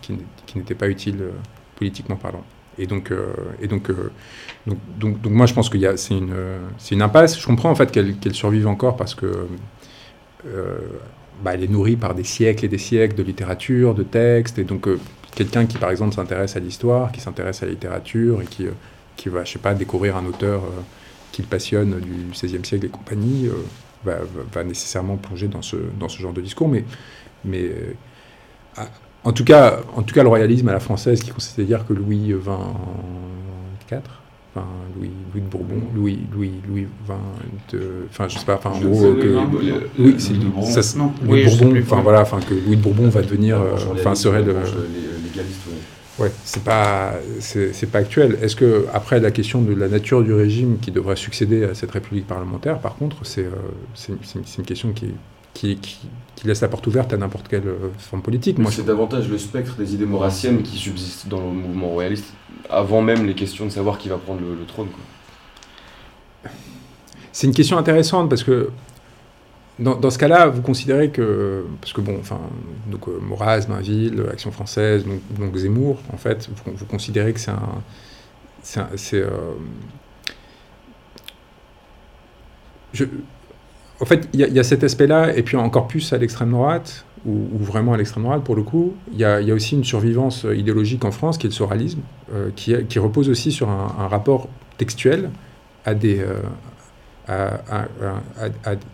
[0.00, 0.14] qui,
[0.54, 1.18] n'était pas utile
[1.76, 2.44] politiquement parlant.
[2.78, 4.10] Et donc, euh, et donc, euh,
[4.66, 6.34] donc, donc, donc, moi, je pense que c'est une,
[6.90, 7.38] une impasse.
[7.38, 9.46] Je comprends en fait qu'elle survive encore parce que
[10.46, 10.78] euh,
[11.42, 14.58] bah, elle est nourrie par des siècles et des siècles de littérature, de textes.
[14.58, 14.88] Et donc,
[15.34, 18.66] quelqu'un qui, par exemple, s'intéresse à l'histoire, qui s'intéresse à la littérature et qui,
[19.16, 20.62] qui va, je sais pas, découvrir un auteur
[21.32, 23.48] qui le passionne du XVIe siècle et compagnie,
[24.04, 24.18] va,
[24.52, 26.68] va, nécessairement plonger dans ce, dans ce genre de discours.
[26.68, 26.84] Mais,
[27.44, 27.70] mais
[29.24, 31.86] en tout, cas, en tout cas, le royalisme à la française, qui consistait à dire
[31.86, 34.00] que Louis XXIV,
[34.54, 34.66] enfin,
[34.96, 37.76] Louis, Louis de Bourbon, Louis, Louis, Louis XX,
[38.10, 39.38] enfin, je sais pas, enfin, en gros, que,
[39.98, 40.50] Louis, c'est Louis,
[41.24, 44.42] Louis de Bourbon, enfin, voilà, enfin, que Louis de Bourbon va devenir, euh, enfin, serait
[44.42, 44.54] le.
[46.18, 48.38] Ouais, c'est pas, c'est pas actuel.
[48.42, 51.90] Est-ce que après la question de la nature du régime qui devrait succéder à cette
[51.90, 54.14] république parlementaire, par contre, c'est euh,
[54.58, 55.14] une question qui est
[55.54, 55.78] qui,
[56.44, 58.58] laisse la porte ouverte à n'importe quelle euh, forme politique.
[58.58, 62.32] Moi, c'est davantage le spectre des idées maurassiennes qui subsiste dans le mouvement royaliste,
[62.68, 64.88] avant même les questions de savoir qui va prendre le, trône.
[67.30, 68.70] C'est une question intéressante parce que
[69.78, 72.40] dans, ce cas-là, vous considérez que, parce que bon, enfin,
[72.88, 75.04] donc euh, Maurras, Mainville, Action française,
[75.38, 77.82] donc, Zemmour, en fait, vous, considérez que c'est un,
[78.62, 79.28] c'est, euh,
[82.92, 83.04] je,
[84.02, 87.46] en fait, il y, a cet aspect-là, et puis encore plus à l'extrême droite, ou,
[87.60, 91.12] vraiment à l'extrême droite pour le coup, il y, a aussi une survivance idéologique en
[91.12, 92.00] France qui est le soralisme,
[92.34, 95.30] euh, qui, repose aussi sur un, rapport textuel
[95.84, 96.20] à des,
[97.28, 97.48] euh,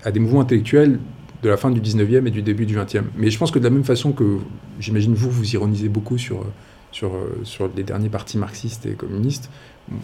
[0.05, 0.99] à, des mouvements intellectuels
[1.43, 3.05] de la fin du 19e et du début du 20e.
[3.17, 4.37] Mais je pense que de la même façon que,
[4.79, 6.45] j'imagine, vous, vous ironisez beaucoup sur,
[6.93, 7.13] sur,
[7.45, 9.51] sur les derniers partis marxistes et communistes,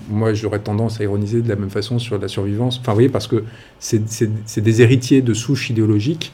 [0.09, 2.79] moi, j'aurais tendance à ironiser de la même façon sur la survivance.
[2.81, 3.45] Enfin, vous voyez, parce que
[3.79, 6.33] c'est des héritiers de souches idéologiques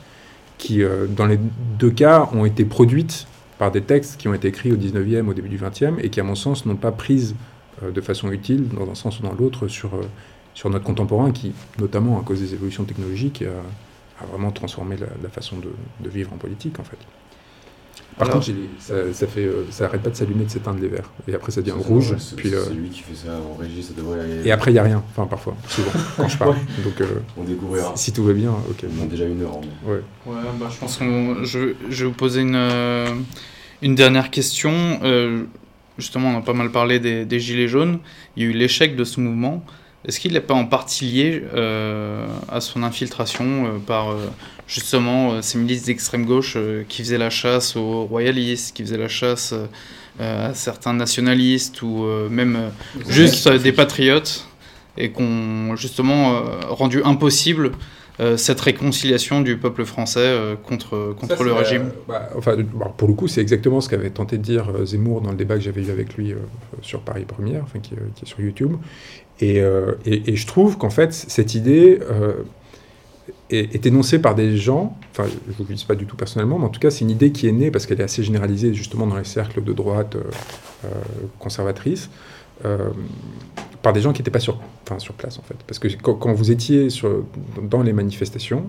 [0.59, 1.39] qui, euh, dans les
[1.79, 3.27] deux cas, ont été produites
[3.59, 6.21] par des textes qui ont été écrits au 19e, au début du 20e, et qui,
[6.21, 7.35] à mon sens, n'ont pas prise
[7.83, 10.03] euh, de façon utile, dans un sens ou dans l'autre, sur, euh,
[10.55, 13.43] sur notre contemporain, qui, notamment à cause des évolutions technologiques,
[14.21, 15.71] a vraiment transformé la, la façon de,
[16.01, 16.99] de, vivre en politique, en fait.
[18.21, 18.47] Par contre,
[18.79, 21.11] ça, ça, fait, euh, ça arrête pas de s'allumer, de s'éteindre les verts.
[21.27, 22.15] Et après, ça devient rouge.
[22.37, 24.47] puis, euh, c'est lui qui fait ça en régie, ça devrait aller...
[24.47, 25.03] Et après, il n'y a rien.
[25.11, 26.57] Enfin, parfois, souvent, quand je parle.
[26.85, 27.07] Donc, euh,
[27.37, 27.93] on découvrira.
[27.97, 28.85] Si, tout va bien, ok.
[29.01, 29.57] On a déjà une heure.
[29.57, 30.03] En ouais.
[30.27, 31.05] ouais bah, je pense que
[31.45, 33.25] je, je, vais vous poser une,
[33.83, 35.01] une dernière question.
[35.99, 37.99] justement, on a pas mal parlé des, des Gilets jaunes.
[38.37, 39.65] Il y a eu l'échec de ce mouvement.
[40.07, 44.17] Est-ce qu'il n'est pas en partie lié euh, à son infiltration euh, par euh,
[44.71, 46.57] justement ces milices d'extrême gauche
[46.89, 49.53] qui faisaient la chasse aux royalistes, qui faisaient la chasse
[50.21, 52.71] à certains nationalistes ou même
[53.09, 54.47] juste des patriotes
[54.97, 57.73] et qui ont justement rendu impossible
[58.37, 63.27] cette réconciliation du peuple français contre, contre le régime bah, enfin, bah, Pour le coup,
[63.27, 66.15] c'est exactement ce qu'avait tenté de dire Zemmour dans le débat que j'avais eu avec
[66.15, 66.35] lui
[66.83, 68.77] sur Paris Première, enfin, qui, qui, est sur YouTube.
[69.43, 71.99] Euh, et, je trouve qu'en fait, cette idée
[73.53, 76.17] euh, est, énoncée par des gens, enfin, je ne vous le dis pas du tout
[76.17, 78.23] personnellement, mais en tout cas, c'est une idée qui est née parce qu'elle est assez
[78.23, 80.89] généralisée justement dans les cercles de droite euh,
[81.39, 82.11] conservatrice,
[83.81, 85.57] par des gens qui n'étaient pas sur, enfin, sur place en fait.
[85.67, 87.25] Parce que quand, vous étiez sur,
[87.63, 88.65] dans les manifestations,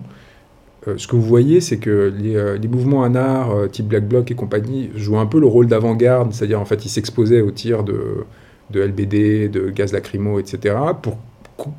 [0.96, 4.90] ce que vous voyez, c'est que les, les, mouvements anards, type Black Bloc et compagnie,
[4.94, 8.24] jouent un peu le rôle d'avant-garde, c'est-à-dire en fait, ils s'exposaient aux tirs de
[8.72, 11.18] de LBD, de gaz lacrymo, etc., pour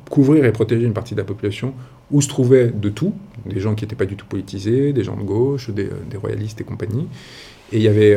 [0.08, 1.74] couvrir et protéger une partie de la population
[2.10, 3.14] où se trouvaient de tout,
[3.46, 6.64] des gens qui n'étaient pas du tout politisés, des gens de gauche, des, royalistes et
[6.64, 7.08] compagnie.
[7.72, 8.16] Et il y avait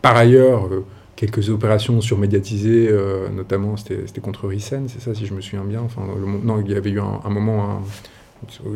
[0.00, 0.68] par ailleurs
[1.16, 2.94] quelques opérations surmédiatisées,
[3.34, 5.80] notamment c'était contre Rissen, c'est ça si je me souviens bien.
[5.80, 6.02] Enfin,
[6.44, 7.82] non, il y avait eu un, moment...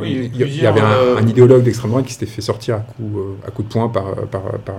[0.05, 3.63] il, y avait un, idéologue d'extrême droite qui s'était fait sortir à coup, à coup
[3.63, 4.77] de poing par, par, par,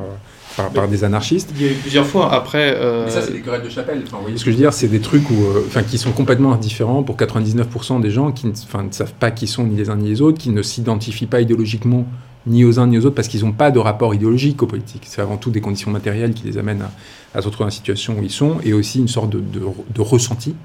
[0.74, 1.52] par, des anarchistes.
[1.56, 2.76] Il y a eu plusieurs fois après.
[2.76, 4.02] Euh, Mais ça, c'est des querelles de chapelle.
[4.06, 5.98] Enfin, vous voyez ce que je veux dire C'est des trucs où, euh, enfin, qui
[5.98, 9.76] sont complètement différents pour 99% des gens qui ne, ne savent pas qui sont ni
[9.76, 12.06] les uns ni les autres, qui ne s'identifient pas idéologiquement
[12.48, 15.04] ni aux uns ni aux autres parce qu'ils n'ont pas de rapport idéologique aux politiques.
[15.06, 16.84] C'est avant tout des conditions matérielles qui les amènent
[17.36, 20.02] à, se retrouver dans la situation où ils sont et aussi une sorte de, de,
[20.02, 20.56] ressenti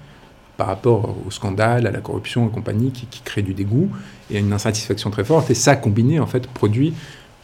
[0.57, 3.89] par rapport au scandale, à la corruption et compagnie qui, qui crée du dégoût
[4.31, 5.51] et une insatisfaction très forte.
[5.51, 6.95] Et ça, combiné, en fait, produit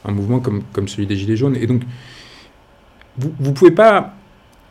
[0.05, 1.57] un mouvement comme, comme celui des Gilets jaunes.
[1.57, 1.82] Et donc,
[3.19, 4.14] vous ne pouvez pas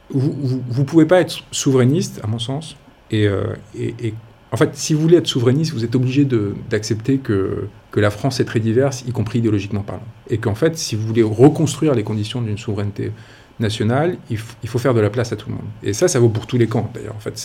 [0.09, 2.75] vous, vous, pouvez pas être souverainiste, à mon sens.
[3.13, 4.13] Euh, et,
[4.51, 6.25] en fait, si vous voulez être souverainiste, vous êtes obligé
[6.69, 10.07] d'accepter que, que la France est très diverse, y compris idéologiquement parlant.
[10.29, 13.11] Et qu'en fait, si vous voulez reconstruire les conditions d'une souveraineté
[13.59, 15.65] nationale, il, faut faire de la place à tout le monde.
[15.83, 17.15] Et ça, ça vaut pour tous les camps, d'ailleurs.
[17.15, 17.35] En fait,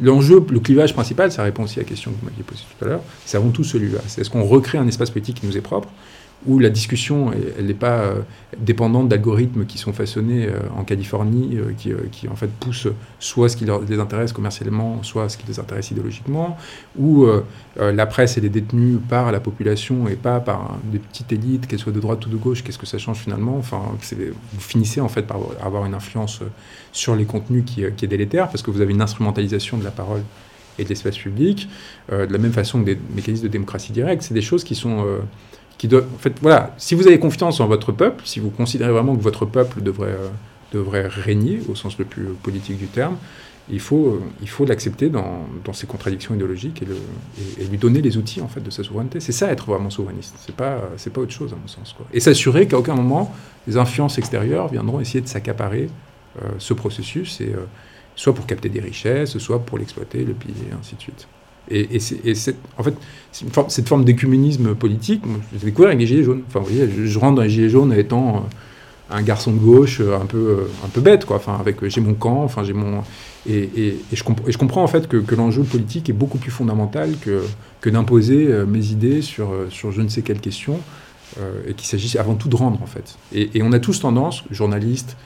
[0.00, 2.84] l'enjeu, le clivage principal, ça répond aussi à la question que vous m'aviez posée tout
[2.84, 3.98] à l'heure, c'est avant tout celui-là.
[4.18, 5.88] Est-ce qu'on recrée un espace politique qui nous est propre
[6.46, 8.20] où la discussion, elle n'est pas euh,
[8.58, 11.72] dépendante d'algorithmes qui sont façonnés euh, en Californie, euh,
[12.10, 15.90] qui, en fait poussent soit ce qui les intéresse commercialement, soit ce qui les intéresse
[15.90, 16.56] idéologiquement,
[16.98, 17.26] où
[17.76, 21.92] la presse est détenue par la population et pas par des petites élites, qu'elles soient
[21.92, 23.56] de droite ou de gauche, qu'est-ce que ça change finalement?
[23.56, 26.40] Enfin, vous finissez en fait par avoir une influence
[26.92, 29.90] sur les contenus qui, qui, est délétère, parce que vous avez une instrumentalisation de la
[29.90, 30.22] parole
[30.78, 31.68] et de l'espace public,
[32.10, 35.04] de la même façon que des mécanismes de démocratie directe, c'est des choses qui sont
[35.78, 39.16] qui en fait, voilà, si vous avez confiance en votre peuple, si vous considérez vraiment
[39.16, 40.28] que votre peuple devrait, euh,
[40.72, 43.16] devrait régner au sens le plus politique du terme,
[43.70, 46.96] il faut, euh, il faut l'accepter dans, dans, ses contradictions idéologiques et, le,
[47.60, 49.20] et, lui donner les outils en fait de sa souveraineté.
[49.20, 50.34] C'est ça être vraiment souverainiste.
[50.38, 51.94] C'est pas, c'est pas autre chose à mon sens.
[51.96, 52.06] Quoi.
[52.12, 53.32] Et s'assurer qu'à aucun moment
[53.68, 55.90] les influences extérieures viendront essayer de s'accaparer
[56.42, 57.52] euh, ce processus, et,
[58.16, 61.28] soit pour capter des richesses, soit pour l'exploiter, le piller, ainsi de suite.
[61.70, 61.98] Et,
[62.78, 62.94] en fait,
[63.32, 66.42] cette forme d'écuménisme politique, je l'ai découvert avec les Gilets jaunes.
[66.48, 70.00] Enfin, vous voyez, je, rentre dans les Gilets jaunes étant euh, un garçon de gauche
[70.00, 71.36] euh, un peu, euh, un peu bête, quoi.
[71.36, 73.02] Enfin, avec, j'ai mon camp, enfin, j'ai mon.
[73.48, 78.88] Et, je, comprends en fait que, l'enjeu politique est beaucoup plus fondamental que, d'imposer mes
[78.88, 80.80] idées sur, sur je ne sais quelle question,
[81.66, 83.16] et qu'il s'agisse avant tout de rendre, en fait.
[83.32, 85.16] Et, on a tous tendance, journalistes,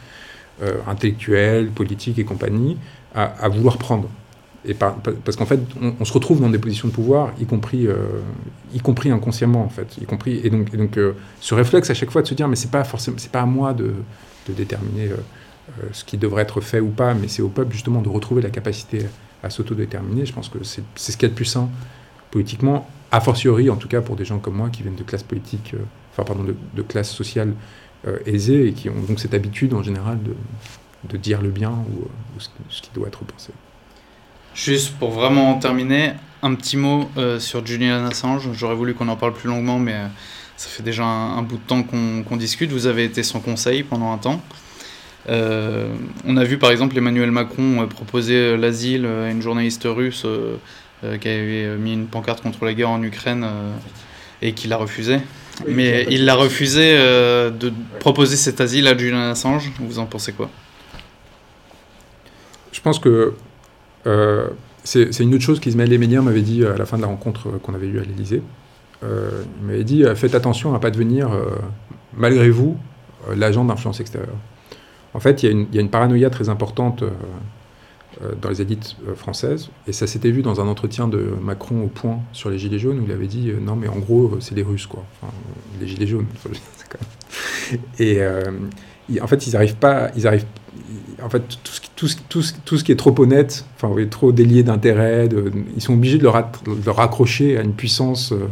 [0.87, 2.77] intellectuels, politiques et compagnie,
[3.15, 4.09] à vouloir prendre
[5.25, 5.61] parce qu'en fait,
[5.99, 7.97] on, se retrouve dans des positions de pouvoir, y compris, euh,
[8.73, 9.99] y compris inconsciemment, en fait.
[10.01, 13.17] Et donc, euh, ce réflexe à chaque fois de se dire, mais c'est pas forcément,
[13.19, 13.93] c'est pas à moi de,
[14.49, 15.17] déterminer euh,
[15.93, 18.51] ce qui devrait être fait ou pas, mais c'est au peuple justement de retrouver la
[18.51, 19.07] capacité
[19.43, 20.27] à s'autodéterminer.
[20.27, 21.69] Je pense que c'est, ce qu'il y a de plus sain
[22.31, 25.23] politiquement, a fortiori, en tout cas pour des gens comme moi qui viennent de classes
[25.23, 25.75] politiques,
[26.13, 27.53] enfin pardon, de, de classes sociales
[28.27, 32.09] aisées et qui ont donc cette habitude en général de, dire le bien ou,
[32.69, 33.53] ce qui doit être pensé.
[34.55, 38.49] Juste pour vraiment terminer, un petit mot euh, sur Julian Assange.
[38.53, 40.07] J'aurais voulu qu'on en parle plus longuement, mais euh,
[40.57, 42.71] ça fait déjà un, bout de temps qu'on discute.
[42.71, 44.43] Vous avez été son conseil pendant un temps.
[45.29, 45.95] Euh,
[46.27, 50.27] on a vu par exemple Emmanuel Macron proposer l'asile à une journaliste russe
[51.21, 53.47] qui avait mis une pancarte contre la guerre en Ukraine
[54.41, 55.19] et qui l'a refusé.
[55.69, 59.71] mais il l'a refusé de proposer cet asile à Julian Assange.
[59.79, 60.51] Vous en pensez quoi?
[62.73, 63.35] Je pense que
[64.85, 67.75] c'est une autre chose qu'Ismaël Léménien m'avait dit à la fin de la rencontre qu'on
[67.75, 68.43] avait eue à l'Élysée.
[69.05, 71.51] Euh, il m'avait dit faites attention à ne pas devenir, euh,
[72.17, 72.77] malgré vous,
[73.35, 74.37] l'agent d'influence extérieure.
[75.15, 77.05] En fait, il y, a une paranoïa très importante
[78.41, 82.21] dans les élites françaises, et ça s'était vu dans un entretien de Macron au Point
[82.33, 84.87] sur les Gilets jaunes, où il avait dit non, mais en gros, c'est les Russes,
[84.87, 85.05] quoi.
[85.81, 86.27] les Gilets jaunes.
[87.99, 88.21] et
[89.21, 90.27] en fait, ils n'arrivent pas, ils
[91.23, 91.43] en fait,
[91.97, 95.29] tout ce, qui, est trop honnête, enfin, trop délié d'intérêt,
[95.77, 98.49] ils sont obligés de le, raccrocher à une puissance euh,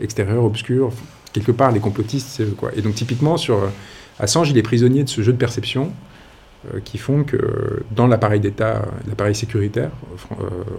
[0.00, 0.92] extérieure, obscure.
[1.32, 2.70] Quelque part, les complotistes, c'est quoi.
[2.76, 3.68] Et donc, typiquement, sur euh,
[4.18, 5.92] Assange, il est prisonnier de ce jeu de perception
[6.74, 9.90] euh, qui font que dans l'appareil d'État, l'appareil sécuritaire,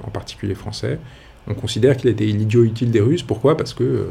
[0.04, 1.00] en particulier français,
[1.48, 3.24] on considère qu'il a été l'idiot utile des Russes.
[3.24, 3.58] Pourquoi?
[3.58, 4.08] Parce que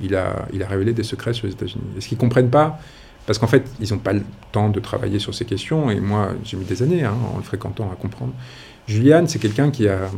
[0.00, 1.84] il, a, il a révélé des secrets sur les États-Unis.
[1.98, 2.80] Est-ce qu'ils comprennent pas
[3.26, 6.32] parce qu'en fait, ils n'ont pas le temps de travailler sur ces questions, et moi,
[6.44, 8.32] j'ai mis des années hein, en le fréquentant à comprendre.
[8.88, 10.10] Juliane, c'est quelqu'un qui, a,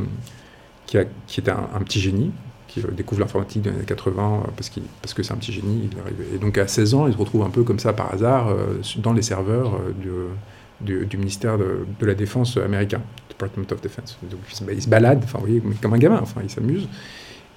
[0.87, 2.31] qui, a, est un, petit génie,
[2.67, 4.71] qui découvre l'informatique dans les années 80 parce,
[5.01, 5.89] parce que c'est un petit génie.
[6.33, 8.81] Et donc à 16 ans, il se retrouve un peu comme ça par hasard euh,
[8.97, 10.33] dans les serveurs euh,
[10.81, 14.17] du, du, ministère de, de, la Défense américain, Department of Defense.
[14.29, 16.87] Donc il se balade, enfin, vous voyez, comme un gamin, enfin, il s'amuse.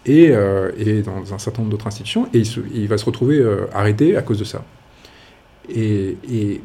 [0.04, 0.32] et,
[0.76, 2.42] et, dans un certain nombre d'autres institutions, et
[2.74, 3.44] il, va se retrouver
[3.74, 4.62] arrêté à cause de ça.
[5.74, 6.61] Et,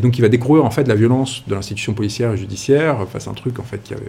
[0.00, 3.30] donc il va découvrir en fait la violence de l'institution policière et judiciaire face à
[3.30, 4.08] un truc en fait qui, avait,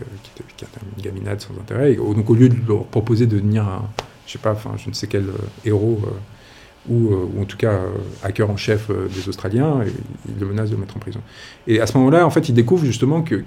[0.58, 0.66] qui,
[0.98, 1.96] une gaminade sans intérêt.
[1.96, 3.90] Donc au lieu de leur proposer de devenir un,
[4.28, 5.26] je ne sais quel
[5.66, 6.00] héros
[6.88, 7.80] ou, ou, en tout cas
[8.24, 9.82] hacker en chef des Australiens,
[10.28, 11.22] il le menace de le mettre en prison.
[11.68, 13.44] Et à ce moment-là, en fait, il découvre justement que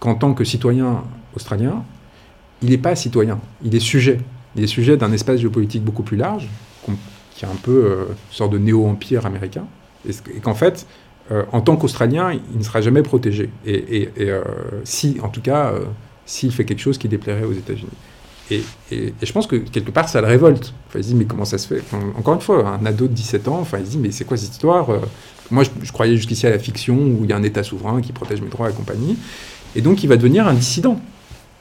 [0.00, 1.02] qu'en tant que citoyen
[1.34, 1.82] australien,
[2.62, 4.18] il n'est pas citoyen, il est sujet.
[4.56, 6.48] Il est sujet d'un espace géopolitique beaucoup plus large,
[7.34, 9.66] qui est un peu euh, une sorte de néo-empire américain,
[10.08, 10.86] et, qu'en fait,
[11.30, 13.50] euh, en tant qu'Australien, il ne sera jamais protégé.
[13.66, 14.42] Et, euh,
[14.84, 15.72] si, en tout cas,
[16.26, 17.88] s'il fait quelque chose qui déplairait aux États-Unis.
[18.50, 18.62] Et,
[19.22, 20.74] je pense que quelque part, ça le révolte.
[20.94, 21.82] Il se dit, mais comment ça se fait?
[22.16, 24.36] Encore une fois, un ado de 17 ans, enfin, il se dit, mais c'est quoi
[24.36, 24.88] cette histoire?
[25.50, 28.00] Moi, je, je croyais jusqu'ici à la fiction où il y a un État souverain
[28.00, 29.16] qui protège mes droits et compagnie.
[29.76, 31.00] Et donc, il va devenir un dissident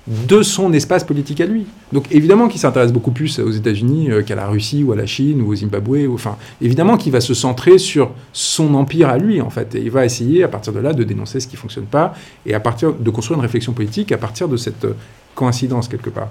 [0.08, 1.66] de son espace politique à lui.
[1.94, 5.06] Donc évidemment qu'il s'intéresse beaucoup plus aux États-Unis euh, qu'à la Russie ou à la
[5.06, 6.10] Chine ou au Zimbabwe.
[6.14, 9.76] enfin, évidemment qu'il va se centrer sur son empire à lui, en fait.
[9.76, 12.14] Et il va essayer, à partir de là, de dénoncer ce qui ne fonctionne pas
[12.46, 14.94] et à partir de construire une réflexion politique à partir de cette euh,
[15.36, 16.30] coïncidence, quelque part.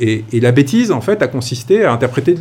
[0.00, 2.36] Et, la bêtise, en fait, a consisté à interpréter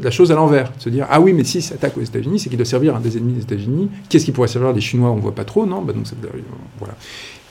[0.00, 0.72] la chose à l'envers.
[0.78, 3.16] Se dire, ah oui, mais si s'attaque aux États-Unis, c'est qu'il doit servir à des
[3.16, 3.90] ennemis des États-Unis.
[4.08, 5.10] Qu'est-ce qui pourrait servir des Chinois?
[5.10, 5.82] On ne voit pas trop, non?
[5.82, 6.06] Bah, donc,
[6.78, 6.94] voilà.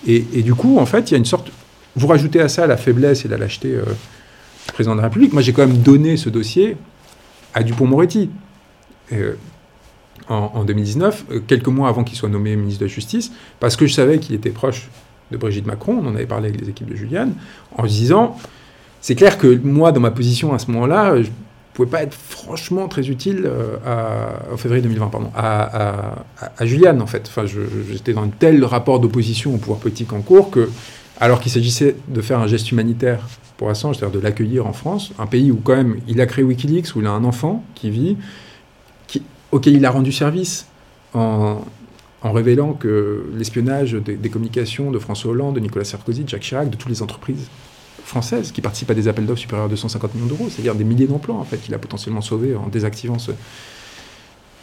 [0.07, 1.52] Et, du coup, en fait, il y a une sorte.
[1.95, 5.31] Vous rajoutez à ça la faiblesse et la lâcheté euh, du président de la République.
[5.31, 6.76] Moi, j'ai quand même donné ce dossier
[7.53, 8.30] à Dupont-Moretti.
[9.13, 9.35] Euh,
[10.27, 13.85] en, 2019, euh, quelques mois avant qu'il soit nommé ministre de la Justice, parce que
[13.85, 14.89] je savais qu'il était proche
[15.31, 17.34] de Brigitte Macron, on en avait parlé avec les équipes de Juliane,
[17.77, 18.35] en disant,
[19.01, 21.30] c'est clair que moi, dans ma position à ce moment-là, je
[21.76, 23.47] pouvais pas être franchement très utile
[23.85, 26.15] à, en février 2020, pardon, à,
[26.57, 27.27] à, Juliane, en fait.
[27.27, 30.69] Enfin, j'étais dans un tel rapport d'opposition au pouvoir politique en cours que,
[31.19, 33.27] alors qu'il s'agissait de faire un geste humanitaire
[33.57, 36.43] pour Assange, c'est-à-dire de l'accueillir en France, un pays où quand même il a créé
[36.43, 38.17] Wikileaks, où il a un enfant qui vit,
[39.51, 40.67] auquel il a rendu service
[41.13, 41.61] en,
[42.21, 46.41] en révélant que l'espionnage des, des, communications de François Hollande, de Nicolas Sarkozy, de Jacques
[46.41, 47.47] Chirac, de toutes les entreprises
[48.03, 51.07] françaises qui participent à des appels d'offres supérieurs à 250 millions d'euros, c'est-à-dire des milliers
[51.07, 53.31] d'emplois en fait qu'il a potentiellement sauvés en désactivant ce.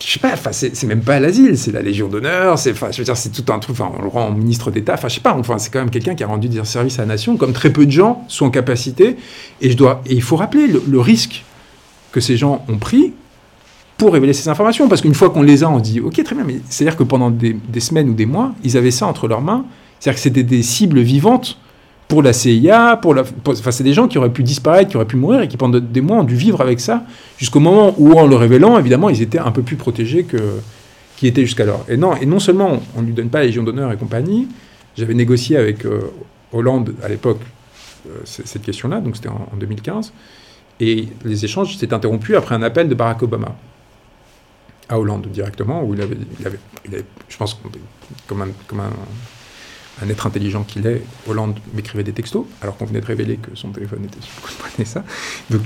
[0.04, 3.76] Je sais pas, c'est même pas l'asile, c'est la Légion d'honneur, c'est, tout un truc,
[3.80, 6.24] on le rend ministre d'État, enfin, je sais pas, enfin, c'est quand même quelqu'un qui
[6.24, 9.16] a rendu des services à la nation, comme très peu de gens sont en capacité,
[9.60, 11.44] et je dois, il faut rappeler le, risque
[12.10, 13.12] que ces gens ont pris
[13.96, 16.44] pour révéler ces informations, parce qu'une fois qu'on les a, on dit, ok, très bien,
[16.44, 19.42] mais c'est-à-dire que pendant des, des, semaines ou des mois, ils avaient ça entre leurs
[19.42, 19.64] mains,
[20.00, 21.58] c'est-à-dire que c'était des cibles vivantes
[22.12, 25.06] pour la CIA, pour la, enfin, c'est des gens qui auraient pu disparaître, qui auraient
[25.06, 27.06] pu mourir et qui pendant des mois ont dû vivre avec ça
[27.39, 30.36] jusqu'au moment où, en le révélant, évidemment, ils étaient un peu plus protégés que
[31.16, 31.86] qu'ils étaient jusqu'alors.
[31.89, 34.47] Et non, et non seulement on ne lui donne pas la Légion d'honneur et compagnie.
[34.94, 36.12] J'avais négocié avec euh,
[36.52, 37.40] Hollande à l'époque
[38.06, 40.12] euh, cette question-là, donc c'était en, 2015,
[40.80, 43.56] et les échanges s'étaient interrompus après un appel de Barack Obama
[44.90, 47.59] à Hollande directement, où il avait, il avait, il avait je pense,
[48.26, 48.90] comme un, comme un
[50.02, 53.50] un être intelligent qu'il est, Hollande m'écrivait des textos, alors qu'on venait de révéler que
[53.54, 55.04] son téléphone était sur ça.
[55.50, 55.60] Donc,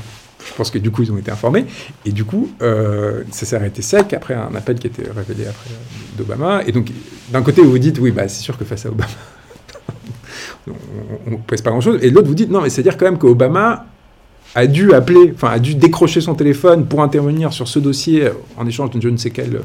[0.46, 1.66] je pense que du coup, ils ont été informés.
[2.04, 5.70] Et du coup, euh, ça s'est arrêté sec après un appel qui était révélé après
[5.70, 6.62] euh, d'Obama.
[6.66, 6.90] Et donc,
[7.30, 9.10] d'un côté, vous vous dites, oui, bah, c'est sûr que face à Obama,
[11.26, 11.98] on ne pèse pas grand-chose.
[12.02, 13.86] Et l'autre, vous dites, non, mais c'est-à-dire quand même qu'Obama
[14.54, 18.66] a dû appeler, enfin, a dû décrocher son téléphone pour intervenir sur ce dossier en
[18.66, 19.60] échange d'une je ne sais quelle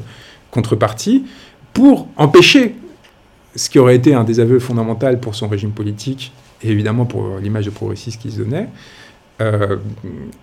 [0.50, 1.24] contrepartie,
[1.72, 2.74] pour empêcher
[3.54, 7.66] ce qui aurait été un désaveu fondamental pour son régime politique et évidemment pour l'image
[7.66, 8.68] de progressiste qu'il se donnait.
[9.40, 9.76] Euh,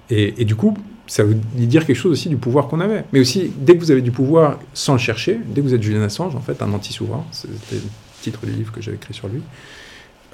[0.09, 0.77] et, du coup,
[1.07, 3.05] ça veut dire quelque chose aussi du pouvoir qu'on avait.
[3.13, 5.81] Mais aussi, dès que vous avez du pouvoir sans le chercher, dès que vous êtes
[5.81, 7.81] Julian Assange, en fait, un anti-souverain, c'était le
[8.21, 9.41] titre du livre que j'avais écrit sur lui,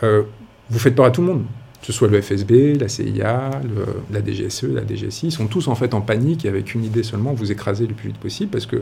[0.03, 0.23] euh,
[0.69, 1.43] vous faites peur à tout le monde
[1.85, 3.51] que ce soit le FSB, la CIA,
[4.11, 7.03] la DGSE, la DGSI, ils sont tous en fait en panique et avec une idée
[7.03, 8.81] seulement, vous écraser le plus vite possible parce que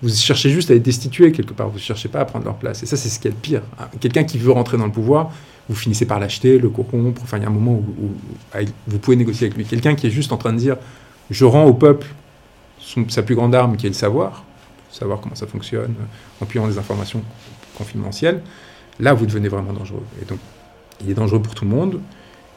[0.00, 2.54] vous cherchez juste à être destitué quelque part, vous ne cherchez pas à prendre leur
[2.54, 2.84] place.
[2.84, 3.62] Et ça, c'est ce qui est le pire.
[3.80, 3.86] Hein.
[3.98, 5.32] Quelqu'un qui veut rentrer dans le pouvoir,
[5.68, 8.12] vous finissez par l'acheter, le corrompre, enfin il y a un moment où,
[8.86, 9.64] vous pouvez négocier avec lui.
[9.64, 10.76] Quelqu'un qui est juste en train de dire,
[11.30, 12.06] je rends au peuple
[13.08, 14.44] sa plus grande arme qui est le savoir,
[14.92, 15.94] savoir comment ça fonctionne,
[16.40, 17.24] en puyant des informations
[17.76, 18.42] confidentielles,
[19.00, 20.04] là vous devenez vraiment dangereux.
[20.22, 20.38] Et donc,
[21.02, 21.98] il est dangereux pour tout le monde.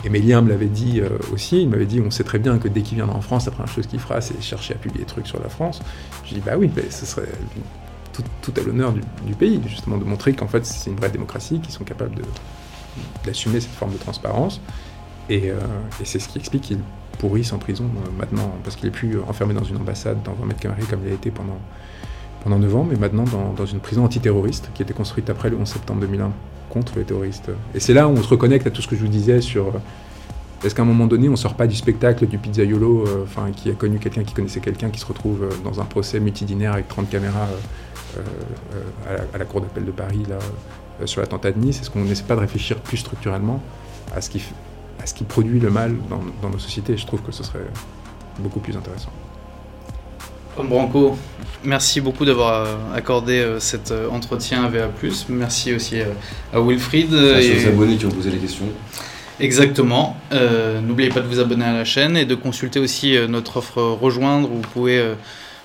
[0.03, 2.81] Et me l'avait dit euh, aussi, il m'avait dit on sait très bien que dès
[2.81, 5.27] qu'il viendra en France, la première chose qu'il fera, c'est chercher à publier des trucs
[5.27, 5.81] sur la France.
[6.23, 7.27] Je dis bah oui, mais ce serait
[8.41, 11.73] tout, à l'honneur du, pays, justement, de montrer qu'en fait c'est une vraie démocratie, qu'ils
[11.73, 12.15] sont capables
[13.25, 14.61] d'assumer cette forme de transparence.
[15.29, 15.59] Et, euh,
[16.03, 16.79] c'est ce qui explique qu'ils
[17.19, 20.45] pourrissent en prison euh, maintenant, parce qu'il est plus enfermé dans une ambassade dans 20
[20.45, 21.59] mètres carrés comme il a été pendant,
[22.43, 25.49] pendant 9 ans, mais maintenant dans, dans une prison antiterroriste qui a été construite après
[25.49, 26.31] le 11 septembre 2001
[26.69, 27.49] contre les terroristes.
[27.73, 29.73] Et c'est là où on se reconnecte à tout ce que je vous disais sur
[30.63, 33.69] est-ce qu'à un moment donné, on sort pas du spectacle du pizzaiolo, euh, enfin, qui
[33.69, 36.87] a connu quelqu'un qui connaissait quelqu'un qui se retrouve euh, dans un procès multidinaire avec
[36.87, 37.47] 30 caméras
[38.17, 38.21] euh,
[39.09, 40.37] euh, à, la, cour d'appel de Paris là,
[41.01, 43.61] euh, sur l'attentat de Nice Est-ce qu'on n'essaie pas de réfléchir plus structurellement
[44.15, 44.41] à ce qui,
[45.01, 45.95] à ce qui produit le mal
[46.41, 46.97] dans nos sociétés?
[46.97, 47.65] Je trouve que ce serait
[48.39, 49.11] beaucoup plus intéressant.
[50.63, 51.17] Branco,
[51.63, 54.89] merci beaucoup d'avoir euh, accordé euh, cet euh, entretien à VA+.
[55.29, 55.97] Merci aussi
[56.53, 57.11] à Wilfried.
[57.11, 58.65] Merci et- aux abonnés qui ont posé les questions.
[59.39, 60.17] Exactement.
[60.31, 63.81] Euh, N'oubliez pas de vous abonner à la chaîne et de consulter aussi notre offre
[63.81, 64.49] Rejoindre.
[64.51, 65.13] Où vous, pouvez,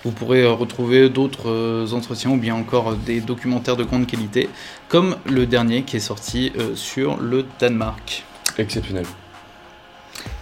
[0.04, 4.50] vous pourrez retrouver d'autres entretiens ou bien encore des documentaires de grande qualité,
[4.88, 8.24] comme le dernier qui est sorti sur le Danemark.
[8.58, 9.06] Exceptionnel.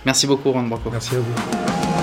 [0.04, 0.90] Merci beaucoup, Branco.
[0.90, 1.99] Merci à vous.